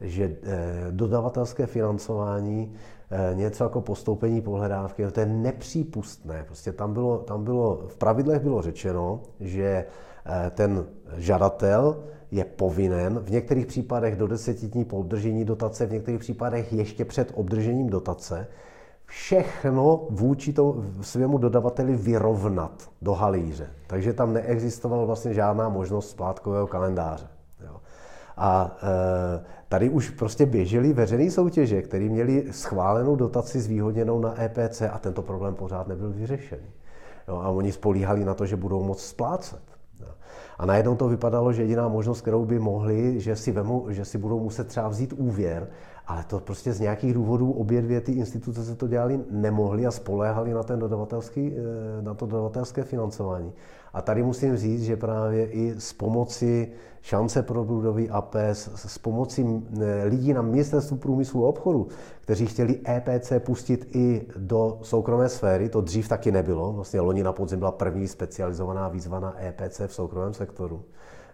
že 0.01 0.37
eh, 0.43 0.87
dodavatelské 0.91 1.67
financování 1.67 2.75
eh, 3.11 3.35
něco 3.35 3.65
jako 3.65 3.81
postoupení 3.81 4.41
pohledávky, 4.41 5.11
to 5.11 5.21
je 5.21 5.27
nepřípustné. 5.27 6.45
Prostě 6.47 6.73
tam 6.73 6.93
bylo, 6.93 7.19
tam 7.19 7.45
bylo, 7.45 7.85
v 7.89 7.97
pravidlech 7.97 8.43
bylo 8.43 8.63
řečeno, 8.63 9.21
že 9.41 9.85
eh, 10.27 10.51
ten 10.51 10.87
žadatel 11.17 12.05
je 12.31 12.45
povinen 12.45 13.19
v 13.19 13.31
některých 13.31 13.67
případech 13.67 14.17
do 14.17 14.27
deseti 14.27 14.69
dní 14.69 14.85
po 14.85 14.97
obdržení 14.97 15.45
dotace, 15.45 15.87
v 15.87 15.93
některých 15.93 16.21
případech 16.21 16.73
ještě 16.73 17.05
před 17.05 17.33
obdržením 17.35 17.91
dotace 17.91 18.47
všechno 19.07 20.07
vůči 20.11 20.53
to, 20.53 20.85
svému 21.01 21.39
dodavateli 21.39 21.97
vyrovnat 21.97 22.91
do 23.03 23.15
halíře. 23.15 23.71
Takže 23.87 24.13
tam 24.13 24.33
neexistovala 24.33 25.05
vlastně 25.05 25.35
žádná 25.35 25.69
možnost 25.69 26.11
splátkového 26.11 26.67
kalendáře. 26.67 27.27
Jo. 27.65 27.81
A 28.37 28.77
e, 28.83 29.45
tady 29.69 29.91
už 29.91 30.11
prostě 30.11 30.47
běžely 30.47 30.93
veřejné 30.93 31.31
soutěže, 31.31 31.83
které 31.83 32.05
měly 32.05 32.47
schválenou 32.51 33.17
dotaci 33.17 33.61
zvýhodněnou 33.61 34.21
na 34.21 34.43
EPC 34.43 34.83
a 34.83 34.99
tento 34.99 35.23
problém 35.23 35.55
pořád 35.55 35.89
nebyl 35.89 36.13
vyřešený. 36.13 36.71
Jo, 37.29 37.37
a 37.37 37.49
oni 37.49 37.73
spolíhali 37.73 38.25
na 38.25 38.35
to, 38.35 38.47
že 38.47 38.57
budou 38.57 38.83
moct 38.83 39.05
splácet. 39.05 39.63
Jo. 40.01 40.09
A 40.59 40.67
najednou 40.67 40.97
to 40.97 41.09
vypadalo, 41.09 41.53
že 41.53 41.63
jediná 41.63 41.89
možnost, 41.89 42.21
kterou 42.21 42.45
by 42.45 42.59
mohli, 42.59 43.21
že 43.21 43.37
si, 43.37 43.53
vemu, 43.53 43.87
že 43.89 44.05
si 44.05 44.19
budou 44.19 44.41
muset 44.41 44.69
třeba 44.69 44.89
vzít 44.89 45.13
úvěr 45.13 45.69
ale 46.07 46.25
to 46.25 46.41
prostě 46.41 46.73
z 46.73 46.81
nějakých 46.81 47.15
důvodů 47.15 47.53
obě 47.53 47.83
dvě 47.83 48.01
ty 48.01 48.13
instituce 48.13 48.65
se 48.65 48.75
to 48.75 48.89
dělali 48.89 49.21
nemohly 49.31 49.87
a 49.87 49.91
spoléhali 49.91 50.55
na, 50.55 50.63
ten 50.63 50.79
dodavatelský, 50.79 51.53
eh, 51.57 52.03
na 52.03 52.15
to 52.15 52.27
dodavatelské 52.27 52.83
financování. 52.83 53.53
A 53.93 54.03
tady 54.03 54.23
musím 54.23 54.57
říct, 54.57 54.83
že 54.83 54.97
právě 54.97 55.47
i 55.47 55.75
s 55.79 55.93
pomocí 55.93 56.67
šance 57.03 57.43
pro 57.43 57.65
budovy 57.65 58.11
APS, 58.11 58.69
s 58.75 58.99
pomocí 58.99 59.67
eh, 59.81 60.05
lidí 60.05 60.33
na 60.33 60.43
ministerstvu 60.43 60.97
průmyslu 60.97 61.47
a 61.47 61.49
obchodu, 61.49 61.89
kteří 62.21 62.47
chtěli 62.47 62.81
EPC 62.89 63.33
pustit 63.39 63.89
i 63.97 64.27
do 64.37 64.79
soukromé 64.83 65.29
sféry, 65.29 65.69
to 65.69 65.81
dřív 65.81 66.09
taky 66.09 66.33
nebylo. 66.33 66.73
Vlastně 66.73 67.01
loni 67.01 67.23
na 67.23 67.33
podzim 67.33 67.59
byla 67.59 67.73
první 67.73 68.09
specializovaná 68.09 68.89
výzva 68.89 69.21
na 69.21 69.45
EPC 69.45 69.81
v 69.87 69.95
soukromém 69.95 70.35
sektoru 70.35 70.83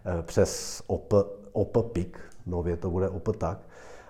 eh, 0.05 0.21
přes 0.21 0.83
OP, 0.87 1.13
OPPIC, 1.51 2.07
nově 2.45 2.77
to 2.77 2.89
bude 2.89 3.09
OPTAK, 3.09 3.59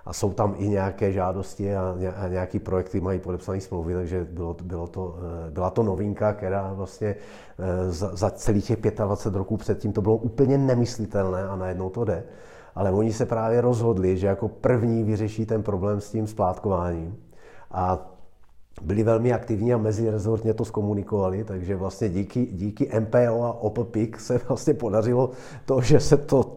a 0.06 0.14
jsou 0.14 0.34
tam 0.34 0.56
i 0.58 0.68
nějaké 0.68 1.12
žádosti 1.12 1.76
a 1.76 1.96
nějaký 2.28 2.60
projekty 2.60 3.02
mají 3.02 3.20
podepsané 3.20 3.62
smlouvy, 3.62 3.94
takže 3.94 4.28
bylo, 4.32 4.56
bylo 4.64 4.88
to, 4.88 5.16
eh, 5.48 5.52
byla 5.52 5.70
to 5.70 5.84
novinka, 5.84 6.34
která 6.34 6.74
vlastně 6.74 7.16
eh, 7.60 7.92
za, 7.92 8.16
za 8.16 8.30
celých 8.30 8.68
těch 8.68 8.78
25 8.80 9.38
roků 9.38 9.58
předtím 9.58 9.94
to 9.94 10.02
bylo 10.02 10.16
úplně 10.16 10.58
nemyslitelné 10.58 11.44
a 11.44 11.56
najednou 11.56 11.90
to 11.90 12.06
jde. 12.06 12.24
Ale 12.76 12.92
oni 12.92 13.14
se 13.14 13.26
právě 13.26 13.62
rozhodli, 13.62 14.18
že 14.18 14.28
jako 14.28 14.48
první 14.48 15.04
vyřeší 15.04 15.46
ten 15.46 15.64
problém 15.64 16.02
s 16.02 16.12
tím 16.12 16.28
splátkováním. 16.28 17.18
A 17.72 18.10
byli 18.82 19.04
velmi 19.04 19.34
aktivní 19.34 19.74
a 19.74 19.78
mezirezortně 19.78 20.54
to 20.54 20.66
zkomunikovali, 20.66 21.44
takže 21.44 21.76
vlastně 21.76 22.10
díky, 22.10 22.46
díky 22.46 23.00
MPO 23.00 23.44
a 23.44 23.62
OPPIC 23.62 24.16
se 24.18 24.42
vlastně 24.48 24.74
podařilo 24.74 25.32
to, 25.66 25.82
že 25.82 26.00
se, 26.00 26.18
to, 26.18 26.56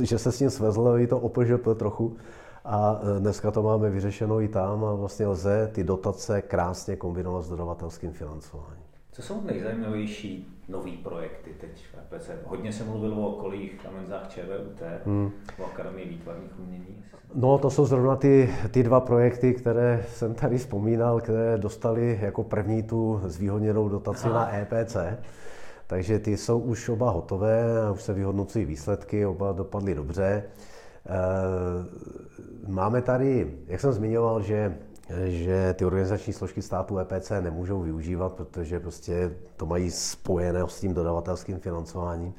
eh, 0.00 0.06
že 0.06 0.18
se 0.18 0.32
s 0.32 0.38
tím 0.38 0.50
svezlo 0.50 0.98
i 0.98 1.06
to 1.06 1.18
OPŽP 1.18 1.74
trochu 1.74 2.16
a 2.66 3.00
e, 3.16 3.20
dneska 3.20 3.50
to 3.50 3.62
máme 3.62 3.90
vyřešeno 3.90 4.40
i 4.40 4.48
tam 4.48 4.84
a 4.84 4.94
vlastně 4.94 5.26
lze 5.26 5.70
ty 5.74 5.84
dotace 5.84 6.42
krásně 6.42 6.96
kombinovat 6.96 7.42
s 7.42 7.48
dodavatelským 7.48 8.12
financováním. 8.12 8.82
Co 9.12 9.22
jsou 9.22 9.40
nejzajímavější 9.40 10.56
nový 10.68 10.92
projekty 10.96 11.50
teď 11.60 11.86
v 11.86 12.14
EPC? 12.14 12.30
Hodně 12.46 12.72
se 12.72 12.84
mluvilo 12.84 13.28
o 13.28 13.40
kolích 13.40 13.86
a 13.88 13.90
menzách 13.90 14.28
ČVUT, 14.28 14.82
hmm. 15.04 15.30
o 15.58 15.64
Akademii 15.64 16.08
výtvarných 16.08 16.60
umění. 16.60 17.04
No, 17.34 17.58
to 17.58 17.70
jsou 17.70 17.86
zrovna 17.86 18.16
ty, 18.16 18.54
ty 18.70 18.82
dva 18.82 19.00
projekty, 19.00 19.54
které 19.54 20.04
jsem 20.08 20.34
tady 20.34 20.58
vzpomínal, 20.58 21.20
které 21.20 21.58
dostali 21.58 22.18
jako 22.22 22.44
první 22.44 22.82
tu 22.82 23.20
zvýhodněnou 23.24 23.88
dotaci 23.88 24.26
Aha. 24.26 24.34
na 24.34 24.56
EPC. 24.56 24.96
Takže 25.86 26.18
ty 26.18 26.36
jsou 26.36 26.58
už 26.58 26.88
oba 26.88 27.10
hotové, 27.10 27.64
už 27.92 28.02
se 28.02 28.12
vyhodnocují 28.14 28.64
výsledky, 28.64 29.26
oba 29.26 29.52
dopadly 29.52 29.94
dobře. 29.94 30.42
Eh, 31.06 31.86
máme 32.66 33.02
tady, 33.02 33.58
jak 33.66 33.80
jsem 33.80 33.92
zmiňoval, 33.92 34.42
že 34.42 34.78
že 35.24 35.74
ty 35.78 35.84
organizační 35.84 36.32
složky 36.32 36.62
státu 36.62 36.98
EPC 36.98 37.30
nemůžou 37.40 37.80
využívat, 37.80 38.32
protože 38.32 38.80
prostě 38.80 39.36
to 39.56 39.66
mají 39.66 39.90
spojené 39.90 40.60
s 40.66 40.80
tím 40.80 40.94
dodavatelským 40.94 41.58
financováním. 41.58 42.34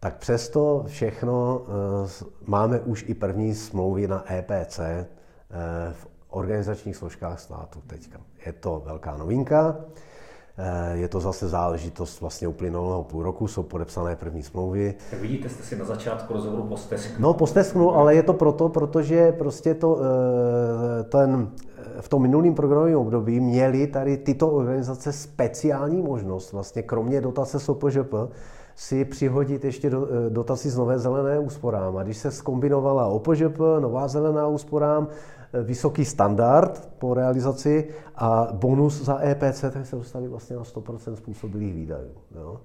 Tak 0.00 0.16
přesto 0.16 0.84
všechno 0.86 1.62
eh, 1.62 2.24
máme 2.46 2.80
už 2.80 3.04
i 3.08 3.14
první 3.14 3.54
smlouvy 3.54 4.08
na 4.08 4.32
EPC 4.32 4.78
eh, 4.78 5.06
v 5.92 6.06
organizačních 6.30 6.96
složkách 6.96 7.40
státu 7.40 7.82
teďka. 7.86 8.20
Je 8.46 8.52
to 8.52 8.82
velká 8.86 9.16
novinka. 9.16 9.76
Eh, 10.60 10.96
je 10.96 11.08
to 11.08 11.20
zase 11.20 11.48
záležitost 11.48 12.20
vlastně 12.20 12.48
uplynulého 12.48 13.04
půl 13.04 13.22
roku, 13.22 13.48
jsou 13.48 13.62
podepsané 13.62 14.16
první 14.16 14.42
smlouvy. 14.42 14.94
Tak 15.10 15.20
vidíte, 15.20 15.48
jste 15.48 15.62
si 15.62 15.76
na 15.76 15.84
začátku 15.84 16.32
rozhovoru 16.32 16.62
postesknul. 16.62 17.16
No 17.18 17.34
postesknul, 17.34 17.90
ale 17.90 18.14
je 18.14 18.22
to 18.22 18.32
proto, 18.32 18.68
protože 18.68 19.32
prostě 19.32 19.74
to, 19.74 19.98
eh, 20.00 21.04
ten, 21.04 21.50
v 22.00 22.08
tom 22.08 22.22
minulém 22.22 22.54
programovém 22.54 22.96
období 22.96 23.40
měly 23.40 23.86
tady 23.86 24.16
tyto 24.16 24.48
organizace 24.48 25.12
speciální 25.12 26.02
možnost, 26.02 26.52
vlastně 26.52 26.82
kromě 26.82 27.20
dotace 27.20 27.60
SOPŽP, 27.60 28.14
si 28.78 29.04
přihodit 29.04 29.64
ještě 29.64 29.90
do, 29.90 30.08
eh, 30.10 30.30
dotaci 30.30 30.70
z 30.70 30.78
Nové 30.78 30.98
zelené 30.98 31.38
úsporám. 31.38 31.96
A 31.96 32.02
když 32.02 32.16
se 32.16 32.30
skombinovala 32.30 33.06
OPŽP, 33.06 33.58
Nová 33.80 34.08
zelená 34.08 34.46
úsporám, 34.46 35.08
eh, 35.10 35.37
vysoký 35.52 36.04
standard 36.04 36.88
po 36.98 37.14
realizaci 37.14 37.88
a 38.16 38.48
bonus 38.52 39.02
za 39.02 39.24
EPC, 39.24 39.60
tak 39.60 39.86
se 39.86 39.96
dostali 39.96 40.28
vlastně 40.28 40.56
na 40.56 40.62
100% 40.62 41.14
způsobilých 41.14 41.74
výdajů. 41.74 42.10
Jo. 42.34 42.60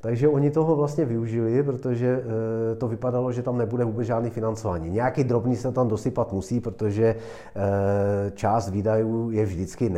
Takže 0.00 0.28
oni 0.28 0.50
toho 0.50 0.76
vlastně 0.76 1.04
využili, 1.04 1.62
protože 1.62 2.22
eh, 2.72 2.76
to 2.76 2.88
vypadalo, 2.88 3.32
že 3.32 3.42
tam 3.42 3.58
nebude 3.58 3.84
vůbec 3.84 4.06
žádný 4.06 4.30
financování. 4.30 4.90
Nějaký 4.90 5.24
drobný 5.24 5.56
se 5.56 5.72
tam 5.72 5.88
dosypat 5.88 6.32
musí, 6.32 6.60
protože 6.60 7.04
eh, 7.04 8.30
část 8.30 8.70
výdajů 8.70 9.30
je 9.30 9.44
vždycky 9.44 9.90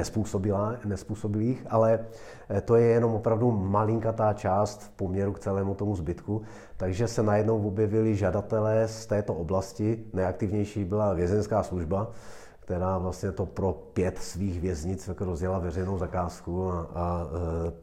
nespůsobilých, 0.85 1.67
ale 1.71 2.01
eh, 2.49 2.61
to 2.61 2.77
je 2.77 2.87
jenom 2.87 3.15
opravdu 3.15 3.51
malinkatá 3.51 4.33
část 4.33 4.83
v 4.83 4.91
poměru 4.91 5.33
k 5.33 5.39
celému 5.39 5.75
tomu 5.75 5.97
zbytku. 5.97 6.43
Takže 6.77 7.09
se 7.09 7.23
najednou 7.23 7.67
objevili 7.67 8.17
žadatelé 8.17 8.89
z 8.89 9.07
této 9.07 9.35
oblasti. 9.35 10.05
Nejaktivnější 10.13 10.85
byla 10.85 11.13
vězenská 11.15 11.63
služba, 11.63 12.11
která 12.61 12.99
vlastně 12.99 13.33
to 13.33 13.47
pro 13.47 13.73
pět 13.73 14.19
svých 14.19 14.61
věznic 14.61 15.09
jako 15.09 15.25
rozjela 15.25 15.59
veřejnou 15.59 15.99
zakázku 15.99 16.73
a, 16.73 16.81
a 16.95 17.27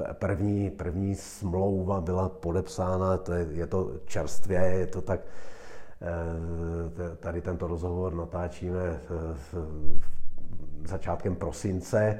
e, 0.09 0.13
první, 0.13 0.69
první 0.69 1.15
smlouva 1.15 2.01
byla 2.01 2.29
podepsána, 2.29 3.17
to 3.17 3.33
je, 3.33 3.47
je 3.51 3.67
to 3.67 3.91
čerstvě, 4.05 4.59
je 4.59 4.87
to 4.87 5.01
tak, 5.01 5.19
e, 6.01 7.15
tady 7.15 7.41
tento 7.41 7.67
rozhovor 7.67 8.13
natáčíme 8.13 8.99
začátkem 10.85 11.35
prosince, 11.35 12.19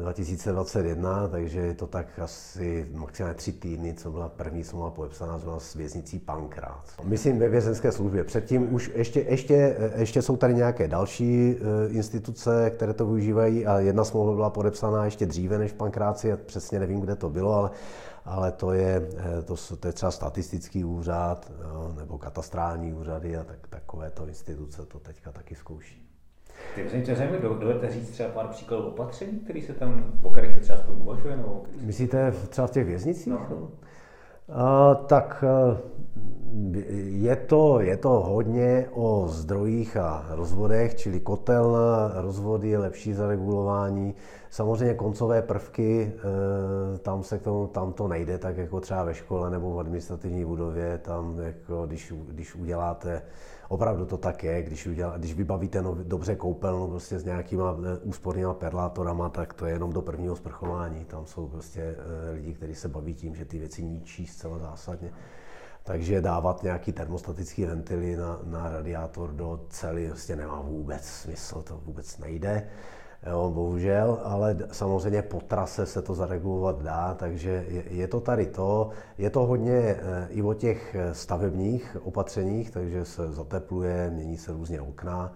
2021, 0.00 1.28
takže 1.28 1.60
je 1.60 1.74
to 1.74 1.86
tak 1.86 2.18
asi 2.18 2.86
maximálně 2.92 3.34
tři 3.34 3.52
týdny, 3.52 3.94
co 3.94 4.10
byla 4.10 4.28
první 4.28 4.64
smlouva 4.64 4.90
podepsána 4.90 5.40
s 5.58 5.74
věznicí 5.74 6.18
Pankrát. 6.18 6.84
Myslím 7.02 7.38
ve 7.38 7.48
vězenské 7.48 7.92
službě. 7.92 8.24
Předtím 8.24 8.74
už 8.74 8.90
ještě, 8.94 9.20
ještě, 9.20 9.76
ještě 9.96 10.22
jsou 10.22 10.36
tady 10.36 10.54
nějaké 10.54 10.88
další 10.88 11.56
eh, 11.56 11.88
instituce, 11.88 12.70
které 12.70 12.92
to 12.92 13.06
využívají 13.06 13.66
a 13.66 13.78
jedna 13.78 14.04
smlouva 14.04 14.34
byla 14.34 14.50
podepsána 14.50 15.04
ještě 15.04 15.26
dříve 15.26 15.58
než 15.58 15.72
v 15.72 15.74
Pankráci, 15.74 16.28
já 16.28 16.36
přesně 16.36 16.80
nevím, 16.80 17.00
kde 17.00 17.16
to 17.16 17.30
bylo, 17.30 17.54
ale 17.54 17.70
ale 18.24 18.52
to 18.52 18.72
je, 18.72 19.08
eh, 19.16 19.42
to, 19.42 19.56
to 19.80 19.88
je 19.88 19.92
třeba 19.92 20.12
statistický 20.12 20.84
úřad 20.84 21.52
nebo 21.96 22.18
katastrální 22.18 22.94
úřady 22.94 23.36
a 23.36 23.44
tak, 23.44 23.68
takovéto 23.68 24.26
instituce 24.26 24.86
to 24.86 24.98
teďka 24.98 25.32
taky 25.32 25.54
zkouší. 25.54 26.03
Ty 26.74 26.82
mě 26.82 27.16
zajímavé, 27.16 27.42
dovedete 27.42 27.90
říct 27.90 28.10
třeba 28.10 28.28
pár 28.28 28.46
příkladů 28.46 28.82
opatření, 28.82 29.38
které 29.38 29.62
se 29.62 29.72
tam, 29.72 30.04
o 30.22 30.30
kterých 30.30 30.54
se 30.54 30.60
třeba 30.60 30.78
aspoň 30.78 30.94
uvažuje? 31.00 31.36
Nebo 31.36 31.62
Myslíte 31.80 32.32
třeba 32.48 32.66
v 32.66 32.70
těch 32.70 32.86
věznicích? 32.86 33.26
No. 33.26 33.46
No? 33.50 33.68
A, 34.48 34.94
tak 34.94 35.44
je 37.06 37.36
to, 37.36 37.80
je 37.80 37.96
to 37.96 38.08
hodně 38.08 38.88
o 38.92 39.28
zdrojích 39.28 39.96
a 39.96 40.26
rozvodech, 40.30 40.94
čili 40.94 41.20
kotelna, 41.20 42.12
rozvody, 42.14 42.76
lepší 42.76 43.12
zaregulování. 43.12 44.14
Samozřejmě 44.50 44.94
koncové 44.94 45.42
prvky, 45.42 46.12
e, 46.94 46.98
tam 46.98 47.22
se 47.22 47.38
k 47.38 47.42
tomu, 47.42 47.66
tam 47.66 47.92
to 47.92 48.08
nejde, 48.08 48.38
tak 48.38 48.56
jako 48.56 48.80
třeba 48.80 49.04
ve 49.04 49.14
škole 49.14 49.50
nebo 49.50 49.74
v 49.74 49.80
administrativní 49.80 50.44
budově, 50.44 50.98
tam 50.98 51.40
jako 51.40 51.86
když, 51.86 52.12
když 52.28 52.54
uděláte 52.54 53.22
opravdu 53.68 54.06
to 54.06 54.16
tak 54.16 54.44
je, 54.44 54.62
když, 54.62 54.86
udělá, 54.86 55.18
když 55.18 55.34
vybavíte 55.34 55.82
no, 55.82 55.94
dobře 56.02 56.36
koupelnu 56.36 56.88
prostě 56.88 57.18
s 57.18 57.24
nějakýma 57.24 57.76
eh, 57.84 57.98
úspornýma 57.98 58.54
perlátorama, 58.54 59.28
tak 59.28 59.54
to 59.54 59.66
je 59.66 59.72
jenom 59.72 59.92
do 59.92 60.02
prvního 60.02 60.36
sprchování. 60.36 61.04
Tam 61.04 61.26
jsou 61.26 61.48
prostě 61.48 61.80
eh, 61.80 62.30
lidi, 62.32 62.54
kteří 62.54 62.74
se 62.74 62.88
baví 62.88 63.14
tím, 63.14 63.34
že 63.34 63.44
ty 63.44 63.58
věci 63.58 63.84
ničí 63.84 64.26
zcela 64.26 64.58
zásadně. 64.58 65.12
Takže 65.82 66.20
dávat 66.20 66.62
nějaký 66.62 66.92
termostatický 66.92 67.64
ventily 67.64 68.16
na, 68.16 68.40
na 68.44 68.70
radiátor 68.70 69.32
do 69.32 69.66
cely 69.68 70.08
prostě 70.08 70.36
nemá 70.36 70.60
vůbec 70.60 71.04
smysl, 71.04 71.62
to 71.62 71.80
vůbec 71.84 72.18
nejde 72.18 72.68
jo, 73.26 73.50
bohužel, 73.54 74.20
ale 74.24 74.56
samozřejmě 74.72 75.22
po 75.22 75.40
trase 75.40 75.86
se 75.86 76.02
to 76.02 76.14
zaregulovat 76.14 76.82
dá, 76.82 77.14
takže 77.14 77.64
je, 77.68 77.84
je 77.90 78.08
to 78.08 78.20
tady 78.20 78.46
to. 78.46 78.90
Je 79.18 79.30
to 79.30 79.46
hodně 79.46 79.72
e, 79.72 80.28
i 80.28 80.42
o 80.42 80.54
těch 80.54 80.96
stavebních 81.12 81.96
opatřeních, 82.02 82.70
takže 82.70 83.04
se 83.04 83.32
zatepluje, 83.32 84.10
mění 84.10 84.36
se 84.38 84.52
různě 84.52 84.80
okna, 84.80 85.32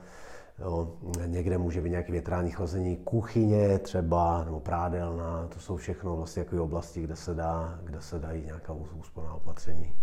jo, 0.59 0.93
někde 1.27 1.59
může 1.59 1.81
být 1.81 1.91
nějaké 1.91 2.13
větrání 2.13 2.51
chlazení, 2.51 2.97
kuchyně 2.97 3.79
třeba, 3.79 4.45
nebo 4.45 4.61
prádelna, 4.61 5.47
to 5.55 5.61
jsou 5.61 5.77
všechno 5.77 6.17
vlastně 6.17 6.41
jako 6.41 6.65
oblasti, 6.65 7.03
kde 7.03 7.17
se, 7.17 7.35
dá, 7.35 7.79
kde 7.85 8.01
se 8.01 8.19
dají 8.19 8.45
nějaká 8.45 8.73
úsporná 8.73 9.35
opatření 9.35 9.87
e, 9.87 9.95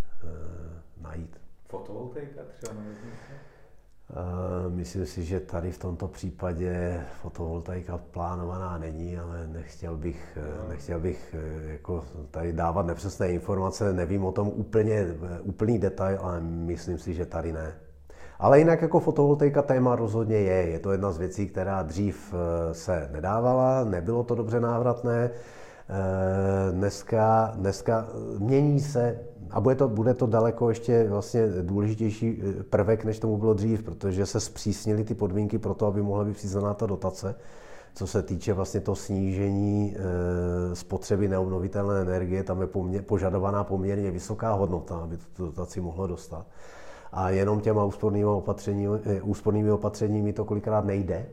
najít. 1.02 1.40
Fotovoltaika 1.68 2.40
třeba 2.60 2.74
Myslím 4.68 5.06
si, 5.06 5.24
že 5.24 5.40
tady 5.40 5.72
v 5.72 5.78
tomto 5.78 6.08
případě 6.08 7.00
fotovoltaika 7.22 7.98
plánovaná 8.10 8.78
není, 8.78 9.18
ale 9.18 9.46
nechtěl 9.46 9.96
bych, 9.96 10.38
nechtěl 10.68 11.00
bych 11.00 11.34
eh, 11.38 11.72
jako 11.72 12.04
tady 12.30 12.52
dávat 12.52 12.86
nepřesné 12.86 13.28
informace, 13.28 13.92
nevím 13.92 14.24
o 14.24 14.32
tom 14.32 14.48
úplně, 14.48 14.94
eh, 14.94 15.40
úplný 15.40 15.78
detail, 15.78 16.18
ale 16.22 16.40
myslím 16.40 16.98
si, 16.98 17.14
že 17.14 17.26
tady 17.26 17.52
ne. 17.52 17.74
Ale 18.38 18.58
jinak 18.58 18.82
jako 18.82 19.00
fotovoltaika 19.00 19.62
téma 19.62 19.96
rozhodně 19.96 20.36
je. 20.36 20.68
Je 20.68 20.78
to 20.78 20.92
jedna 20.92 21.12
z 21.12 21.18
věcí, 21.18 21.46
která 21.46 21.82
dřív 21.82 22.34
eh, 22.34 22.74
se 22.74 23.08
nedávala, 23.12 23.84
nebylo 23.84 24.24
to 24.24 24.34
dobře 24.34 24.60
návratné. 24.60 25.30
Dneska, 26.70 27.52
dneska 27.56 28.08
mění 28.38 28.80
se 28.80 29.18
a 29.50 29.60
bude 29.60 29.74
to, 29.74 29.88
bude 29.88 30.14
to 30.14 30.26
daleko 30.26 30.68
ještě 30.68 31.08
vlastně 31.08 31.46
důležitější 31.62 32.42
eh, 32.42 32.62
prvek, 32.62 33.04
než 33.04 33.18
tomu 33.18 33.36
bylo 33.36 33.54
dřív, 33.54 33.82
protože 33.82 34.26
se 34.26 34.40
zpřísnily 34.40 35.04
ty 35.04 35.14
podmínky 35.14 35.58
pro 35.58 35.74
to, 35.74 35.86
aby 35.86 36.02
mohla 36.02 36.24
být 36.24 36.36
přiznaná 36.36 36.74
ta 36.74 36.86
dotace, 36.86 37.34
co 37.94 38.06
se 38.06 38.22
týče 38.22 38.52
vlastně 38.52 38.80
to 38.80 38.94
snížení 38.94 39.96
e, 39.96 40.76
spotřeby 40.76 41.28
neobnovitelné 41.28 42.00
energie, 42.00 42.42
tam 42.42 42.60
je 42.60 42.66
poměr, 42.66 43.02
požadovaná 43.02 43.64
poměrně 43.64 44.10
vysoká 44.10 44.52
hodnota, 44.52 44.96
aby 44.96 45.16
tu 45.16 45.46
dotaci 45.46 45.80
mohlo 45.80 46.06
dostat. 46.06 46.46
A 47.12 47.30
jenom 47.30 47.60
těma 47.60 47.84
úspornými 47.84 48.24
opatřeními, 48.24 48.98
eh, 49.04 49.22
úspornými 49.22 49.72
opatřeními 49.72 50.32
to 50.32 50.44
kolikrát 50.44 50.84
nejde, 50.84 51.26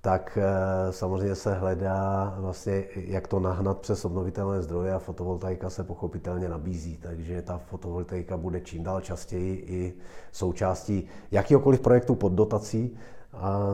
tak 0.00 0.38
eh, 0.40 0.92
samozřejmě 0.92 1.34
se 1.34 1.54
hledá 1.54 2.34
vlastně, 2.38 2.84
jak 2.94 3.28
to 3.28 3.40
nahnat 3.40 3.78
přes 3.80 4.04
obnovitelné 4.04 4.62
zdroje 4.62 4.92
a 4.92 4.98
fotovoltaika 4.98 5.70
se 5.70 5.84
pochopitelně 5.84 6.48
nabízí, 6.48 6.96
takže 6.96 7.42
ta 7.42 7.58
fotovoltaika 7.58 8.36
bude 8.36 8.60
čím 8.60 8.82
dál 8.82 9.00
častěji 9.00 9.56
i 9.66 9.94
součástí 10.32 11.06
jakýkoliv 11.30 11.80
projektu 11.80 12.14
pod 12.14 12.32
dotací 12.32 12.96
a, 13.32 13.66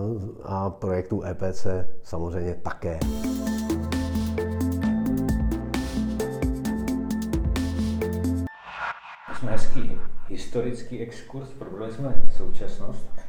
a 0.45 0.71
projektu 0.71 1.23
EPC 1.25 1.67
samozřejmě 2.03 2.55
také. 2.55 2.99
Jsme 9.39 9.51
hezký 9.51 9.99
historický 10.29 11.01
exkurs, 11.01 11.49
probrali 11.49 11.93
jsme 11.93 12.23
současnost. 12.37 13.26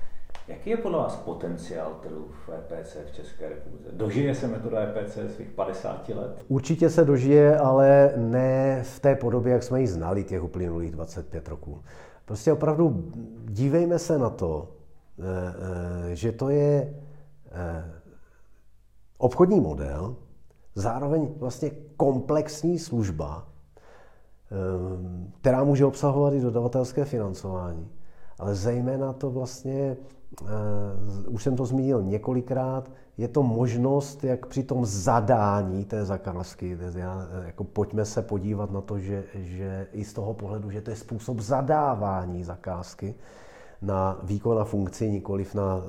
Jaký 0.47 0.69
je 0.69 0.77
podle 0.77 0.97
vás 0.97 1.15
potenciál 1.15 1.99
trhu 2.01 2.25
v 2.45 2.49
EPC 2.49 2.97
v 3.11 3.15
České 3.15 3.49
republice? 3.49 3.89
Dožije 3.91 4.35
se 4.35 4.47
metoda 4.47 4.81
EPC 4.81 5.17
svých 5.35 5.49
50 5.49 6.09
let? 6.09 6.45
Určitě 6.47 6.89
se 6.89 7.05
dožije, 7.05 7.57
ale 7.57 8.13
ne 8.15 8.83
v 8.83 8.99
té 8.99 9.15
podobě, 9.15 9.53
jak 9.53 9.63
jsme 9.63 9.81
ji 9.81 9.87
znali 9.87 10.23
těch 10.23 10.43
uplynulých 10.43 10.91
25 10.91 11.47
roků. 11.47 11.83
Prostě 12.25 12.53
opravdu 12.53 13.11
dívejme 13.45 13.99
se 13.99 14.17
na 14.17 14.29
to, 14.29 14.69
eh, 15.19 15.23
eh, 16.11 16.15
že 16.15 16.31
to 16.31 16.49
je 16.49 16.93
eh, 17.51 17.91
obchodní 19.17 19.59
model, 19.59 20.15
zároveň 20.75 21.27
vlastně 21.37 21.71
komplexní 21.97 22.79
služba, 22.79 23.47
která 25.41 25.63
může 25.63 25.85
obsahovat 25.85 26.33
i 26.33 26.41
dodavatelské 26.41 27.05
financování, 27.05 27.89
ale 28.39 28.55
zejména 28.55 29.13
to 29.13 29.29
vlastně 29.29 29.97
už 31.27 31.43
jsem 31.43 31.55
to 31.55 31.65
zmínil 31.65 32.03
několikrát, 32.03 32.91
je 33.17 33.27
to 33.27 33.43
možnost, 33.43 34.23
jak 34.23 34.45
při 34.45 34.63
tom 34.63 34.85
zadání 34.85 35.85
té 35.85 36.05
zakázky, 36.05 36.77
já, 36.95 37.27
jako 37.45 37.63
pojďme 37.63 38.05
se 38.05 38.21
podívat 38.21 38.71
na 38.71 38.81
to, 38.81 38.99
že, 38.99 39.23
že 39.33 39.87
i 39.91 40.03
z 40.03 40.13
toho 40.13 40.33
pohledu, 40.33 40.71
že 40.71 40.81
to 40.81 40.89
je 40.89 40.95
způsob 40.95 41.39
zadávání 41.39 42.43
zakázky 42.43 43.15
na 43.81 44.19
výkon 44.23 44.59
a 44.59 44.63
funkci, 44.63 45.11
nikoliv 45.11 45.55
na 45.55 45.75
uh, 45.75 45.83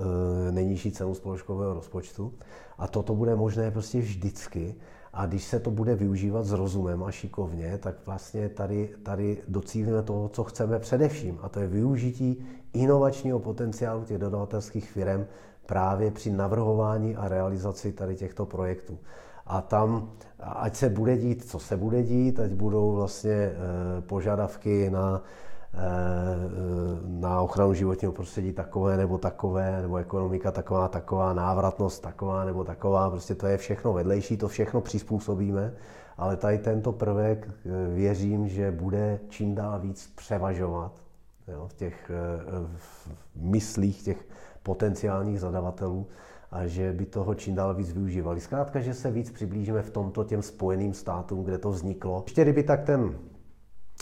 nejnižší 0.51 0.93
cenu 0.93 1.15
společkového 1.15 1.75
rozpočtu. 1.75 2.33
A 2.79 2.89
toto 2.89 3.15
bude 3.15 3.37
možné 3.37 3.71
prostě 3.71 3.99
vždycky. 3.99 4.75
A 5.13 5.27
když 5.27 5.45
se 5.45 5.61
to 5.61 5.71
bude 5.71 5.95
využívat 5.95 6.45
s 6.45 6.53
rozumem 6.53 7.05
a 7.05 7.11
šikovně, 7.11 7.79
tak 7.79 7.95
vlastně 8.07 8.49
tady, 8.49 8.91
tady 9.03 9.39
docílíme 9.49 10.03
toho, 10.03 10.29
co 10.29 10.45
chceme 10.45 10.79
především. 10.79 11.39
A 11.43 11.49
to 11.49 11.61
je 11.61 11.67
využití 11.67 12.47
inovačního 12.73 13.39
potenciálu 13.39 14.05
těch 14.05 14.19
dodavatelských 14.19 14.91
firm 14.91 15.27
právě 15.67 16.11
při 16.11 16.33
navrhování 16.33 17.17
a 17.17 17.29
realizaci 17.29 17.93
tady 17.93 18.17
těchto 18.17 18.47
projektů. 18.47 18.99
A 19.47 19.61
tam, 19.61 20.11
ať 20.41 20.77
se 20.77 20.89
bude 20.89 21.17
dít, 21.17 21.45
co 21.45 21.59
se 21.59 21.77
bude 21.77 22.03
dít, 22.03 22.41
ať 22.41 22.51
budou 22.51 22.93
vlastně 22.93 23.33
eh, 23.33 23.55
požadavky 24.01 24.91
na 24.91 25.23
na 27.07 27.41
ochranu 27.41 27.75
životního 27.75 28.13
prostředí 28.13 28.53
takové 28.53 28.97
nebo 28.97 29.19
takové, 29.19 29.83
nebo 29.83 29.97
ekonomika 29.97 30.51
taková, 30.51 30.89
taková, 30.89 31.33
návratnost 31.33 32.03
taková 32.03 32.45
nebo 32.45 32.65
taková, 32.65 33.11
prostě 33.11 33.35
to 33.35 33.47
je 33.47 33.57
všechno 33.57 33.93
vedlejší, 33.93 34.37
to 34.37 34.49
všechno 34.49 34.81
přizpůsobíme, 34.81 35.73
ale 36.17 36.37
tady 36.37 36.59
tento 36.59 36.93
prvek 36.93 37.49
eh, 37.49 37.95
věřím, 37.95 38.49
že 38.49 38.71
bude 38.71 39.21
čím 39.29 39.55
dál 39.55 39.79
víc 39.81 40.13
převažovat 40.17 40.93
jo, 41.49 41.69
v 41.69 41.75
těch 41.75 42.11
v 42.77 43.11
myslích 43.37 44.03
těch 44.03 44.27
potenciálních 44.63 45.41
zadavatelů 45.41 46.07
a 46.51 46.67
že 46.67 46.93
by 46.93 47.07
toho 47.07 47.35
čím 47.35 47.55
dál 47.55 47.75
víc 47.75 47.93
využívali. 47.93 48.41
Zkrátka, 48.41 48.81
že 48.81 48.95
se 48.95 49.11
víc 49.11 49.31
přiblížíme 49.31 49.83
v 49.83 49.91
tomto 49.91 50.25
těm 50.25 50.43
spojeným 50.43 50.95
státům, 50.95 51.45
kde 51.45 51.59
to 51.59 51.71
vzniklo. 51.71 52.23
Ještě 52.27 52.43
kdyby 52.43 52.63
tak 52.63 52.85
ten, 52.85 53.19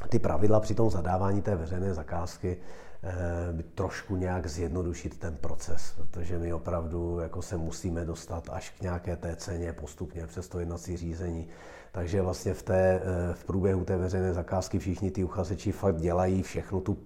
ty 0.08 0.18
pravidla 0.18 0.60
při 0.60 0.74
tom 0.74 0.90
zadávání 0.90 1.42
té 1.42 1.56
veřejné 1.56 1.94
zakázky 1.94 2.56
eh, 3.02 3.52
by 3.52 3.62
trošku 3.62 4.16
nějak 4.16 4.46
zjednodušit 4.46 5.18
ten 5.18 5.36
proces, 5.36 5.94
protože 5.96 6.38
my 6.38 6.52
opravdu 6.52 7.18
jako 7.18 7.42
se 7.42 7.56
musíme 7.56 8.04
dostat 8.04 8.48
až 8.52 8.70
k 8.70 8.82
nějaké 8.82 9.16
té 9.16 9.36
ceně 9.36 9.72
postupně 9.72 10.26
přes 10.26 10.48
to 10.48 10.58
jednací 10.58 10.96
řízení. 10.96 11.48
Takže 11.92 12.22
vlastně 12.22 12.54
v, 12.54 12.62
té, 12.62 13.00
eh, 13.02 13.34
v 13.34 13.44
průběhu 13.44 13.84
té 13.84 13.96
veřejné 13.96 14.34
zakázky 14.34 14.78
všichni 14.78 15.10
ty 15.10 15.24
uchazeči 15.24 15.72
fakt 15.72 15.96
dělají 15.96 16.42
všechno 16.42 16.80
tu, 16.80 16.96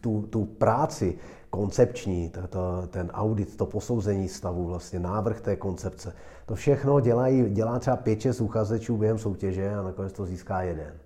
tu, 0.00 0.22
tu 0.22 0.44
práci, 0.44 1.18
koncepční, 1.50 2.32
to, 2.50 2.86
ten 2.90 3.10
audit, 3.14 3.56
to 3.56 3.66
posouzení 3.66 4.28
stavu, 4.28 4.66
vlastně 4.66 5.00
návrh 5.00 5.40
té 5.40 5.56
koncepce. 5.56 6.14
To 6.46 6.54
všechno 6.54 7.00
dělají, 7.00 7.50
dělá 7.50 7.78
třeba 7.78 7.96
5-6 7.96 8.44
uchazečů 8.44 8.96
během 8.96 9.18
soutěže 9.18 9.74
a 9.74 9.82
nakonec 9.82 10.12
to 10.12 10.26
získá 10.26 10.62
jeden. 10.62 11.03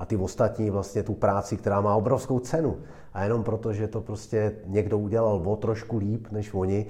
A 0.00 0.06
ty 0.06 0.16
ostatní 0.16 0.70
vlastně 0.70 1.02
tu 1.02 1.14
práci, 1.14 1.56
která 1.56 1.80
má 1.80 1.94
obrovskou 1.96 2.38
cenu. 2.38 2.76
A 3.12 3.24
jenom 3.24 3.44
proto, 3.44 3.72
že 3.72 3.88
to 3.88 4.00
prostě 4.00 4.52
někdo 4.66 4.98
udělal 4.98 5.42
o 5.44 5.56
trošku 5.56 5.98
líp 5.98 6.26
než 6.30 6.54
oni, 6.54 6.86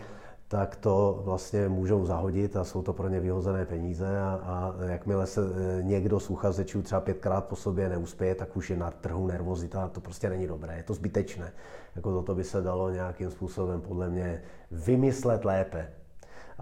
tak 0.48 0.76
to 0.76 1.20
vlastně 1.24 1.68
můžou 1.68 2.06
zahodit 2.06 2.56
a 2.56 2.64
jsou 2.64 2.82
to 2.82 2.92
pro 2.92 3.08
ně 3.08 3.20
vyhozené 3.20 3.64
peníze 3.66 4.20
a, 4.20 4.40
a 4.44 4.74
jakmile 4.84 5.26
se 5.26 5.40
e, 5.40 5.82
někdo 5.82 6.20
z 6.20 6.30
uchazečů 6.30 6.82
třeba 6.82 7.00
pětkrát 7.00 7.44
po 7.44 7.56
sobě 7.56 7.88
neuspěje, 7.88 8.34
tak 8.34 8.56
už 8.56 8.70
je 8.70 8.76
na 8.76 8.90
trhu 8.90 9.26
nervozita 9.26 9.84
a 9.84 9.88
to 9.88 10.00
prostě 10.00 10.30
není 10.30 10.46
dobré, 10.46 10.76
je 10.76 10.82
to 10.82 10.94
zbytečné. 10.94 11.52
Jako 11.96 12.12
toto 12.12 12.34
by 12.34 12.44
se 12.44 12.62
dalo 12.62 12.90
nějakým 12.90 13.30
způsobem 13.30 13.80
podle 13.80 14.08
mě 14.08 14.42
vymyslet 14.70 15.44
lépe. 15.44 15.90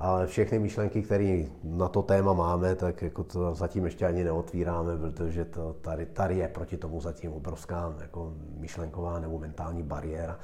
Ale 0.01 0.26
všechny 0.26 0.59
myšlenky, 0.59 1.03
které 1.03 1.44
na 1.64 1.88
to 1.88 2.03
téma 2.03 2.32
máme, 2.32 2.74
tak 2.74 3.03
jako 3.03 3.24
to 3.24 3.55
zatím 3.55 3.84
ještě 3.84 4.07
ani 4.07 4.24
neotvíráme, 4.24 4.99
protože 4.99 5.44
to 5.44 5.72
tady, 5.80 6.07
tady 6.07 6.36
je 6.36 6.49
proti 6.49 6.76
tomu 6.76 7.01
zatím 7.01 7.32
obrovská 7.32 7.94
jako 8.01 8.32
myšlenková 8.59 9.20
nebo 9.20 9.38
mentální 9.38 9.82
bariéra. 9.82 10.38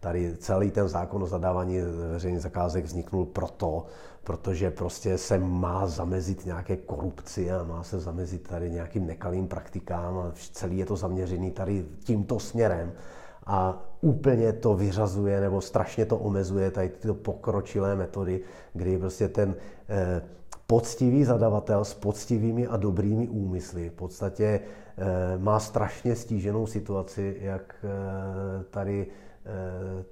Tady 0.00 0.36
celý 0.36 0.70
ten 0.70 0.88
zákon 0.88 1.22
o 1.22 1.26
zadávání 1.26 1.80
veřejných 2.12 2.42
zakázek 2.42 2.84
vzniknul 2.84 3.26
proto, 3.26 3.86
protože 4.24 4.70
prostě 4.70 5.18
se 5.18 5.38
má 5.38 5.86
zamezit 5.86 6.46
nějaké 6.46 6.76
korupci 6.76 7.52
a 7.52 7.62
má 7.62 7.82
se 7.82 8.00
zamezit 8.00 8.48
tady 8.48 8.70
nějakým 8.70 9.06
nekalým 9.06 9.48
praktikám 9.48 10.18
a 10.18 10.32
celý 10.52 10.78
je 10.78 10.86
to 10.86 10.96
zaměřený 10.96 11.50
tady 11.50 11.86
tímto 12.04 12.38
směrem 12.40 12.92
a 13.48 13.82
úplně 14.00 14.52
to 14.52 14.74
vyřazuje 14.74 15.40
nebo 15.40 15.60
strašně 15.60 16.04
to 16.04 16.18
omezuje 16.18 16.70
tady 16.70 16.88
tyto 16.88 17.14
pokročilé 17.14 17.96
metody, 17.96 18.40
kdy 18.72 18.98
prostě 18.98 19.28
ten 19.28 19.54
eh, 19.88 20.22
poctivý 20.66 21.24
zadavatel 21.24 21.84
s 21.84 21.94
poctivými 21.94 22.66
a 22.66 22.76
dobrými 22.76 23.28
úmysly 23.28 23.88
v 23.88 23.92
podstatě 23.92 24.60
eh, 24.98 25.38
má 25.38 25.60
strašně 25.60 26.16
stíženou 26.16 26.66
situaci, 26.66 27.36
jak 27.40 27.74
eh, 27.84 28.64
tady 28.70 29.06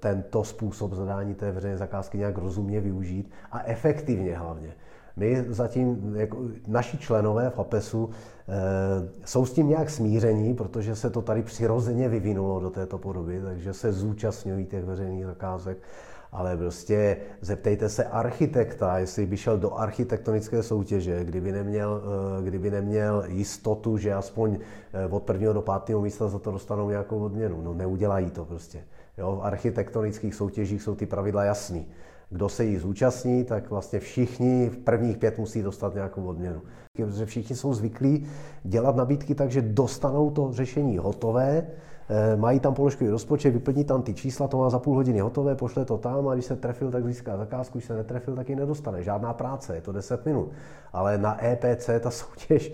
tento 0.00 0.44
způsob 0.44 0.92
zadání 0.92 1.34
té 1.34 1.52
veřejné 1.52 1.76
zakázky 1.76 2.18
nějak 2.18 2.38
rozumně 2.38 2.80
využít 2.80 3.30
a 3.52 3.62
efektivně 3.64 4.36
hlavně. 4.36 4.72
My 5.18 5.44
zatím, 5.48 6.16
jako 6.16 6.38
naši 6.66 6.98
členové 6.98 7.50
v 7.50 7.58
APESu, 7.58 8.10
e, 8.48 9.26
jsou 9.26 9.46
s 9.46 9.52
tím 9.52 9.68
nějak 9.68 9.90
smíření, 9.90 10.54
protože 10.54 10.96
se 10.96 11.10
to 11.10 11.22
tady 11.22 11.42
přirozeně 11.42 12.08
vyvinulo 12.08 12.60
do 12.60 12.70
této 12.70 12.98
podoby, 12.98 13.40
takže 13.44 13.74
se 13.74 13.92
zúčastňují 13.92 14.66
těch 14.66 14.84
veřejných 14.84 15.26
zakázek. 15.26 15.78
Ale 16.32 16.56
prostě 16.56 17.16
zeptejte 17.40 17.88
se 17.88 18.04
architekta, 18.04 18.98
jestli 18.98 19.26
by 19.26 19.36
šel 19.36 19.58
do 19.58 19.74
architektonické 19.74 20.62
soutěže, 20.62 21.24
kdyby 21.24 21.52
neměl, 21.52 22.02
eh, 22.02 22.42
kdyby 22.44 22.70
neměl 22.70 23.24
jistotu, 23.26 23.98
že 23.98 24.14
aspoň 24.14 24.58
od 25.10 25.22
prvního 25.22 25.52
do 25.52 25.62
pátého 25.62 26.00
místa 26.00 26.28
za 26.28 26.38
to 26.38 26.50
dostanou 26.50 26.90
nějakou 26.90 27.24
odměnu. 27.24 27.62
No 27.62 27.74
neudělají 27.74 28.30
to 28.30 28.44
prostě. 28.44 28.84
Jo, 29.18 29.36
v 29.36 29.46
architektonických 29.46 30.34
soutěžích 30.34 30.82
jsou 30.82 30.94
ty 30.94 31.06
pravidla 31.06 31.44
jasný. 31.44 31.86
Kdo 32.30 32.48
se 32.48 32.64
jí 32.64 32.78
zúčastní, 32.78 33.44
tak 33.44 33.70
vlastně 33.70 34.00
všichni 34.00 34.68
v 34.68 34.78
prvních 34.78 35.18
pět 35.18 35.38
musí 35.38 35.62
dostat 35.62 35.94
nějakou 35.94 36.24
odměnu. 36.24 36.62
Protože 36.96 37.26
všichni 37.26 37.56
jsou 37.56 37.74
zvyklí 37.74 38.26
dělat 38.62 38.96
nabídky 38.96 39.34
tak, 39.34 39.50
že 39.50 39.62
dostanou 39.62 40.30
to 40.30 40.52
řešení 40.52 40.98
hotové, 40.98 41.66
eh, 42.08 42.36
mají 42.36 42.60
tam 42.60 42.74
položkový 42.74 43.10
rozpočet, 43.10 43.50
vyplní 43.50 43.84
tam 43.84 44.02
ty 44.02 44.14
čísla, 44.14 44.48
to 44.48 44.58
má 44.58 44.70
za 44.70 44.78
půl 44.78 44.94
hodiny 44.94 45.20
hotové, 45.20 45.54
pošle 45.54 45.84
to 45.84 45.98
tam 45.98 46.28
a 46.28 46.34
když 46.34 46.44
se 46.44 46.56
trefil, 46.56 46.90
tak 46.90 47.06
získá 47.06 47.36
zakázku, 47.36 47.78
když 47.78 47.84
se 47.84 47.96
netrefil, 47.96 48.36
tak 48.36 48.48
ji 48.48 48.56
nedostane. 48.56 49.02
Žádná 49.02 49.32
práce, 49.32 49.74
je 49.74 49.80
to 49.80 49.92
10 49.92 50.26
minut. 50.26 50.50
Ale 50.92 51.18
na 51.18 51.44
EPC 51.44 51.90
ta 52.00 52.10
soutěž 52.10 52.72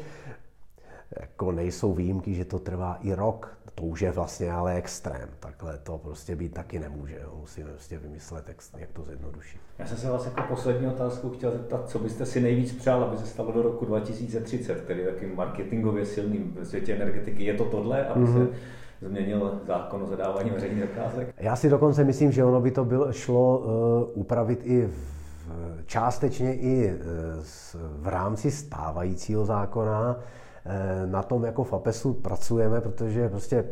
jako 1.20 1.53
nejsou 1.53 1.92
výjimky, 1.92 2.34
že 2.34 2.44
to 2.44 2.59
trvá 2.59 2.98
i 3.00 3.14
rok, 3.14 3.59
to 3.75 3.83
už 3.83 4.01
je 4.01 4.12
vlastně 4.12 4.53
ale 4.53 4.75
extrém. 4.75 5.29
Takhle 5.41 5.79
to 5.79 5.99
prostě 5.99 6.37
být 6.37 6.55
taky 6.55 6.79
nemůže. 6.79 7.18
Jo. 7.23 7.37
Musíme 7.41 7.70
prostě 7.70 7.99
vymyslet, 7.99 8.45
jak 8.77 8.91
to 8.93 9.03
zjednodušit. 9.03 9.61
Já 9.79 9.87
jsem 9.87 9.97
se 9.97 10.11
vás 10.11 10.25
jako 10.25 10.43
poslední 10.49 10.87
otázku 10.87 11.31
chtěl 11.31 11.51
zeptat, 11.51 11.89
co 11.89 11.99
byste 11.99 12.27
si 12.27 12.41
nejvíc 12.41 12.73
přál, 12.73 13.05
aby 13.05 13.18
se 13.18 13.27
stalo 13.27 13.53
do 13.53 13.62
roku 13.62 13.85
2030, 13.85 14.85
tedy 14.85 15.05
takým 15.05 15.37
marketingově 15.37 16.07
silným 16.07 16.57
v 16.61 16.64
světě 16.64 16.95
energetiky. 16.95 17.45
Je 17.45 17.55
to 17.55 17.64
tohle, 17.64 18.07
aby 18.07 18.25
mm-hmm. 18.25 18.49
se 18.49 19.09
změnil 19.09 19.61
zákon 19.66 20.03
o 20.03 20.07
zadávání 20.07 20.51
veřejných 20.51 20.81
zakázek? 20.81 21.35
Já 21.39 21.57
si 21.57 21.70
dokonce 21.70 22.05
myslím, 22.05 22.33
že 22.33 22.45
ono 22.45 22.61
by 22.61 22.70
to 22.70 22.85
bylo, 22.85 23.12
šlo 23.12 23.59
uh, 23.59 24.20
upravit 24.20 24.61
i 24.64 24.87
v, 24.87 24.93
částečně 25.87 26.55
i 26.55 26.95
uh, 26.95 27.01
v 28.03 28.09
rámci 28.09 28.51
stávajícího 28.51 29.45
zákona. 29.45 30.16
Eh, 30.65 31.07
na 31.07 31.23
tom 31.23 31.45
jako 31.45 31.65
v 31.65 31.73
APESu 31.73 32.13
pracujeme, 32.13 32.81
protože 32.81 33.29
prostě 33.29 33.65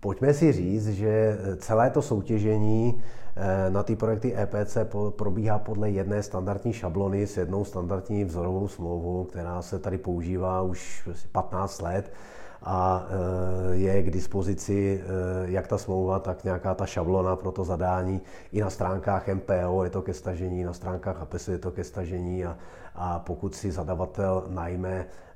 pojďme 0.00 0.34
si 0.34 0.52
říct, 0.52 0.88
že 0.88 1.38
celé 1.56 1.90
to 1.90 2.02
soutěžení 2.02 3.02
eh, 3.36 3.70
na 3.70 3.82
ty 3.82 3.96
projekty 3.96 4.36
EPC 4.38 4.78
probíhá 5.10 5.58
podle 5.58 5.90
jedné 5.90 6.22
standardní 6.22 6.72
šablony 6.72 7.26
s 7.26 7.36
jednou 7.36 7.64
standardní 7.64 8.24
vzorovou 8.24 8.68
smlouvou, 8.68 9.24
která 9.24 9.62
se 9.62 9.78
tady 9.78 9.98
používá 9.98 10.62
už 10.62 11.08
15 11.32 11.82
let 11.82 12.12
a 12.62 13.06
eh, 13.08 13.74
je 13.76 14.02
k 14.02 14.10
dispozici 14.10 15.00
jak 15.44 15.66
ta 15.66 15.78
smlouva, 15.78 16.18
tak 16.18 16.44
nějaká 16.44 16.74
ta 16.74 16.86
šablona 16.86 17.36
pro 17.36 17.52
to 17.52 17.64
zadání. 17.64 18.20
I 18.52 18.60
na 18.60 18.70
stránkách 18.70 19.28
MPO 19.28 19.84
je 19.84 19.90
to 19.90 20.02
ke 20.02 20.14
stažení, 20.14 20.64
na 20.64 20.72
stránkách 20.72 21.20
APESu 21.20 21.52
je 21.52 21.58
to 21.58 21.70
ke 21.70 21.84
stažení 21.84 22.44
a, 22.44 22.56
a 22.94 23.18
pokud 23.18 23.54
si 23.54 23.72
zadavatel 23.72 24.44
najme 24.48 25.06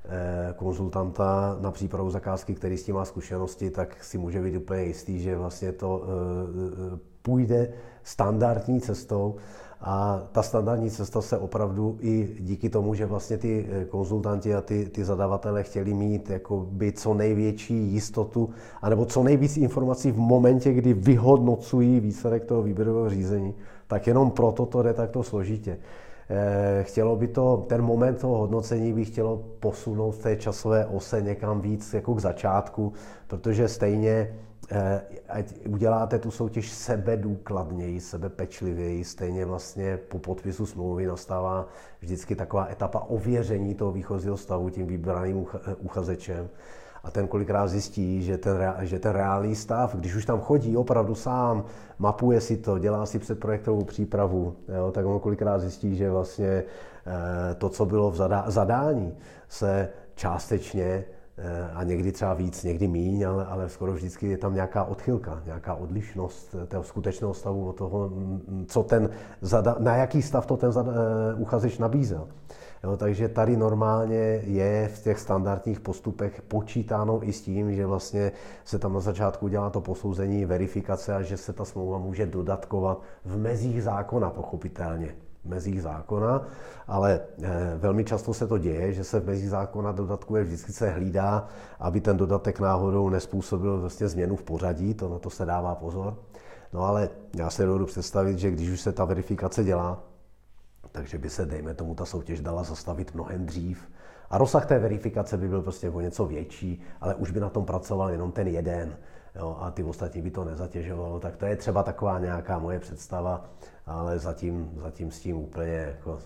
konzultanta 0.55 1.57
na 1.61 1.71
přípravu 1.71 2.09
zakázky, 2.09 2.55
který 2.55 2.77
s 2.77 2.83
tím 2.83 2.95
má 2.95 3.05
zkušenosti, 3.05 3.69
tak 3.69 4.03
si 4.03 4.17
může 4.17 4.41
být 4.41 4.55
úplně 4.55 4.83
jistý, 4.83 5.19
že 5.19 5.35
vlastně 5.35 5.71
to 5.71 6.03
eh, 6.03 6.99
půjde 7.21 7.73
standardní 8.03 8.81
cestou 8.81 9.35
a 9.81 10.23
ta 10.31 10.43
standardní 10.43 10.89
cesta 10.89 11.21
se 11.21 11.37
opravdu 11.37 11.97
i 11.99 12.35
díky 12.39 12.69
tomu, 12.69 12.93
že 12.93 13.05
vlastně 13.05 13.37
ty 13.37 13.67
eh, 13.69 13.85
konzultanti 13.85 14.55
a 14.55 14.61
ty, 14.61 14.85
ty 14.85 15.05
zadavatele 15.05 15.63
chtěli 15.63 15.93
mít 15.93 16.29
jako 16.29 16.67
by 16.71 16.91
co 16.91 17.13
největší 17.13 17.93
jistotu, 17.93 18.49
anebo 18.81 19.05
co 19.05 19.23
nejvíc 19.23 19.57
informací 19.57 20.11
v 20.11 20.17
momentě, 20.17 20.73
kdy 20.73 20.93
vyhodnocují 20.93 21.99
výsledek 21.99 22.45
toho 22.45 22.63
výběrového 22.63 23.09
řízení, 23.09 23.55
tak 23.87 24.07
jenom 24.07 24.31
proto 24.31 24.65
to 24.65 24.83
jde 24.83 24.93
takto 24.93 25.23
složitě. 25.23 25.77
Eh, 26.33 26.83
chtělo 26.83 27.15
by 27.15 27.27
to, 27.27 27.65
ten 27.69 27.81
moment 27.81 28.21
toho 28.21 28.37
hodnocení 28.37 28.93
by 28.93 29.05
chtělo 29.05 29.37
posunout 29.59 30.11
v 30.11 30.23
té 30.23 30.35
časové 30.35 30.85
ose 30.85 31.21
někam 31.21 31.61
víc 31.61 31.93
jako 31.93 32.15
k 32.15 32.19
začátku, 32.19 32.93
protože 33.27 33.67
stejně 33.67 34.37
eh, 34.71 35.01
ať 35.29 35.67
uděláte 35.67 36.19
tu 36.19 36.31
soutěž 36.31 36.71
sebe 36.71 37.17
důkladněji, 37.17 37.99
sebe 37.99 38.29
pečlivěji, 38.29 39.03
stejně 39.03 39.45
vlastně 39.45 39.97
po 39.97 40.19
podpisu 40.19 40.65
smlouvy 40.65 41.05
nastává 41.05 41.67
vždycky 41.99 42.35
taková 42.35 42.67
etapa 42.71 42.99
ověření 42.99 43.75
toho 43.75 43.91
výchozího 43.91 44.37
stavu 44.37 44.69
tím 44.69 44.87
vybraným 44.87 45.45
uchazečem. 45.79 46.49
A 47.03 47.11
ten 47.11 47.27
kolikrát 47.27 47.67
zjistí, 47.67 48.21
že 48.21 48.37
ten, 48.37 48.73
že 48.79 48.99
ten 48.99 49.11
reálný 49.11 49.55
stav, 49.55 49.95
když 49.95 50.15
už 50.15 50.25
tam 50.25 50.41
chodí 50.41 50.77
opravdu 50.77 51.15
sám, 51.15 51.63
mapuje 51.99 52.41
si 52.41 52.57
to, 52.57 52.79
dělá 52.79 53.05
si 53.05 53.19
předprojektovou 53.19 53.83
přípravu, 53.83 54.55
jo, 54.77 54.91
tak 54.91 55.05
on 55.05 55.19
kolikrát 55.19 55.59
zjistí, 55.59 55.95
že 55.95 56.11
vlastně 56.11 56.47
eh, 56.47 57.55
to, 57.55 57.69
co 57.69 57.85
bylo 57.85 58.11
v 58.11 58.15
zadání, 58.47 59.13
se 59.49 59.89
částečně 60.15 60.83
eh, 60.83 61.69
a 61.73 61.83
někdy 61.83 62.11
třeba 62.11 62.33
víc, 62.33 62.63
někdy 62.63 62.87
míň, 62.87 63.27
ale, 63.27 63.45
ale 63.45 63.69
skoro 63.69 63.93
vždycky 63.93 64.27
je 64.27 64.37
tam 64.37 64.53
nějaká 64.53 64.83
odchylka, 64.83 65.41
nějaká 65.45 65.75
odlišnost 65.75 66.55
toho 66.67 66.83
skutečného 66.83 67.33
stavu 67.33 67.69
od 67.69 67.75
toho, 67.75 68.11
co 68.67 68.83
ten, 68.83 69.09
na 69.79 69.95
jaký 69.95 70.21
stav 70.21 70.45
to 70.45 70.57
ten 70.57 70.71
eh, 70.77 71.33
uchazeč 71.35 71.77
nabízel. 71.77 72.27
Jo, 72.83 72.97
takže 72.97 73.29
tady 73.29 73.57
normálně 73.57 74.41
je 74.43 74.87
v 74.87 75.03
těch 75.03 75.19
standardních 75.19 75.79
postupech 75.79 76.41
počítáno 76.41 77.19
i 77.27 77.33
s 77.33 77.41
tím, 77.41 77.75
že 77.75 77.85
vlastně 77.85 78.31
se 78.65 78.79
tam 78.79 78.93
na 78.93 78.99
začátku 78.99 79.47
dělá 79.47 79.69
to 79.69 79.81
posouzení, 79.81 80.45
verifikace 80.45 81.15
a 81.15 81.21
že 81.21 81.37
se 81.37 81.53
ta 81.53 81.65
smlouva 81.65 81.97
může 81.97 82.25
dodatkovat 82.25 83.01
v 83.25 83.37
mezích 83.37 83.83
zákona, 83.83 84.29
pochopitelně 84.29 85.15
mezích 85.45 85.81
zákona, 85.81 86.47
ale 86.87 87.19
eh, 87.43 87.49
velmi 87.77 88.03
často 88.03 88.33
se 88.33 88.47
to 88.47 88.57
děje, 88.57 88.93
že 88.93 89.03
se 89.03 89.19
v 89.19 89.25
mezích 89.25 89.49
zákona 89.49 89.91
dodatkuje, 89.91 90.43
vždycky 90.43 90.71
se 90.71 90.89
hlídá, 90.89 91.47
aby 91.79 92.01
ten 92.01 92.17
dodatek 92.17 92.59
náhodou 92.59 93.09
nespůsobil 93.09 93.81
vlastně 93.81 94.07
změnu 94.07 94.35
v 94.35 94.43
pořadí, 94.43 94.93
to 94.93 95.09
na 95.09 95.19
to 95.19 95.29
se 95.29 95.45
dává 95.45 95.75
pozor. 95.75 96.15
No 96.73 96.85
ale 96.85 97.09
já 97.35 97.49
se 97.49 97.65
dovedu 97.65 97.85
představit, 97.85 98.39
že 98.39 98.51
když 98.51 98.69
už 98.69 98.81
se 98.81 98.91
ta 98.91 99.05
verifikace 99.05 99.63
dělá, 99.63 100.03
takže 100.91 101.17
by 101.17 101.29
se, 101.29 101.45
dejme 101.45 101.73
tomu, 101.73 101.95
ta 101.95 102.05
soutěž 102.05 102.41
dala 102.41 102.63
zastavit 102.63 103.15
mnohem 103.15 103.45
dřív. 103.45 103.89
A 104.29 104.37
rozsah 104.37 104.65
té 104.65 104.79
verifikace 104.79 105.37
by 105.37 105.47
byl 105.47 105.61
prostě 105.61 105.89
o 105.89 106.01
něco 106.01 106.25
větší, 106.25 106.81
ale 107.01 107.15
už 107.15 107.31
by 107.31 107.39
na 107.39 107.49
tom 107.49 107.65
pracoval 107.65 108.09
jenom 108.09 108.31
ten 108.31 108.47
jeden. 108.47 108.97
Jo, 109.35 109.57
a 109.59 109.71
ty 109.71 109.83
ostatní 109.83 110.21
by 110.21 110.31
to 110.31 110.45
nezatěžovalo. 110.45 111.19
Tak 111.19 111.37
to 111.37 111.45
je 111.45 111.55
třeba 111.55 111.83
taková 111.83 112.19
nějaká 112.19 112.59
moje 112.59 112.79
představa, 112.79 113.49
ale 113.85 114.19
zatím, 114.19 114.71
zatím 114.75 115.11
s 115.11 115.19
tím 115.19 115.37
úplně 115.37 115.73
jako, 115.73 116.19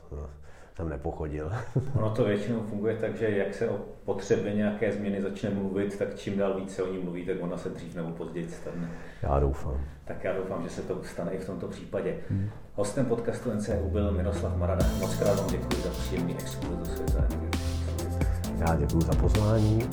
jsem 0.76 0.90
nepochodil. 0.90 1.52
Ono 1.96 2.10
to 2.10 2.24
většinou 2.24 2.62
funguje 2.62 2.96
tak, 2.96 3.16
že 3.16 3.30
jak 3.30 3.54
se 3.54 3.70
o 3.70 3.80
potřebě 4.06 4.54
nějaké 4.54 4.92
změny 4.92 5.22
začne 5.22 5.50
mluvit, 5.50 5.98
tak 5.98 6.16
čím 6.16 6.38
dál 6.38 6.54
více 6.60 6.84
o 6.84 6.94
ní 6.94 7.00
mluví, 7.00 7.26
tak 7.26 7.38
ona 7.42 7.58
se 7.58 7.70
dřív 7.70 7.96
nebo 7.96 8.12
později 8.12 8.50
stane. 8.50 8.92
Já 9.22 9.40
doufám. 9.40 9.82
Tak 10.06 10.24
já 10.24 10.34
doufám, 10.34 10.64
že 10.64 10.70
se 10.70 10.82
to 10.82 11.04
stane 11.04 11.32
i 11.32 11.38
v 11.38 11.46
tomto 11.46 11.68
případě. 11.68 12.18
Hmm. 12.30 12.50
Hostem 12.78 13.06
podcastu 13.06 13.52
NCU 13.52 13.90
byl 13.90 14.12
Miroslav 14.12 14.58
Marada. 14.58 14.86
Moc 15.00 15.16
krát 15.16 15.40
vám 15.40 15.48
děkuji 15.50 15.82
za 15.84 15.90
příjemný 15.90 16.34
exkurs 16.34 16.70
do 16.70 16.86
světa 16.86 17.28
Já 18.58 18.76
děkuji 18.76 19.02
za 19.02 19.14
pozvání. 19.14 19.90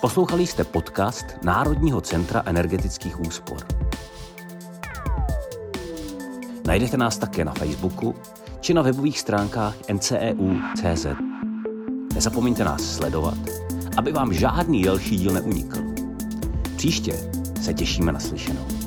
Poslouchali 0.00 0.46
jste 0.46 0.64
podcast 0.64 1.26
Národního 1.42 2.00
centra 2.00 2.42
energetických 2.46 3.20
úspor. 3.20 3.58
Najdete 6.66 6.96
nás 6.96 7.18
také 7.18 7.44
na 7.44 7.54
Facebooku 7.54 8.14
či 8.60 8.74
na 8.74 8.82
webových 8.82 9.20
stránkách 9.20 9.74
nceu.cz. 9.92 11.06
Nezapomeňte 12.18 12.64
nás 12.64 12.82
sledovat, 12.82 13.38
aby 13.96 14.12
vám 14.12 14.32
žádný 14.32 14.82
další 14.82 15.16
díl 15.16 15.32
neunikl. 15.32 15.78
Příště 16.76 17.14
se 17.62 17.74
těšíme 17.74 18.12
na 18.12 18.20
slyšenou. 18.20 18.77